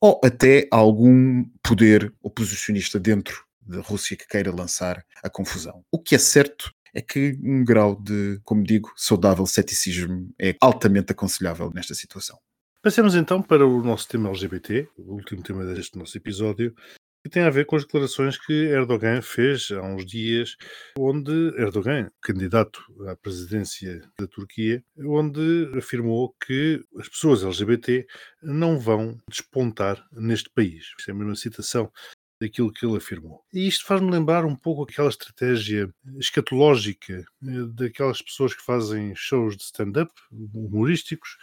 Ou 0.00 0.20
até 0.22 0.68
algum 0.70 1.44
poder 1.62 2.12
oposicionista 2.22 3.00
dentro 3.00 3.44
da 3.62 3.80
Rússia 3.80 4.16
que 4.16 4.28
queira 4.28 4.54
lançar 4.54 5.04
a 5.22 5.30
confusão. 5.30 5.82
O 5.90 5.98
que 5.98 6.14
é 6.14 6.18
certo 6.18 6.72
é 6.96 7.02
que 7.02 7.38
um 7.42 7.62
grau 7.62 7.94
de, 7.94 8.40
como 8.42 8.64
digo, 8.64 8.90
saudável 8.96 9.44
ceticismo 9.44 10.32
é 10.40 10.56
altamente 10.62 11.12
aconselhável 11.12 11.70
nesta 11.74 11.94
situação. 11.94 12.38
Passemos 12.82 13.14
então 13.14 13.42
para 13.42 13.66
o 13.66 13.82
nosso 13.82 14.08
tema 14.08 14.30
LGBT, 14.30 14.88
o 14.96 15.12
último 15.12 15.42
tema 15.42 15.62
deste 15.66 15.98
nosso 15.98 16.16
episódio, 16.16 16.74
que 17.22 17.28
tem 17.28 17.42
a 17.42 17.50
ver 17.50 17.66
com 17.66 17.76
as 17.76 17.82
declarações 17.82 18.38
que 18.38 18.52
Erdogan 18.52 19.20
fez 19.20 19.70
há 19.72 19.82
uns 19.82 20.06
dias, 20.06 20.56
onde 20.98 21.32
Erdogan, 21.58 22.08
candidato 22.22 22.80
à 23.08 23.16
presidência 23.16 24.00
da 24.18 24.26
Turquia, 24.26 24.82
onde 24.96 25.70
afirmou 25.76 26.34
que 26.46 26.80
as 26.98 27.08
pessoas 27.10 27.42
LGBT 27.42 28.06
não 28.42 28.78
vão 28.78 29.18
despontar 29.28 30.02
neste 30.12 30.48
país. 30.48 30.94
Isto 30.98 31.10
é 31.10 31.12
a 31.12 31.16
mesma 31.16 31.36
citação 31.36 31.92
daquilo 32.40 32.72
que 32.72 32.84
ele 32.84 32.96
afirmou. 32.96 33.42
E 33.52 33.66
isto 33.66 33.86
faz-me 33.86 34.10
lembrar 34.10 34.44
um 34.44 34.56
pouco 34.56 34.82
aquela 34.82 35.08
estratégia 35.08 35.92
escatológica 36.18 37.24
eh, 37.42 37.66
daquelas 37.72 38.20
pessoas 38.20 38.54
que 38.54 38.62
fazem 38.62 39.14
shows 39.14 39.56
de 39.56 39.62
stand-up 39.62 40.12
humorísticos, 40.30 41.36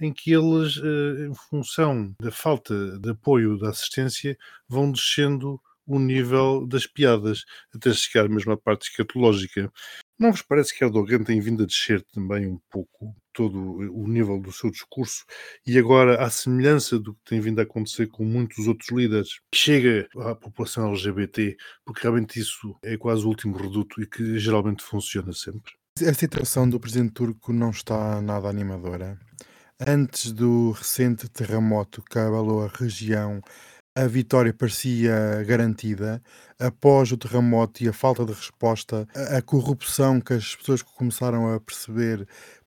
em 0.00 0.12
que 0.12 0.32
eles, 0.32 0.76
eh, 0.78 1.26
em 1.26 1.34
função 1.34 2.14
da 2.20 2.30
falta 2.30 2.98
de 2.98 3.10
apoio 3.10 3.56
da 3.58 3.70
assistência, 3.70 4.36
vão 4.68 4.90
descendo 4.90 5.60
o 5.86 5.98
nível 5.98 6.66
das 6.66 6.86
piadas, 6.86 7.44
até 7.74 7.92
chegar 7.92 8.28
mesmo 8.28 8.52
à 8.52 8.56
parte 8.56 8.88
escatológica. 8.88 9.70
Não 10.18 10.30
vos 10.30 10.42
parece 10.42 10.76
que 10.76 10.84
Erdogan 10.84 11.24
tem 11.24 11.40
vindo 11.40 11.62
a 11.64 11.66
descer 11.66 12.02
também 12.12 12.46
um 12.46 12.60
pouco 12.70 13.14
todo 13.32 13.58
o 13.58 14.06
nível 14.06 14.40
do 14.40 14.52
seu 14.52 14.70
discurso 14.70 15.24
e 15.66 15.76
agora, 15.76 16.24
à 16.24 16.30
semelhança 16.30 16.98
do 16.98 17.14
que 17.14 17.24
tem 17.24 17.40
vindo 17.40 17.58
a 17.58 17.64
acontecer 17.64 18.06
com 18.06 18.24
muitos 18.24 18.68
outros 18.68 18.90
líderes, 18.90 19.40
chega 19.52 20.08
à 20.18 20.34
população 20.34 20.90
LGBT, 20.90 21.56
porque 21.84 22.02
realmente 22.02 22.38
isso 22.38 22.76
é 22.82 22.96
quase 22.96 23.24
o 23.24 23.28
último 23.28 23.56
reduto 23.56 24.00
e 24.00 24.06
que 24.06 24.38
geralmente 24.38 24.84
funciona 24.84 25.32
sempre? 25.32 25.72
A 26.08 26.14
situação 26.14 26.68
do 26.68 26.80
presidente 26.80 27.12
turco 27.12 27.52
não 27.52 27.70
está 27.70 28.20
nada 28.20 28.48
animadora. 28.48 29.18
Antes 29.80 30.32
do 30.32 30.70
recente 30.70 31.28
terremoto 31.28 32.02
que 32.02 32.18
abalou 32.18 32.64
a 32.64 32.68
região, 32.68 33.42
a 33.96 34.06
vitória 34.06 34.52
parecia 34.52 35.42
garantida. 35.46 36.22
Após 36.58 37.12
o 37.12 37.16
terremoto 37.16 37.82
e 37.82 37.88
a 37.88 37.92
falta 37.92 38.24
de 38.24 38.32
resposta, 38.32 39.06
a, 39.14 39.38
a 39.38 39.42
corrupção 39.42 40.20
que 40.20 40.32
as 40.34 40.54
pessoas 40.56 40.82
começaram 40.82 41.52
a 41.52 41.60
perceber, 41.60 42.26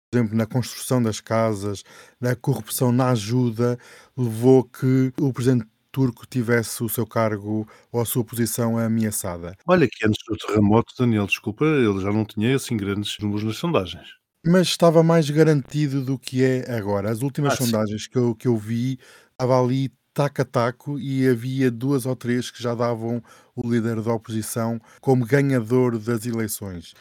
por 0.09 0.17
exemplo, 0.17 0.37
na 0.37 0.45
construção 0.45 1.01
das 1.01 1.19
casas, 1.19 1.83
na 2.19 2.35
corrupção 2.35 2.91
na 2.91 3.09
ajuda, 3.11 3.77
levou 4.15 4.63
que 4.63 5.11
o 5.19 5.33
presidente 5.33 5.67
turco 5.91 6.25
tivesse 6.27 6.83
o 6.83 6.89
seu 6.89 7.05
cargo 7.07 7.67
ou 7.91 8.01
a 8.01 8.05
sua 8.05 8.23
posição 8.23 8.77
ameaçada. 8.77 9.55
Olha 9.67 9.87
que 9.87 10.05
antes 10.05 10.23
do 10.27 10.37
terremoto, 10.37 10.93
Daniel, 10.97 11.25
desculpa, 11.25 11.65
ele 11.65 11.99
já 12.01 12.11
não 12.11 12.23
tinha 12.25 12.55
assim 12.55 12.77
grandes 12.77 13.17
números 13.19 13.43
nas 13.43 13.57
sondagens. 13.57 14.07
Mas 14.45 14.67
estava 14.67 15.03
mais 15.03 15.29
garantido 15.29 16.03
do 16.03 16.17
que 16.17 16.43
é 16.43 16.71
agora. 16.75 17.09
As 17.11 17.21
últimas 17.21 17.53
Ah, 17.53 17.57
sondagens 17.57 18.07
que 18.07 18.17
eu, 18.17 18.35
que 18.35 18.47
eu 18.47 18.55
vi, 18.57 18.97
estava 19.31 19.61
ali 19.61 19.91
taco 20.17 20.41
a 20.41 20.45
taco 20.45 20.99
e 20.99 21.27
havia 21.27 21.69
duas 21.69 22.07
ou 22.07 22.15
três 22.15 22.49
que 22.49 22.61
já 22.61 22.73
davam 22.73 23.23
o 23.55 23.69
líder 23.69 24.01
da 24.01 24.11
oposição 24.11 24.81
como 24.99 25.23
ganhador 25.23 25.99
das 25.99 26.25
eleições. 26.25 26.95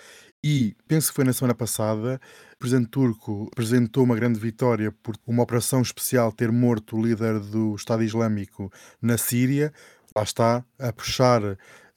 E 0.44 0.76
penso 0.86 1.08
que 1.08 1.14
foi 1.14 1.24
na 1.24 1.32
semana 1.32 1.54
passada, 1.54 2.20
o 2.52 2.58
presidente 2.58 2.90
turco 2.90 3.48
apresentou 3.50 4.04
uma 4.04 4.14
grande 4.14 4.38
vitória 4.38 4.92
por 5.02 5.16
uma 5.26 5.42
operação 5.42 5.80
especial 5.80 6.30
ter 6.30 6.52
morto 6.52 6.94
o 6.94 7.02
líder 7.02 7.40
do 7.40 7.74
Estado 7.74 8.04
Islâmico 8.04 8.70
na 9.00 9.16
Síria. 9.16 9.72
Lá 10.14 10.22
está, 10.22 10.62
a 10.78 10.92
puxar 10.92 11.40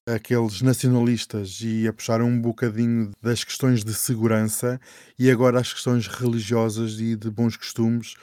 aqueles 0.07 0.61
nacionalistas 0.61 1.59
e 1.61 1.85
a 1.85 1.91
puxar 1.91 2.21
um 2.21 2.39
bocadinho 2.39 3.11
das 3.21 3.43
questões 3.43 3.83
de 3.83 3.93
segurança 3.93 4.79
e 5.19 5.29
agora 5.29 5.59
as 5.59 5.73
questões 5.73 6.07
religiosas 6.07 6.93
e 6.93 7.17
de 7.17 7.29
bons 7.29 7.57
costumes. 7.57 8.15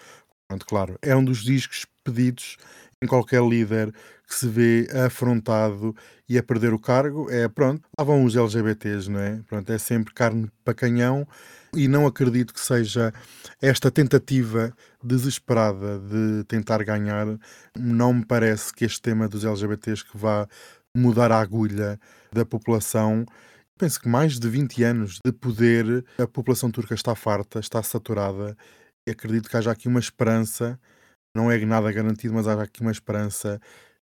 Pronto, 0.49 0.65
claro, 0.65 0.99
é 1.03 1.15
um 1.15 1.25
dos 1.25 1.43
discos 1.43 1.85
pedidos 2.07 2.57
em 3.03 3.07
qualquer 3.07 3.43
líder 3.43 3.93
que 4.27 4.35
se 4.35 4.49
vê 4.49 4.89
afrontado 5.05 5.95
e 6.29 6.39
a 6.39 6.43
perder 6.43 6.73
o 6.73 6.79
cargo. 6.79 7.31
É 7.31 7.49
pronto, 7.49 7.83
lá 7.99 8.05
vão 8.05 8.25
os 8.25 8.35
LGBTs, 8.35 9.11
não 9.11 9.21
é? 9.21 9.41
Pronto, 9.49 9.71
é 9.71 9.79
sempre 9.79 10.13
carne 10.15 10.51
para 10.65 10.75
canhão 10.75 11.27
e 11.75 11.89
não 11.89 12.07
acredito 12.07 12.55
que 12.55 12.61
seja 12.61 13.13
esta 13.61 13.91
tentativa 13.91 14.73
desesperada 15.03 15.99
de 15.99 16.45
tentar 16.45 16.83
ganhar. 16.83 17.27
Não 17.79 18.15
me 18.15 18.25
parece 18.25 18.73
que 18.73 18.85
este 18.85 19.01
tema 19.01 19.29
dos 19.29 19.45
LGBTs 19.45 20.05
que 20.05 20.17
vá 20.17 20.49
mudar 20.97 21.31
a 21.31 21.41
agulha 21.41 22.01
da 22.33 22.45
população. 22.45 23.27
Penso 23.79 24.01
que 24.01 24.09
mais 24.09 24.39
de 24.39 24.49
20 24.49 24.83
anos 24.85 25.21
de 25.23 25.33
poder, 25.33 26.03
a 26.19 26.27
população 26.27 26.71
turca 26.71 26.95
está 26.95 27.15
farta, 27.15 27.61
está 27.61 27.83
saturada 27.83 28.57
e 29.07 29.11
acredito 29.11 29.51
que 29.51 29.57
haja 29.57 29.71
aqui 29.71 29.87
uma 29.87 30.01
esperança, 30.01 30.81
não 31.37 31.51
é 31.51 31.65
nada 31.65 31.91
garantido, 31.93 32.35
mas 32.35 32.49
haja 32.49 32.63
aqui 32.63 32.81
uma 32.81 32.91
esperança 32.91 33.61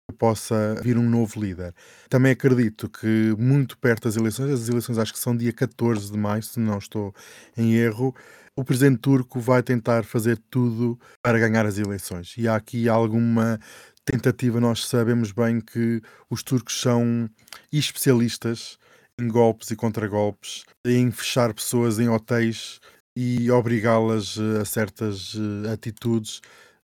que 0.09 0.17
possa 0.17 0.77
vir 0.83 0.97
um 0.97 1.09
novo 1.09 1.41
líder. 1.41 1.75
Também 2.09 2.33
acredito 2.33 2.89
que 2.89 3.35
muito 3.39 3.77
perto 3.79 4.05
das 4.05 4.17
eleições, 4.17 4.51
as 4.51 4.69
eleições 4.69 4.99
acho 4.99 5.13
que 5.13 5.19
são 5.19 5.37
dia 5.37 5.53
14 5.53 6.11
de 6.11 6.19
maio, 6.19 6.43
se 6.43 6.59
não 6.59 6.79
estou 6.79 7.15
em 7.57 7.75
erro, 7.75 8.15
o 8.57 8.65
presidente 8.65 8.99
turco 9.01 9.39
vai 9.39 9.63
tentar 9.63 10.05
fazer 10.05 10.39
tudo 10.51 10.99
para 11.23 11.39
ganhar 11.39 11.65
as 11.67 11.79
eleições. 11.79 12.35
E 12.37 12.49
há 12.49 12.57
aqui 12.57 12.89
alguma 12.89 13.61
tentativa, 14.05 14.59
nós 14.59 14.87
sabemos 14.87 15.31
bem 15.31 15.61
que 15.61 16.01
os 16.31 16.43
turcos 16.43 16.81
são 16.81 17.29
especialistas 17.71 18.79
em 19.21 19.29
golpes 19.29 19.71
e 19.71 19.77
contragolpes, 19.77 20.65
em 20.85 21.11
fechar 21.11 21.53
pessoas 21.53 21.99
em 21.99 22.09
hotéis 22.09 22.81
e 23.15 23.51
obrigá-las 23.51 24.39
a 24.61 24.65
certas 24.65 25.37
eh, 25.37 25.73
atitudes. 25.73 26.41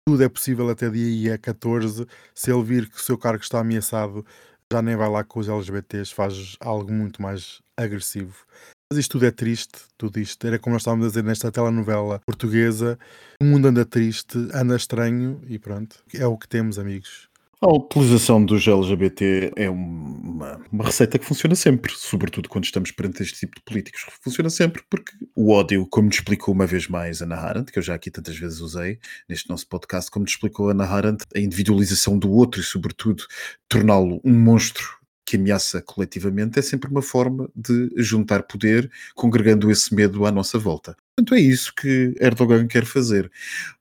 Tudo 0.07 0.23
é 0.23 0.29
possível 0.29 0.69
até 0.69 0.87
dia 0.87 1.35
14. 1.35 2.05
Se 2.35 2.51
ele 2.51 2.63
vir 2.63 2.87
que 2.87 2.97
o 2.97 3.01
seu 3.01 3.17
cargo 3.17 3.41
está 3.41 3.59
ameaçado, 3.59 4.23
já 4.71 4.79
nem 4.79 4.95
vai 4.95 5.09
lá 5.09 5.23
com 5.23 5.39
os 5.39 5.49
LGBTs, 5.49 6.13
faz 6.13 6.55
algo 6.59 6.93
muito 6.93 7.23
mais 7.23 7.59
agressivo. 7.75 8.45
Mas 8.87 8.99
isto 8.99 9.13
tudo 9.13 9.25
é 9.25 9.31
triste, 9.31 9.79
tudo 9.97 10.19
isto. 10.19 10.45
Era 10.45 10.59
como 10.59 10.75
nós 10.75 10.83
estávamos 10.83 11.07
a 11.07 11.09
dizer 11.09 11.23
nesta 11.23 11.51
telenovela 11.51 12.21
portuguesa. 12.23 12.99
O 13.41 13.45
mundo 13.45 13.67
anda 13.67 13.83
triste, 13.83 14.37
anda 14.53 14.75
estranho 14.75 15.41
e 15.47 15.57
pronto. 15.57 16.03
É 16.13 16.27
o 16.27 16.37
que 16.37 16.47
temos, 16.47 16.77
amigos. 16.77 17.27
A 17.65 17.73
utilização 17.73 18.45
dos 18.45 18.67
LGBT 18.67 19.51
é 19.55 19.67
um- 19.71 20.21
uma, 20.35 20.61
uma 20.71 20.83
receita 20.83 21.17
que 21.17 21.25
funciona 21.25 21.55
sempre, 21.55 21.91
sobretudo 21.95 22.47
quando 22.47 22.65
estamos 22.65 22.91
perante 22.91 23.23
este 23.23 23.39
tipo 23.39 23.55
de 23.55 23.63
políticos. 23.63 24.05
Funciona 24.21 24.51
sempre 24.51 24.83
porque 24.87 25.13
o 25.35 25.51
ódio, 25.51 25.87
como 25.87 26.05
nos 26.07 26.17
explicou 26.17 26.53
uma 26.53 26.67
vez 26.67 26.87
mais 26.87 27.23
Ana 27.23 27.37
Arendt, 27.37 27.71
que 27.71 27.79
eu 27.79 27.83
já 27.83 27.95
aqui 27.95 28.11
tantas 28.11 28.37
vezes 28.37 28.59
usei 28.59 28.99
neste 29.27 29.49
nosso 29.49 29.67
podcast, 29.67 30.11
como 30.11 30.25
nos 30.25 30.33
explicou 30.33 30.69
Ana 30.69 30.85
Arendt, 30.85 31.23
a 31.35 31.39
individualização 31.39 32.19
do 32.19 32.29
outro 32.31 32.61
e, 32.61 32.63
sobretudo, 32.63 33.23
torná-lo 33.67 34.21
um 34.23 34.37
monstro 34.37 34.85
que 35.25 35.37
ameaça 35.37 35.81
coletivamente 35.81 36.59
é 36.59 36.61
sempre 36.61 36.89
uma 36.89 37.01
forma 37.01 37.49
de 37.55 37.91
juntar 37.97 38.43
poder, 38.43 38.89
congregando 39.15 39.71
esse 39.71 39.93
medo 39.93 40.25
à 40.25 40.31
nossa 40.31 40.59
volta. 40.59 40.95
Portanto, 41.17 41.35
é 41.35 41.39
isso 41.39 41.73
que 41.73 42.13
Erdogan 42.19 42.67
quer 42.67 42.85
fazer. 42.85 43.31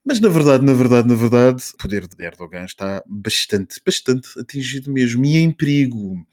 Mas 0.04 0.20
na 0.20 0.28
verdade, 0.28 0.64
na 0.64 0.72
verdade, 0.72 1.08
na 1.08 1.16
verdade, 1.16 1.64
o 1.74 1.76
poder 1.76 2.06
de 2.06 2.24
Erdogan 2.24 2.64
está 2.64 3.02
bastante, 3.06 3.80
bastante 3.84 4.28
atingido 4.38 4.92
mesmo 4.92 5.24
e 5.24 5.38
em 5.38 5.50
perigo. 5.50 6.24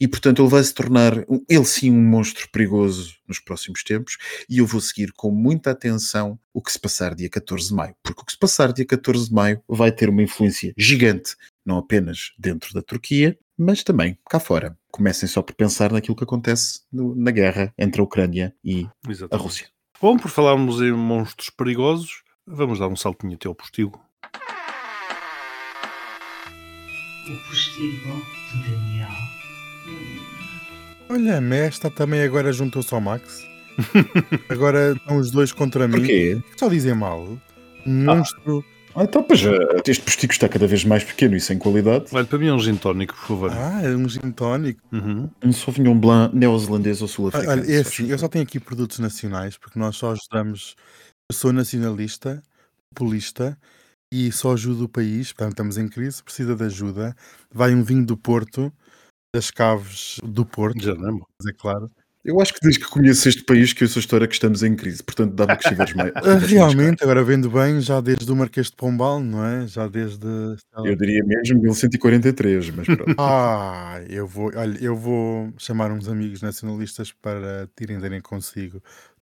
E 0.00 0.08
portanto 0.08 0.40
ele 0.42 0.48
vai 0.48 0.64
se 0.64 0.72
tornar, 0.72 1.12
ele 1.46 1.64
sim, 1.64 1.90
um 1.90 2.02
monstro 2.02 2.48
perigoso 2.50 3.16
nos 3.28 3.38
próximos 3.38 3.84
tempos. 3.84 4.16
E 4.48 4.58
eu 4.58 4.66
vou 4.66 4.80
seguir 4.80 5.12
com 5.12 5.30
muita 5.30 5.72
atenção 5.72 6.38
o 6.54 6.62
que 6.62 6.72
se 6.72 6.80
passar 6.80 7.14
dia 7.14 7.28
14 7.28 7.68
de 7.68 7.74
maio. 7.74 7.94
Porque 8.02 8.22
o 8.22 8.24
que 8.24 8.32
se 8.32 8.38
passar 8.38 8.72
dia 8.72 8.86
14 8.86 9.28
de 9.28 9.34
maio 9.34 9.62
vai 9.68 9.92
ter 9.92 10.08
uma 10.08 10.22
influência 10.22 10.72
gigante, 10.76 11.36
não 11.66 11.76
apenas 11.76 12.32
dentro 12.38 12.72
da 12.72 12.80
Turquia, 12.80 13.38
mas 13.58 13.82
também 13.82 14.18
cá 14.28 14.38
fora. 14.40 14.76
Comecem 14.90 15.28
só 15.28 15.42
por 15.42 15.54
pensar 15.54 15.92
naquilo 15.92 16.16
que 16.16 16.24
acontece 16.24 16.80
no- 16.92 17.14
na 17.14 17.30
guerra 17.30 17.72
entre 17.78 18.00
a 18.00 18.04
Ucrânia 18.04 18.54
e 18.64 18.86
a 19.06 19.10
Exatamente. 19.10 19.42
Rússia. 19.44 19.68
Bom, 20.00 20.16
por 20.16 20.30
falarmos 20.30 20.80
em 20.82 20.92
monstros 20.92 21.50
perigosos, 21.50 22.22
vamos 22.46 22.78
dar 22.78 22.88
um 22.88 22.96
saltinho 22.96 23.34
até 23.34 23.48
ao 23.48 23.54
postigo. 23.54 24.00
O 27.28 27.48
postigo 27.48 28.22
de 28.52 28.70
Daniel. 28.70 29.08
Olha, 31.08 31.38
a 31.38 31.40
Mesta 31.40 31.90
também 31.90 32.22
agora 32.22 32.52
juntou-se 32.52 32.92
ao 32.94 33.00
Max. 33.00 33.42
agora 34.48 34.92
estão 34.92 35.16
os 35.18 35.30
dois 35.30 35.52
contra 35.52 35.86
mim. 35.88 35.98
Porquê? 35.98 36.42
Só 36.56 36.68
dizem 36.68 36.94
mal. 36.94 37.38
Um 37.86 38.04
monstro. 38.04 38.64
Ah, 38.66 38.75
então, 39.04 39.22
pois, 39.22 39.44
eh, 39.44 39.58
este 39.86 40.02
postigo 40.02 40.32
está 40.32 40.48
cada 40.48 40.66
vez 40.66 40.84
mais 40.84 41.04
pequeno 41.04 41.36
e 41.36 41.40
sem 41.40 41.58
qualidade. 41.58 42.06
Olha, 42.12 42.24
para 42.24 42.38
mim 42.38 42.48
é 42.48 42.52
um 42.52 42.58
gin 42.58 42.76
tónico, 42.76 43.14
por 43.14 43.26
favor. 43.26 43.52
Ah, 43.52 43.82
é 43.82 43.88
um 43.88 44.08
gin 44.08 44.30
tónico. 44.32 44.80
Uhum. 44.92 45.30
Um 45.42 45.52
Sauvignon 45.52 45.98
Blanc 45.98 46.34
neozelandês 46.34 47.02
ou 47.02 47.08
sul-africano. 47.08 47.62
Olha, 47.62 47.72
é 47.72 47.80
assim, 47.80 48.08
eu 48.08 48.18
só 48.18 48.28
tenho 48.28 48.44
aqui 48.44 48.58
produtos 48.58 48.98
nacionais 48.98 49.56
porque 49.58 49.78
nós 49.78 49.96
só 49.96 50.12
ajudamos. 50.12 50.74
Eu 51.30 51.36
sou 51.36 51.52
nacionalista, 51.52 52.42
populista 52.94 53.58
e 54.12 54.30
só 54.32 54.52
ajudo 54.52 54.84
o 54.84 54.88
país. 54.88 55.32
Portanto, 55.32 55.52
estamos 55.52 55.78
em 55.78 55.88
crise, 55.88 56.22
precisa 56.22 56.54
de 56.54 56.64
ajuda. 56.64 57.14
Vai 57.52 57.74
um 57.74 57.82
vinho 57.82 58.06
do 58.06 58.16
Porto 58.16 58.72
das 59.34 59.50
caves 59.50 60.18
do 60.24 60.46
Porto, 60.46 60.82
Já 60.82 60.94
não 60.94 61.18
é 61.18 61.50
é 61.50 61.52
claro. 61.52 61.90
Eu 62.26 62.40
acho 62.40 62.52
que 62.54 62.58
desde 62.60 62.80
que 62.80 62.90
conheço 62.90 63.28
este 63.28 63.44
país 63.44 63.72
que 63.72 63.84
eu 63.84 63.88
sou 63.88 64.00
história 64.00 64.26
que 64.26 64.34
estamos 64.34 64.64
em 64.64 64.74
crise. 64.74 65.00
Portanto, 65.00 65.32
dava 65.32 65.56
que 65.56 65.62
estiveres 65.62 65.94
mais. 65.94 66.10
Ah, 66.16 66.22
mais 66.24 66.42
Realmente, 66.42 67.04
agora 67.04 67.22
vendo 67.22 67.48
bem, 67.48 67.80
já 67.80 68.00
desde 68.00 68.30
o 68.30 68.34
Marquês 68.34 68.66
de 68.66 68.74
Pombal, 68.74 69.20
não 69.20 69.44
é? 69.44 69.64
Já 69.68 69.86
desde. 69.86 70.26
Eu 70.84 70.96
diria 70.96 71.22
mesmo 71.24 71.62
1143, 71.62 72.70
mas 72.70 72.86
pronto. 72.86 73.14
Ah, 73.16 74.00
eu 74.08 74.26
vou, 74.26 74.50
olha, 74.56 74.76
eu 74.82 74.96
vou 74.96 75.52
chamar 75.56 75.92
uns 75.92 76.08
amigos 76.08 76.42
nacionalistas 76.42 77.12
para 77.12 77.68
tirem 77.76 77.98
darem 78.00 78.20
consigo 78.20 78.82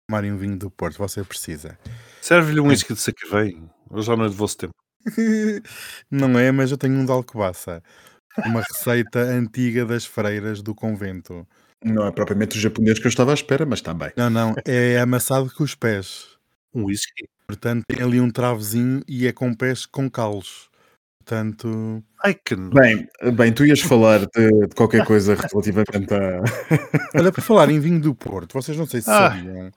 tomarem 0.07 0.31
um 0.31 0.37
vinho 0.37 0.57
do 0.57 0.69
Porto. 0.69 0.97
Você 0.99 1.23
precisa. 1.23 1.77
Serve-lhe 2.21 2.59
um 2.59 2.67
whisky 2.67 2.93
de 2.93 2.99
Sacavém. 2.99 3.67
Hoje 3.89 4.11
à 4.11 4.15
noite 4.15 4.35
vou-se 4.35 4.57
tempo. 4.57 4.73
Não 6.11 6.37
é, 6.37 6.51
mas 6.51 6.69
eu 6.69 6.77
tenho 6.77 6.93
um 6.93 7.05
de 7.05 7.11
alcobaça. 7.11 7.81
Uma 8.45 8.61
receita 8.61 9.19
antiga 9.19 9.85
das 9.85 10.05
freiras 10.05 10.61
do 10.61 10.75
convento. 10.75 11.47
Não 11.83 12.05
é 12.05 12.11
propriamente 12.11 12.57
o 12.57 12.61
japonês 12.61 12.99
que 12.99 13.07
eu 13.07 13.09
estava 13.09 13.31
à 13.31 13.33
espera, 13.33 13.65
mas 13.65 13.81
também. 13.81 14.11
Não, 14.15 14.29
não, 14.29 14.53
é 14.65 14.99
amassado 14.99 15.51
com 15.53 15.63
os 15.63 15.73
pés. 15.75 16.37
Um 16.73 16.85
whisky. 16.85 17.27
Portanto, 17.47 17.83
tem 17.87 18.01
ali 18.01 18.21
um 18.21 18.29
travozinho 18.29 19.01
e 19.07 19.27
é 19.27 19.31
com 19.33 19.53
pés 19.53 19.85
com 19.85 20.09
calos. 20.09 20.69
Portanto, 21.23 22.03
Ai 22.23 22.33
que 22.33 22.55
não. 22.55 22.69
Bem, 22.69 23.07
bem, 23.33 23.53
tu 23.53 23.65
ias 23.65 23.79
falar 23.79 24.19
de, 24.19 24.67
de 24.67 24.75
qualquer 24.75 25.05
coisa 25.05 25.35
relativamente 25.35 26.13
a. 26.13 26.41
olha, 27.19 27.31
por 27.31 27.41
falar 27.41 27.69
em 27.69 27.79
vinho 27.79 27.99
do 27.99 28.13
Porto, 28.15 28.53
vocês 28.53 28.77
não 28.77 28.85
sei 28.85 29.01
se 29.01 29.09
Ah. 29.09 29.31
sabiam 29.31 29.71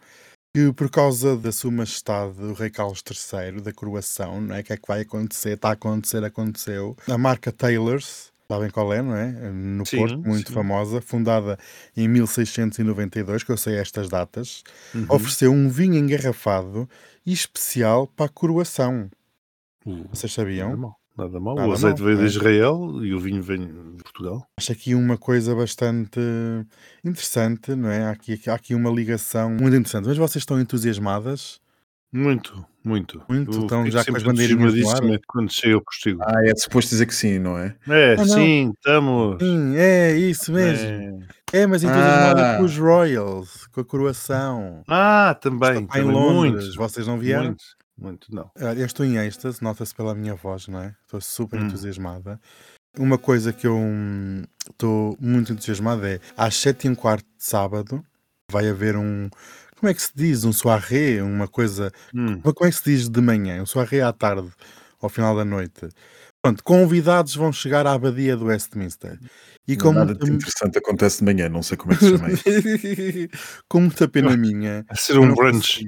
que 0.57 0.73
por 0.73 0.89
causa 0.89 1.37
da 1.37 1.51
sua 1.51 1.71
majestade, 1.73 2.41
o 2.41 2.53
rei 2.53 2.71
Carlos 2.71 3.03
III, 3.05 3.61
da 3.61 3.73
coroação, 3.73 4.41
não 4.41 4.55
é? 4.55 4.61
O 4.61 4.65
que 4.65 4.73
é 4.73 4.77
que 4.77 4.87
vai 4.87 5.01
acontecer? 5.01 5.55
Está 5.55 5.71
a 5.71 5.73
acontecer, 5.73 6.23
aconteceu. 6.23 6.97
A 7.09 7.19
marca 7.19 7.51
Taylor's, 7.51 8.31
sabem 8.49 8.70
qual 8.70 8.92
é, 8.92 9.01
não 9.03 9.14
é? 9.16 9.32
No 9.51 9.84
Sim, 9.86 9.97
Porto, 9.99 10.18
muito 10.18 10.49
sim. 10.49 10.55
famosa, 10.55 11.01
fundada 11.01 11.59
em 11.97 12.07
1692, 12.09 13.42
que 13.42 13.51
eu 13.53 13.57
sei 13.57 13.76
estas 13.76 14.09
datas, 14.09 14.62
Uhum. 14.95 15.07
ofereceu 15.09 15.53
um 15.53 15.68
vinho 15.68 15.95
engarrafado 15.95 16.88
e 17.24 17.32
especial 17.32 18.07
para 18.07 18.26
a 18.26 18.28
coroação. 18.28 19.11
Uh, 19.86 20.05
Vocês 20.11 20.34
Nada 20.36 20.49
sabiam? 20.49 20.76
mal. 20.76 20.97
Nada 21.16 21.38
mal. 21.38 21.55
Nada 21.55 21.68
o 21.68 21.72
azeite 21.72 21.99
mal, 22.01 22.07
veio 22.07 22.18
de 22.18 22.24
é. 22.24 22.26
Israel 22.26 23.05
e 23.05 23.14
o 23.14 23.20
vinho 23.20 23.40
vem 23.42 23.66
de 23.97 24.03
Portugal. 24.03 24.47
Acho 24.59 24.72
aqui 24.72 24.95
uma 24.97 25.16
coisa 25.16 25.55
bastante 25.55 26.18
interessante, 27.05 27.74
não 27.74 27.88
é? 27.88 28.05
Há 28.07 28.11
aqui, 28.11 28.40
há 28.49 28.55
aqui 28.55 28.74
uma 28.74 28.90
ligação 28.90 29.51
muito 29.51 29.76
interessante. 29.76 30.07
Mas 30.09 30.16
vocês 30.16 30.42
estão 30.42 30.61
entusiasmadas? 30.61 31.61
Muito, 32.12 32.64
muito. 32.85 33.22
Muito, 33.28 33.51
Eu 33.53 33.64
então 33.64 33.87
já 33.87 33.93
com 33.93 33.99
as 33.99 34.05
sempre 34.05 34.24
bandeirinhas 34.24 34.61
no 34.61 34.66
ar? 34.66 34.68
entusiasmadíssimo 34.72 35.20
Quando 35.26 35.51
chega 35.53 35.76
o 35.76 35.80
postigo. 35.82 36.20
Ah, 36.22 36.45
é 36.45 36.55
suposto 36.57 36.91
dizer 36.91 37.07
que 37.07 37.14
sim, 37.14 37.39
não 37.39 37.59
é? 37.59 37.74
É, 37.89 38.14
Ah, 38.14 38.24
sim, 38.26 38.72
estamos. 38.76 39.39
Sim, 39.43 39.76
é 39.76 40.12
isso 40.16 40.53
mesmo. 40.53 41.24
É, 41.53 41.66
mas 41.66 41.82
entusiasmada 41.85 42.55
Ah. 42.55 42.57
com 42.59 42.64
os 42.64 42.76
Royals, 42.76 43.66
com 43.68 43.80
a 43.80 43.85
coroação. 43.85 44.82
Ah, 44.89 45.37
também. 45.41 45.85
Está 45.85 45.99
em 45.99 46.03
também 46.03 46.05
Londres, 46.16 46.64
muito. 46.64 46.76
vocês 46.76 47.07
não 47.07 47.18
vieram? 47.18 47.45
Muito, 47.47 47.64
muito, 47.97 48.35
não. 48.35 48.51
Olha, 48.61 48.78
Eu 48.80 48.87
estou 48.87 49.07
em 49.07 49.16
êxtase, 49.18 49.62
nota-se 49.62 49.95
pela 49.95 50.14
minha 50.14 50.35
voz, 50.35 50.66
não 50.68 50.80
é? 50.80 50.95
Estou 51.05 51.20
super 51.20 51.61
Hum. 51.61 51.66
entusiasmada. 51.66 52.41
Uma 52.99 53.18
coisa 53.18 53.53
que 53.53 53.66
eu 53.66 53.76
hum, 53.76 54.43
estou 54.70 55.16
muito 55.20 55.53
entusiasmado 55.53 56.07
é 56.07 56.20
às 56.37 56.55
sete 56.57 56.87
e 56.87 56.91
um 56.91 56.95
quarto 56.95 57.24
de 57.24 57.45
sábado 57.45 58.05
vai 58.51 58.68
haver 58.68 58.97
um. 58.97 59.28
Como 59.79 59.91
é 59.91 59.95
que 59.95 60.03
se 60.03 60.11
diz? 60.14 60.45
Um 60.45 60.53
soirée, 60.53 61.20
uma 61.22 61.49
coisa. 61.49 61.93
Hum. 62.14 62.41
Como 62.41 62.66
é 62.68 62.70
que 62.70 62.77
se 62.77 62.85
diz 62.85 63.09
de 63.09 63.20
manhã? 63.20 63.62
Um 63.62 63.66
soirée 63.66 64.01
à 64.01 64.12
tarde, 64.12 64.49
ao 65.01 65.09
final 65.09 65.37
da 65.37 65.45
noite. 65.45 65.89
Pronto, 66.43 66.62
convidados 66.62 67.35
vão 67.35 67.51
chegar 67.53 67.87
à 67.87 67.93
abadia 67.93 68.37
do 68.37 68.47
Westminster. 68.47 69.18
E 69.66 69.77
com 69.77 69.93
Nada 69.93 70.14
de 70.14 70.31
interessante 70.31 70.77
acontece 70.77 71.18
de 71.20 71.25
manhã, 71.25 71.49
não 71.49 71.62
sei 71.62 71.77
como 71.77 71.95
é 71.95 71.97
que 71.97 72.05
se 72.05 72.11
chama 72.11 72.31
isso. 72.31 72.45
com 73.66 73.81
muita 73.81 74.07
pena 74.07 74.37
minha. 74.37 74.85
A 74.89 74.95
ser 74.95 75.18
um 75.18 75.35
brunch. 75.35 75.85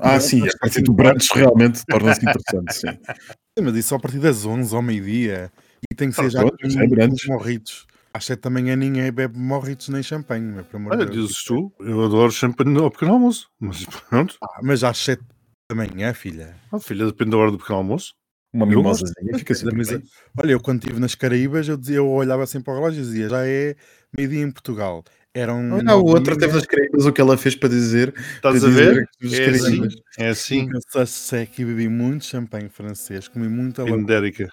Ah, 0.00 0.18
sim, 0.18 0.42
a 0.48 0.58
partir 0.58 0.82
do 0.82 0.92
brunch 0.92 1.28
realmente 1.32 1.84
torna-se 1.86 2.20
interessante, 2.20 2.74
sim. 2.74 2.88
Mas 3.62 3.76
isso 3.76 3.90
só 3.90 3.96
a 3.96 4.00
partir 4.00 4.18
das 4.18 4.44
11 4.44 4.74
ao 4.74 4.82
meio-dia. 4.82 5.50
E 5.90 5.94
tem 5.94 6.10
que 6.10 6.16
ser 6.16 6.26
Ah, 6.26 6.28
já 6.28 6.42
com 6.42 6.48
é 6.50 7.08
morritos. 7.28 7.86
Às 8.12 8.24
7 8.24 8.40
da 8.42 8.50
manhã 8.50 8.74
ninguém 8.74 9.10
bebe 9.12 9.38
morritos 9.38 9.88
nem 9.88 10.02
champanhe, 10.02 10.44
meu, 10.44 10.64
pelo 10.64 10.78
amor 10.82 10.92
Olha, 10.94 11.06
de 11.06 11.12
Deus. 11.12 11.28
dizes 11.28 11.44
tu, 11.44 11.72
eu 11.80 12.04
adoro 12.04 12.32
champanhe 12.32 12.76
ao 12.78 12.90
pequeno 12.90 13.12
almoço. 13.12 13.48
Mas 13.60 13.84
pronto, 14.08 14.36
Ah, 14.42 14.60
mas 14.62 14.82
às 14.82 14.98
7 14.98 15.22
da 15.70 15.76
manhã, 15.76 16.12
filha. 16.14 16.56
ah, 16.72 16.80
filha, 16.80 17.06
depende 17.06 17.32
da 17.32 17.36
hora 17.36 17.50
do 17.50 17.58
pequeno 17.58 17.78
almoço. 17.78 18.14
Uma 18.52 18.64
Eu 18.64 18.70
mimosazinha 18.70 19.38
fica 19.38 19.54
sempre 19.54 19.76
Mas, 19.76 19.88
bem. 19.90 20.02
olha, 20.38 20.52
eu 20.52 20.60
quando 20.60 20.82
estive 20.82 20.98
nas 20.98 21.14
Caraíbas, 21.14 21.68
eu, 21.68 21.76
dizia, 21.76 21.96
eu 21.96 22.08
olhava 22.08 22.42
assim 22.42 22.62
para 22.62 22.72
o 22.72 22.76
relógio 22.76 23.00
e 23.02 23.04
dizia, 23.04 23.28
já 23.28 23.46
é 23.46 23.76
meio-dia 24.16 24.40
em 24.40 24.50
Portugal. 24.50 25.04
Era 25.34 25.52
um. 25.52 25.74
Olha, 25.74 25.92
a 25.92 25.96
outra 25.96 26.36
teve 26.36 26.54
nas 26.54 26.64
Caraíbas 26.64 27.04
o 27.04 27.12
que 27.12 27.20
ela 27.20 27.36
fez 27.36 27.54
para 27.54 27.68
dizer. 27.68 28.14
Estás 28.16 28.40
para 28.40 28.50
a 28.66 28.70
dizer 28.70 28.94
ver? 28.94 29.08
que 29.18 29.26
os 29.26 29.34
É 29.34 29.48
assim, 29.50 29.60
Caraíbas- 29.60 29.94
é 30.18 30.28
assim. 30.30 30.62
Nunca 30.62 30.80
se 31.06 31.12
seca 31.12 31.60
e 31.62 31.64
bebi 31.66 31.88
muito 31.90 32.24
champanhe 32.24 32.70
francês, 32.70 33.28
comi 33.28 33.48
muita 33.48 33.84
Pindérica. 33.84 34.48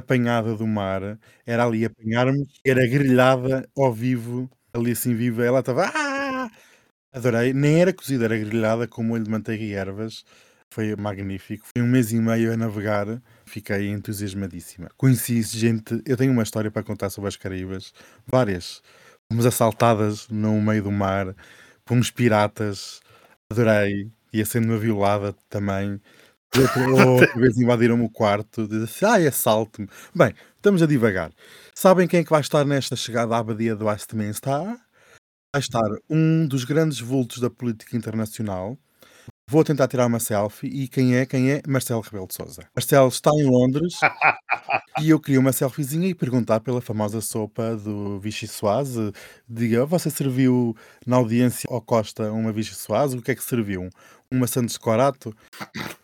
Apanhada 0.00 0.56
do 0.56 0.66
mar, 0.66 1.18
era 1.46 1.64
ali 1.66 1.84
apanhar-me, 1.86 2.46
era 2.66 2.86
grelhada 2.88 3.68
ao 3.78 3.92
vivo, 3.94 4.50
ali 4.74 4.92
assim 4.92 5.14
viva, 5.14 5.44
ela 5.44 5.60
estava. 5.60 5.86
"Ah!" 5.94 6.50
Adorei, 7.12 7.52
nem 7.52 7.80
era 7.82 7.92
cozida, 7.92 8.24
era 8.26 8.38
grelhada 8.38 8.86
com 8.88 9.02
molho 9.02 9.24
de 9.24 9.30
manteiga 9.30 9.64
e 9.64 9.72
ervas. 9.74 10.24
Foi 10.72 10.94
magnífico. 10.96 11.66
Foi 11.66 11.82
um 11.82 11.88
mês 11.88 12.12
e 12.12 12.16
meio 12.20 12.52
a 12.52 12.56
navegar, 12.56 13.06
fiquei 13.46 13.88
entusiasmadíssima. 13.90 14.88
Conheci 14.96 15.42
gente, 15.42 16.00
eu 16.06 16.16
tenho 16.16 16.32
uma 16.32 16.44
história 16.44 16.70
para 16.70 16.82
contar 16.84 17.10
sobre 17.10 17.28
as 17.28 17.36
Caraíbas, 17.36 17.92
várias. 18.26 18.82
Fomos 19.30 19.46
assaltadas 19.46 20.28
no 20.28 20.60
meio 20.62 20.82
do 20.84 20.92
mar 20.92 21.34
por 21.84 21.96
uns 21.96 22.10
piratas, 22.10 23.00
adorei, 23.50 24.10
ia 24.32 24.44
sendo 24.46 24.66
uma 24.68 24.78
violada 24.78 25.34
também. 25.48 26.00
Outra, 27.06 27.32
vez 27.38 27.56
invadiram-me 27.58 28.04
o 28.04 28.10
quarto, 28.10 28.66
disse 28.66 29.04
ai, 29.04 29.26
assalte-me. 29.26 29.88
Bem, 30.14 30.34
estamos 30.56 30.82
a 30.82 30.86
divagar. 30.86 31.32
Sabem 31.74 32.08
quem 32.08 32.20
é 32.20 32.24
que 32.24 32.30
vai 32.30 32.40
estar 32.40 32.64
nesta 32.64 32.96
chegada 32.96 33.36
à 33.36 33.38
abadia 33.38 33.76
do 33.76 33.86
Westminster? 33.86 34.76
Vai 35.52 35.60
estar 35.60 35.88
um 36.08 36.46
dos 36.46 36.64
grandes 36.64 37.00
vultos 37.00 37.40
da 37.40 37.48
política 37.50 37.96
internacional. 37.96 38.76
Vou 39.50 39.64
tentar 39.64 39.88
tirar 39.88 40.06
uma 40.06 40.20
selfie. 40.20 40.68
E 40.68 40.86
quem 40.86 41.16
é? 41.16 41.26
Quem 41.26 41.50
é? 41.50 41.60
Marcelo 41.66 42.00
Rebelo 42.02 42.28
de 42.28 42.34
Sousa. 42.34 42.62
Marcelo 42.72 43.08
está 43.08 43.30
em 43.34 43.44
Londres 43.50 43.94
e 45.02 45.10
eu 45.10 45.18
queria 45.18 45.40
uma 45.40 45.50
selfiezinha 45.50 46.06
e 46.06 46.14
perguntar 46.14 46.60
pela 46.60 46.80
famosa 46.80 47.20
sopa 47.20 47.74
do 47.74 48.20
Vichy 48.20 48.46
Soase. 48.46 49.12
Diga, 49.48 49.84
você 49.84 50.08
serviu 50.08 50.76
na 51.04 51.16
audiência 51.16 51.68
ao 51.68 51.80
Costa 51.80 52.30
uma 52.30 52.52
Vichy 52.52 52.76
Soase? 52.76 53.16
O 53.18 53.22
que 53.22 53.32
é 53.32 53.34
que 53.34 53.42
serviu? 53.42 53.90
Uma 54.30 54.46
Santos 54.46 54.78
Corato? 54.78 55.34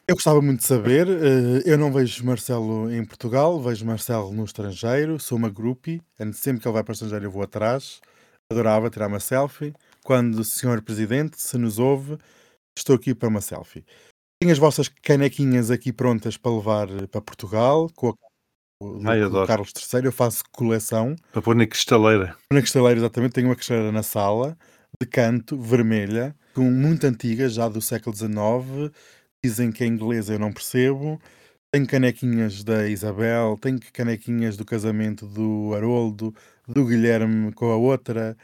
Eu 0.09 0.17
gostava 0.17 0.43
muito 0.43 0.59
de 0.61 0.67
saber. 0.67 1.07
eh, 1.07 1.63
Eu 1.67 1.79
não 1.79 1.93
vejo 1.93 2.25
Marcelo 2.27 2.93
em 2.93 3.05
Portugal, 3.05 3.63
vejo 3.63 3.87
Marcelo 3.87 4.33
no 4.33 4.45
estrangeiro. 4.45 5.21
Sou 5.21 5.39
uma 5.39 5.49
groupie. 5.49 6.03
and 6.19 6.33
Sempre 6.33 6.63
que 6.63 6.67
ele 6.67 6.73
vai 6.75 6.83
para 6.83 6.91
o 6.91 6.95
estrangeiro 6.95 7.27
eu 7.27 7.31
vou 7.31 7.43
atrás. 7.45 8.01
Adorava 8.51 8.91
tirar 8.91 9.07
uma 9.07 9.21
selfie. 9.21 9.73
Quando 10.03 10.41
o 10.41 10.45
senhor 10.45 10.83
Presidente, 10.83 11.41
se 11.41 11.57
nos 11.57 11.79
ouve, 11.79 12.17
estou 12.77 12.97
aqui 12.97 13.15
para 13.15 13.29
uma 13.29 13.41
selfie. 13.41 13.85
Tenho 14.41 14.53
as 14.53 14.59
vossas 14.59 14.89
canequinhas 14.89 15.71
aqui 15.71 15.93
prontas 15.93 16.37
para 16.37 16.55
levar 16.55 16.91
eh, 16.91 17.07
para 17.07 17.21
Portugal 17.21 17.89
com 17.95 18.11
a 18.11 19.11
Ai, 19.11 19.21
do. 19.21 19.47
Carlos 19.47 19.73
III. 19.75 20.05
Eu 20.05 20.13
faço 20.13 20.45
coleção. 20.53 21.17
Para 21.33 21.41
pôr 21.41 21.57
na 21.57 21.67
cristaleira. 21.67 22.37
Na 22.53 22.61
cristaleira, 22.61 23.01
exatamente, 23.01 23.33
tenho 23.33 23.49
uma 23.49 23.57
cristaleira 23.57 23.91
na 23.91 24.03
sala, 24.03 24.57
de 25.01 25.07
canto, 25.09 25.59
vermelha, 25.59 26.37
com 26.55 26.71
muito 26.71 27.05
antiga, 27.07 27.49
já 27.49 27.69
do 27.69 27.81
século 27.81 28.15
XIX. 28.15 28.93
Dizem 29.43 29.73
que 29.73 29.83
é 29.83 29.87
inglesa, 29.87 30.35
eu 30.35 30.39
não 30.39 30.53
percebo. 30.53 31.21
Tenho 31.73 31.87
canequinhas 31.87 32.63
da 32.63 32.87
Isabel, 32.89 33.59
tenho 33.61 33.79
canequinhas 33.93 34.57
do 34.57 34.65
casamento 34.65 35.27
do 35.27 35.75
Haroldo, 35.75 36.35
do 36.69 36.85
Guilherme 36.85 37.53
com 37.53 37.71
a 37.71 37.77
outra. 37.77 38.37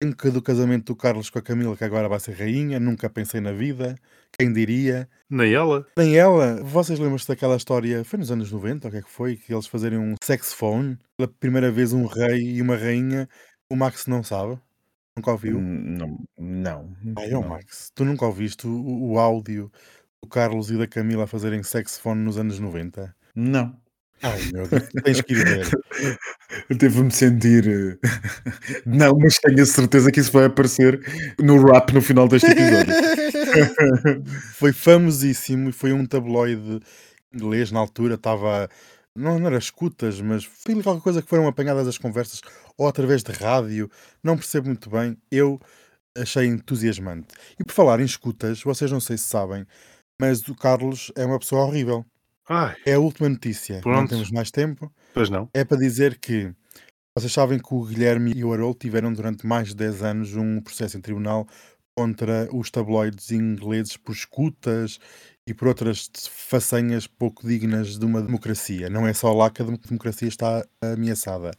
Tenho 0.00 0.14
que 0.14 0.30
do 0.30 0.40
casamento 0.40 0.86
do 0.86 0.96
Carlos 0.96 1.28
com 1.28 1.40
a 1.40 1.42
Camila, 1.42 1.76
que 1.76 1.82
agora 1.82 2.08
vai 2.08 2.20
ser 2.20 2.32
rainha. 2.32 2.78
Nunca 2.78 3.10
pensei 3.10 3.40
na 3.40 3.50
vida. 3.52 3.96
Quem 4.38 4.52
diria? 4.52 5.08
Nem 5.28 5.52
ela. 5.52 5.84
Nem 5.96 6.16
ela. 6.16 6.62
Vocês 6.62 7.00
lembram-se 7.00 7.26
daquela 7.26 7.56
história? 7.56 8.04
Foi 8.04 8.16
nos 8.18 8.30
anos 8.30 8.52
90, 8.52 8.86
ou 8.86 8.88
o 8.88 8.92
que 8.92 8.98
é 8.98 9.02
que 9.02 9.10
foi? 9.10 9.36
Que 9.36 9.52
eles 9.52 9.66
fazerem 9.66 9.98
um 9.98 10.14
sex 10.22 10.52
phone. 10.52 10.96
Pela 11.16 11.28
primeira 11.28 11.72
vez, 11.72 11.92
um 11.92 12.06
rei 12.06 12.42
e 12.56 12.62
uma 12.62 12.76
rainha. 12.76 13.28
O 13.68 13.74
Max 13.74 14.06
não 14.06 14.22
sabe. 14.22 14.56
Nunca 15.16 15.32
ouviu? 15.32 15.58
Hum, 15.58 15.96
Não, 15.98 16.24
não. 16.38 16.96
Ai, 17.18 17.34
ó 17.34 17.40
não. 17.40 17.48
Max, 17.48 17.90
tu 17.92 18.04
nunca 18.04 18.24
ouviste 18.24 18.68
o, 18.68 19.10
o 19.10 19.18
áudio 19.18 19.68
do 20.22 20.28
Carlos 20.28 20.70
e 20.70 20.78
da 20.78 20.86
Camila 20.86 21.24
a 21.24 21.26
fazerem 21.26 21.60
sex 21.64 21.98
phone 21.98 22.22
nos 22.22 22.38
anos 22.38 22.60
90? 22.60 23.12
Não. 23.34 23.76
Ai 24.22 24.42
meu 24.52 24.66
Deus, 24.66 24.82
tens 25.04 25.20
que 25.22 25.32
ir 25.32 25.44
ver. 25.44 25.68
Eu 26.68 26.76
devo-me 26.76 27.10
sentir. 27.10 27.66
eh, 27.68 27.98
Não, 28.86 29.16
mas 29.18 29.38
tenho 29.38 29.62
a 29.62 29.66
certeza 29.66 30.10
que 30.10 30.20
isso 30.20 30.32
vai 30.32 30.46
aparecer 30.46 31.00
no 31.40 31.64
rap 31.64 31.92
no 31.92 32.02
final 32.02 32.28
deste 32.28 32.50
episódio. 32.50 32.94
foi 34.54 34.72
famosíssimo 34.72 35.68
e 35.70 35.72
foi 35.72 35.92
um 35.92 36.04
tabloide 36.06 36.80
inglês 37.32 37.70
na 37.70 37.80
altura, 37.80 38.14
estava. 38.14 38.68
Não, 39.14 39.38
não 39.38 39.46
era 39.48 39.58
escutas, 39.58 40.20
mas 40.20 40.44
foi 40.44 40.80
qualquer 40.82 41.02
coisa 41.02 41.22
que 41.22 41.28
foram 41.28 41.46
apanhadas 41.48 41.88
as 41.88 41.98
conversas 41.98 42.40
ou 42.76 42.86
através 42.88 43.22
de 43.22 43.32
rádio, 43.32 43.90
não 44.22 44.36
percebo 44.36 44.68
muito 44.68 44.88
bem. 44.90 45.16
Eu 45.30 45.60
achei 46.16 46.46
entusiasmante. 46.46 47.28
E 47.60 47.64
por 47.64 47.72
falar 47.72 48.00
em 48.00 48.04
escutas, 48.04 48.62
vocês 48.62 48.90
não 48.92 49.00
sei 49.00 49.18
se 49.18 49.24
sabem, 49.24 49.66
mas 50.20 50.46
o 50.48 50.54
Carlos 50.56 51.12
é 51.16 51.24
uma 51.26 51.38
pessoa 51.38 51.64
horrível. 51.66 52.04
Ai, 52.48 52.76
É 52.86 52.94
a 52.94 52.98
última 53.00 53.28
notícia. 53.28 53.76
Não 53.76 53.82
Pronto. 53.82 54.08
temos 54.10 54.30
mais 54.30 54.50
tempo. 54.50 54.92
pois 55.12 55.28
não. 55.30 55.48
É 55.54 55.64
para 55.64 55.76
dizer 55.78 56.18
que 56.18 56.52
vocês 57.16 57.32
sabem 57.32 57.58
que 57.58 57.74
o 57.74 57.84
Guilherme 57.84 58.32
e 58.34 58.44
o 58.44 58.52
Haroldo 58.52 58.78
tiveram 58.78 59.12
durante 59.12 59.46
mais 59.46 59.68
de 59.68 59.74
10 59.76 60.02
anos 60.02 60.34
um 60.36 60.60
processo 60.60 60.96
em 60.96 61.00
tribunal 61.00 61.46
contra 61.96 62.48
os 62.54 62.70
tabloides 62.70 63.32
ingleses 63.32 63.96
por 63.96 64.12
escutas 64.12 64.98
e 65.48 65.52
por 65.52 65.66
outras 65.66 66.08
façanhas 66.30 67.06
pouco 67.08 67.46
dignas 67.46 67.98
de 67.98 68.04
uma 68.06 68.22
democracia. 68.22 68.88
Não 68.88 69.04
é 69.06 69.12
só 69.12 69.32
lá 69.32 69.50
que 69.50 69.62
a 69.62 69.64
dem- 69.64 69.76
democracia 69.84 70.28
está 70.28 70.64
ameaçada. 70.80 71.50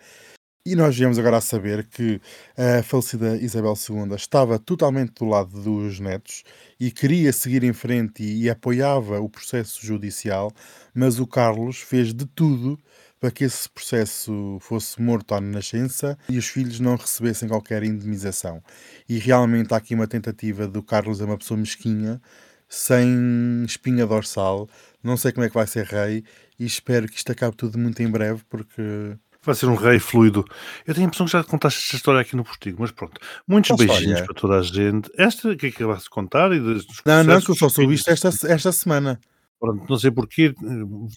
E 0.70 0.76
nós 0.76 0.96
viemos 0.96 1.18
agora 1.18 1.38
a 1.38 1.42
saber 1.42 1.88
que 1.88 2.22
a 2.56 2.84
falecida 2.84 3.36
Isabel 3.38 3.74
II 3.74 4.16
estava 4.16 4.60
totalmente 4.60 5.14
do 5.16 5.26
lado 5.26 5.60
dos 5.60 6.00
netos 6.00 6.44
e 6.80 6.92
queria 6.92 7.34
seguir 7.34 7.64
em 7.64 7.74
frente 7.74 8.22
e, 8.22 8.44
e 8.44 8.50
apoiava 8.52 9.20
o 9.20 9.28
processo 9.28 9.84
judicial, 9.84 10.52
mas 10.94 11.20
o 11.20 11.26
Carlos 11.26 11.80
fez 11.80 12.14
de 12.14 12.24
tudo 12.24 12.78
para 13.20 13.32
que 13.32 13.46
esse 13.46 13.68
processo 13.68 14.60
fosse 14.62 15.02
morto 15.02 15.34
à 15.34 15.42
nascença 15.42 16.16
e 16.30 16.38
os 16.38 16.46
filhos 16.46 16.80
não 16.80 16.96
recebessem 16.96 17.50
qualquer 17.50 17.82
indemnização. 17.82 18.62
E 19.10 19.18
realmente 19.18 19.74
há 19.74 19.78
aqui 19.78 19.96
uma 19.96 20.06
tentativa 20.06 20.68
do 20.68 20.84
Carlos, 20.84 21.20
é 21.20 21.26
uma 21.26 21.40
pessoa 21.40 21.60
mesquinha, 21.60 22.22
sem 22.68 23.64
espinha 23.66 24.06
dorsal. 24.06 24.70
Não 25.02 25.18
sei 25.18 25.32
como 25.32 25.46
é 25.46 25.50
que 25.50 25.56
vai 25.56 25.66
ser 25.66 25.88
rei 25.88 26.24
e 26.60 26.66
espero 26.68 27.08
que 27.08 27.18
isto 27.18 27.32
acabe 27.32 27.58
tudo 27.58 27.80
muito 27.80 28.00
em 28.04 28.08
breve, 28.08 28.44
porque 28.48 29.18
Vai 29.42 29.56
ser 29.56 29.68
um 29.68 29.76
rei 29.76 30.00
fluido. 30.00 30.44
Eu 30.86 30.94
tenho 30.94 31.06
a 31.06 31.08
impressão 31.08 31.26
que 31.26 31.32
já 31.32 31.44
contaste 31.44 31.80
esta 31.82 31.96
história 31.96 32.20
aqui 32.20 32.36
no 32.36 32.44
postigo, 32.44 32.78
mas 32.82 32.92
pronto. 32.92 33.22
Muitos 33.48 33.70
Qual 33.70 33.78
beijinhos 33.78 34.20
história? 34.20 34.26
para 34.26 34.36
toda 34.36 34.60
a 34.60 34.62
gente. 34.62 35.10
Esta 35.18 35.56
que 35.56 35.68
acabaste 35.68 36.04
de 36.06 36.10
contar 36.10 36.52
e 36.52 36.60
dos 36.60 36.86
Não, 37.06 37.24
não, 37.24 37.40
que 37.42 37.50
eu 37.52 37.56
só 37.56 37.70
soube 37.70 37.94
isto 37.94 38.10
esta, 38.10 38.28
esta 38.48 38.72
semana. 38.74 39.18
Pronto, 39.60 39.86
não 39.90 39.98
sei 39.98 40.12
porquê. 40.12 40.54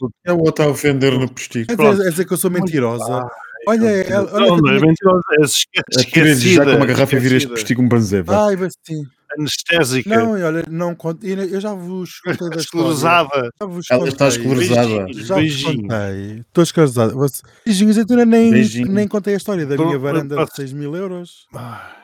vou- 0.01 0.11
É 0.25 0.33
o 0.33 0.39
outro 0.39 0.65
a 0.65 0.69
ofender 0.69 1.19
no 1.19 1.29
postigo. 1.33 1.71
É 1.73 1.75
é 1.75 2.11
dizer 2.11 2.25
que 2.25 2.33
eu 2.33 2.37
sou 2.37 2.51
mentirosa. 2.51 3.05
Ah, 3.23 3.29
Olha, 3.69 3.87
ela- 3.89 4.29
olha 4.33 4.47
não, 4.49 4.57
não 4.57 4.71
é 4.73 4.81
mentirosa, 4.81 5.23
é 5.39 5.45
esque- 5.45 5.79
Atira-lhe 5.79 6.35
já 6.35 6.39
esquecida. 6.39 6.65
com 6.65 6.77
uma 6.77 6.87
garrafa 6.87 7.15
e 7.17 7.19
vira 7.21 7.37
este 7.37 7.47
esquecida, 7.47 7.55
postigo 7.55 7.83
um 7.83 7.89
banzeva. 7.89 8.47
Ai, 8.47 8.57
mas 8.57 8.73
sim. 8.85 9.05
Anestésica, 9.39 10.09
Não, 10.11 10.33
olha, 10.33 10.65
não 10.71 10.95
conto. 10.95 11.25
Eu 11.27 11.61
já 11.61 11.73
vos 11.75 12.21
contei 12.25 12.51
da 12.51 12.57
esclerosada. 12.57 13.51
Já 13.61 13.67
vos 13.67 13.87
Ela 13.91 14.09
está 14.09 14.27
contei. 14.31 14.41
esclerosada. 14.41 15.05
Beijinhos, 15.05 15.27
Já 15.27 15.35
vos 15.41 15.63
contei. 15.65 16.39
Estou 16.41 16.65
esclerosado. 16.65 17.15
Você... 17.15 17.43
Beijinhos, 17.65 17.97
eu 17.97 18.07
ainda 18.09 18.27
nem, 18.27 18.51
Beijinho. 18.51 18.93
nem 18.93 19.09
contei 19.09 19.35
a 19.35 19.37
história 19.37 19.65
da 19.67 19.77
minha 19.77 19.99
varanda 19.99 20.45
de 20.45 20.55
6 20.55 20.73
mil 20.73 20.95
euros. 20.97 21.47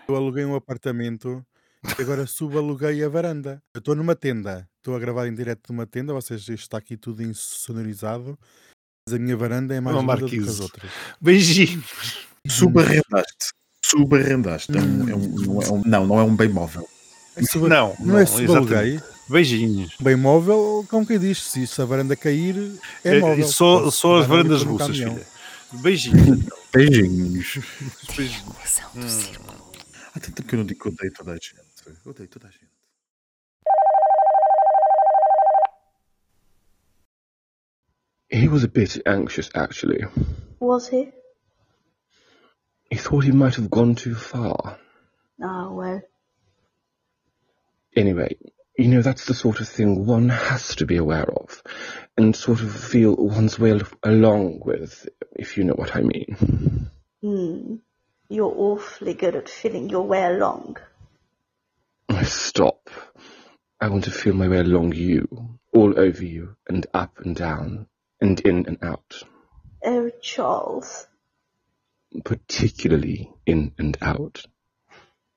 Eu 0.09 0.17
aluguei 0.17 0.45
um 0.45 0.55
apartamento 0.55 1.45
e 1.99 2.03
agora 2.03 2.27
subaluguei 2.27 3.03
a 3.05 3.09
varanda. 3.09 3.63
Eu 3.75 3.79
estou 3.79 3.95
numa 3.95 4.15
tenda. 4.17 4.69
Estou 4.79 4.97
a 4.97 4.99
gravar 4.99 5.27
em 5.27 5.35
direto 5.35 5.73
numa 5.73 5.87
tenda. 5.87 6.13
Vocês, 6.15 6.41
isto 6.41 6.53
está 6.55 6.79
aqui 6.79 6.97
tudo 6.97 7.23
insonorizado. 7.23 8.39
Mas 9.07 9.15
a 9.15 9.19
minha 9.19 9.37
varanda 9.37 9.75
é 9.75 9.81
mais 9.81 9.97
Uma 9.97 10.15
linda 10.15 10.27
do 10.27 10.31
que 10.31 10.39
as 10.41 10.61
outras. 10.61 10.91
Beijinhos. 11.21 12.27
Subarrendaste. 12.47 13.53
Subarrendaste. 13.85 14.77
É 14.77 14.81
um, 14.81 15.09
é 15.09 15.15
um, 15.15 15.63
é 15.63 15.71
um, 15.73 15.83
não, 15.87 16.07
não 16.07 16.19
é 16.21 16.23
um 16.23 16.35
bem 16.37 16.49
móvel. 16.49 16.87
É 17.39 17.43
suba- 17.45 17.69
Não, 17.69 17.95
Não, 18.01 18.07
não, 18.07 18.19
é 18.19 18.27
subaluguei. 18.27 19.01
Beijinhos. 19.29 19.95
Bem 20.01 20.17
móvel, 20.17 20.85
como 20.89 21.07
quem 21.07 21.19
diz, 21.19 21.43
se 21.43 21.67
se 21.67 21.83
a 21.83 21.85
varanda 21.85 22.17
cair, 22.17 22.57
é 23.05 23.17
Eh, 23.17 23.21
móvel. 23.21 23.45
e 23.45 23.49
só, 23.49 23.91
só 23.91 24.19
as 24.21 24.27
varandas 24.27 24.63
russas, 24.63 24.97
filha. 24.97 25.27
Beijinhos. 25.73 26.45
Beijinhos. 26.73 27.59
Beijinhos. 28.17 28.81
Há 30.15 30.21
tanto 30.21 30.33
tempo 30.33 30.49
que 30.49 30.55
eu 30.55 30.59
não 30.59 30.67
digo 30.67 30.81
que 30.81 30.89
odeio 30.89 31.13
toda 31.13 31.33
a 31.33 31.35
gente. 31.35 31.55
Odeio 32.07 32.29
toda 32.29 32.49
a 32.49 32.51
gente. 32.51 32.69
He 38.31 38.49
was 38.49 38.65
a 38.65 38.69
bit 38.69 39.01
anxious, 39.07 39.51
actually. 39.55 40.01
Was 40.61 40.89
he? 40.89 41.13
He 42.91 42.97
thought 42.97 43.25
he 43.25 43.33
might 43.33 43.55
have 43.57 43.71
gone 43.71 43.95
too 43.95 44.15
far. 44.15 44.79
Ah, 45.43 45.71
well. 45.71 46.01
Anyway, 47.99 48.37
you 48.77 48.87
know, 48.87 49.03
that's 49.03 49.25
the 49.25 49.35
sort 49.35 49.61
of 49.61 49.69
thing 49.69 50.07
one 50.07 50.29
has 50.29 50.77
to 50.77 50.87
be 50.87 50.97
aware 50.97 51.29
of 51.29 51.61
and 52.17 52.37
sort 52.37 52.61
of 52.61 52.73
feel 52.73 53.17
one's 53.17 53.59
way 53.59 53.77
along 54.05 54.61
with, 54.65 55.09
if 55.33 55.57
you 55.57 55.65
know 55.65 55.75
what 55.75 55.97
I 55.97 56.03
mean. 56.03 56.91
Hmm. 57.21 57.75
You're 58.29 58.55
awfully 58.57 59.15
good 59.15 59.35
at 59.35 59.49
feeling 59.49 59.89
your 59.89 60.07
way 60.07 60.25
along. 60.25 60.77
Stop. 62.23 62.89
I 63.81 63.89
want 63.89 64.05
to 64.05 64.13
feel 64.13 64.35
my 64.35 64.47
way 64.47 64.59
along 64.59 64.93
you, 64.93 65.59
all 65.73 65.99
over 65.99 66.25
you, 66.25 66.55
and 66.69 66.87
up 66.95 67.19
and 67.19 67.35
down, 67.35 67.89
and 68.21 68.39
in 68.39 68.67
and 68.67 68.79
out. 68.81 69.25
Oh, 69.85 70.13
Charles. 70.23 71.05
Particularly 72.23 73.33
in 73.45 73.73
and 73.77 73.99
out. 74.01 74.45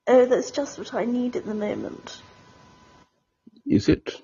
Oh, 0.06 0.28
that's 0.28 0.52
just 0.52 0.78
what 0.78 0.94
I 0.94 1.06
need 1.06 1.36
at 1.36 1.46
the 1.46 1.56
moment. 1.56 2.22
Is 3.66 3.90
it? 3.90 4.22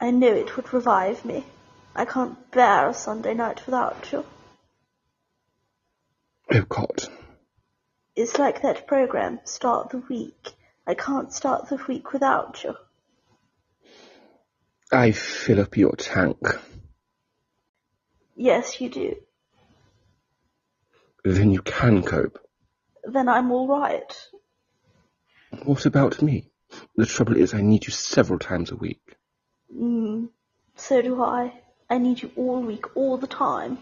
I 0.00 0.10
knew 0.10 0.34
it 0.34 0.56
would 0.56 0.72
revive 0.72 1.24
me. 1.24 1.44
I 1.94 2.04
can't 2.04 2.50
bear 2.50 2.88
a 2.88 2.94
Sunday 2.94 3.34
night 3.34 3.64
without 3.66 4.10
you. 4.12 4.24
Oh 6.52 6.62
God. 6.68 7.04
It's 8.16 8.38
like 8.38 8.62
that 8.62 8.86
program, 8.86 9.40
Start 9.44 9.90
the 9.90 9.98
Week. 9.98 10.52
I 10.86 10.94
can't 10.94 11.32
start 11.32 11.68
the 11.68 11.80
week 11.88 12.12
without 12.12 12.64
you. 12.64 12.74
I 14.90 15.12
fill 15.12 15.60
up 15.60 15.76
your 15.76 15.94
tank. 15.96 16.38
Yes, 18.34 18.80
you 18.80 18.90
do. 18.90 19.16
Then 21.24 21.52
you 21.52 21.62
can 21.62 22.02
cope. 22.02 22.38
Then 23.04 23.28
I'm 23.28 23.52
all 23.52 23.68
right. 23.68 24.28
What 25.64 25.86
about 25.86 26.20
me? 26.20 26.51
The 26.96 27.06
trouble 27.06 27.36
is 27.36 27.54
I 27.54 27.62
need 27.62 27.86
you 27.86 27.92
several 27.92 28.38
times 28.38 28.70
a 28.70 28.76
week. 28.76 29.00
Mm, 29.74 30.28
so 30.76 31.02
do 31.02 31.22
I. 31.22 31.52
I 31.90 31.98
need 31.98 32.22
you 32.22 32.30
all 32.36 32.62
week, 32.62 32.96
all 32.96 33.18
the 33.18 33.26
time. 33.26 33.78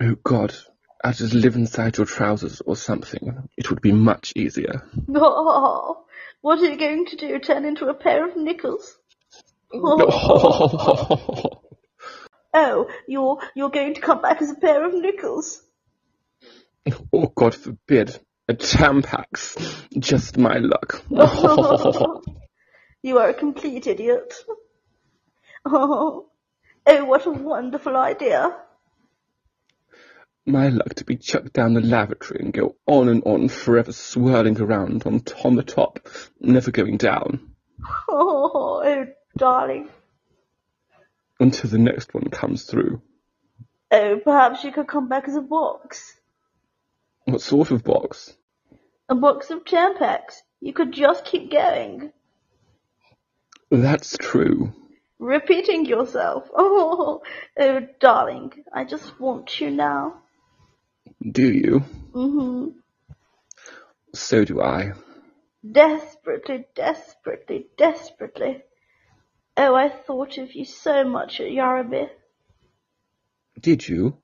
Oh 0.00 0.16
God, 0.24 0.54
I'd 1.04 1.16
just 1.16 1.34
live 1.34 1.54
inside 1.56 1.96
your 1.98 2.06
trousers 2.06 2.60
or 2.62 2.76
something. 2.76 3.48
It 3.56 3.70
would 3.70 3.80
be 3.80 3.92
much 3.92 4.32
easier. 4.36 4.82
Oh, 5.14 6.04
what 6.40 6.58
are 6.58 6.64
you 6.64 6.76
going 6.76 7.06
to 7.06 7.16
do? 7.16 7.38
Turn 7.38 7.64
into 7.64 7.86
a 7.86 7.94
pair 7.94 8.28
of 8.28 8.36
knickers? 8.36 8.96
Oh, 12.54 12.90
you're 13.08 13.38
you're 13.54 13.70
going 13.70 13.94
to 13.94 14.00
come 14.00 14.20
back 14.20 14.42
as 14.42 14.50
a 14.50 14.54
pair 14.54 14.84
of 14.84 14.92
knickers? 14.92 15.62
oh 17.12 17.26
God 17.34 17.54
forbid. 17.54 18.18
A 18.48 18.54
Tampax. 18.54 19.56
Just 19.98 20.36
my 20.36 20.58
luck. 20.58 21.02
you 23.02 23.18
are 23.18 23.28
a 23.28 23.34
complete 23.34 23.86
idiot. 23.86 24.34
Oh, 25.64 26.26
oh, 26.86 27.04
what 27.04 27.26
a 27.26 27.30
wonderful 27.30 27.96
idea. 27.96 28.56
my 30.44 30.68
luck 30.68 30.94
to 30.96 31.04
be 31.04 31.16
chucked 31.16 31.52
down 31.52 31.74
the 31.74 31.80
lavatory 31.80 32.40
and 32.40 32.52
go 32.52 32.74
on 32.86 33.08
and 33.08 33.22
on 33.24 33.48
forever 33.48 33.92
swirling 33.92 34.60
around 34.60 35.06
on, 35.06 35.22
on 35.44 35.54
the 35.54 35.62
top, 35.62 36.00
never 36.40 36.72
going 36.72 36.96
down, 36.96 37.54
Oh, 38.08 38.82
oh, 38.84 39.06
darling. 39.36 39.88
until 41.38 41.70
the 41.70 41.78
next 41.78 42.12
one 42.12 42.28
comes 42.28 42.64
through. 42.64 43.00
Oh, 43.92 44.20
perhaps 44.24 44.64
you 44.64 44.72
could 44.72 44.88
come 44.88 45.08
back 45.08 45.28
as 45.28 45.36
a 45.36 45.40
box. 45.40 46.16
What 47.24 47.40
sort 47.40 47.70
of 47.70 47.84
box? 47.84 48.34
A 49.08 49.14
box 49.14 49.50
of 49.50 49.64
Tampax. 49.64 50.42
You 50.60 50.72
could 50.72 50.92
just 50.92 51.24
keep 51.24 51.50
going. 51.50 52.12
That's 53.70 54.16
true. 54.18 54.72
Repeating 55.18 55.86
yourself. 55.86 56.48
Oh, 56.54 57.22
oh, 57.58 57.80
darling. 58.00 58.52
I 58.72 58.84
just 58.84 59.20
want 59.20 59.60
you 59.60 59.70
now. 59.70 60.22
Do 61.30 61.50
you? 61.52 61.84
hmm 62.12 62.68
So 64.14 64.44
do 64.44 64.60
I. 64.60 64.92
Desperately, 65.70 66.64
desperately, 66.74 67.66
desperately. 67.76 68.62
Oh, 69.56 69.74
I 69.74 69.88
thought 69.90 70.38
of 70.38 70.54
you 70.54 70.64
so 70.64 71.04
much 71.04 71.40
at 71.40 71.48
Yarabi. 71.48 72.08
Did 73.60 73.86
you? 73.88 74.16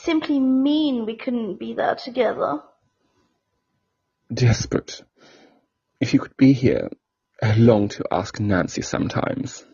Simply 0.00 0.40
mean 0.40 1.06
we 1.06 1.16
couldn't 1.16 1.58
be 1.58 1.74
there 1.74 1.94
together. 1.94 2.62
Desperate. 4.32 5.02
If 6.00 6.12
you 6.12 6.20
could 6.20 6.36
be 6.36 6.52
here, 6.52 6.90
I 7.42 7.54
long 7.56 7.88
to 7.90 8.04
ask 8.10 8.40
Nancy 8.40 8.82
sometimes. 8.82 9.64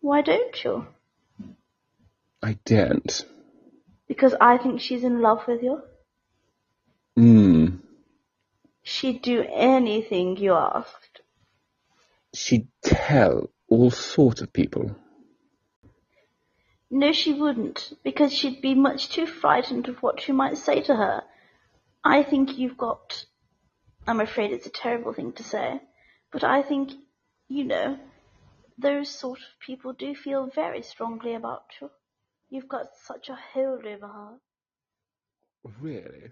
Why 0.00 0.22
don't 0.22 0.64
you? 0.64 0.86
I 2.42 2.58
daren't. 2.64 3.24
Because 4.06 4.34
I 4.40 4.58
think 4.58 4.80
she's 4.80 5.02
in 5.04 5.20
love 5.20 5.46
with 5.48 5.62
you. 5.62 5.82
Hmm. 7.16 7.66
She'd 8.82 9.22
do 9.22 9.44
anything 9.50 10.36
you 10.36 10.52
asked. 10.52 11.22
She'd 12.34 12.68
tell 12.82 13.50
all 13.68 13.90
sorts 13.90 14.42
of 14.42 14.52
people. 14.52 14.94
No, 16.96 17.10
she 17.10 17.32
wouldn't, 17.32 17.92
because 18.04 18.32
she'd 18.32 18.62
be 18.62 18.76
much 18.76 19.08
too 19.08 19.26
frightened 19.26 19.88
of 19.88 20.00
what 20.00 20.28
you 20.28 20.32
might 20.32 20.56
say 20.56 20.80
to 20.82 20.94
her. 20.94 21.24
I 22.04 22.22
think 22.22 22.56
you've 22.56 22.78
got. 22.78 23.24
I'm 24.06 24.20
afraid 24.20 24.52
it's 24.52 24.66
a 24.66 24.70
terrible 24.70 25.12
thing 25.12 25.32
to 25.32 25.42
say, 25.42 25.80
but 26.30 26.44
I 26.44 26.62
think, 26.62 26.92
you 27.48 27.64
know, 27.64 27.98
those 28.78 29.08
sort 29.10 29.40
of 29.40 29.58
people 29.66 29.92
do 29.92 30.14
feel 30.14 30.46
very 30.54 30.82
strongly 30.82 31.34
about 31.34 31.64
you. 31.80 31.90
You've 32.48 32.68
got 32.68 32.86
such 33.02 33.28
a 33.28 33.34
hold 33.52 33.86
over 33.86 34.06
her. 34.06 34.38
Really? 35.80 36.22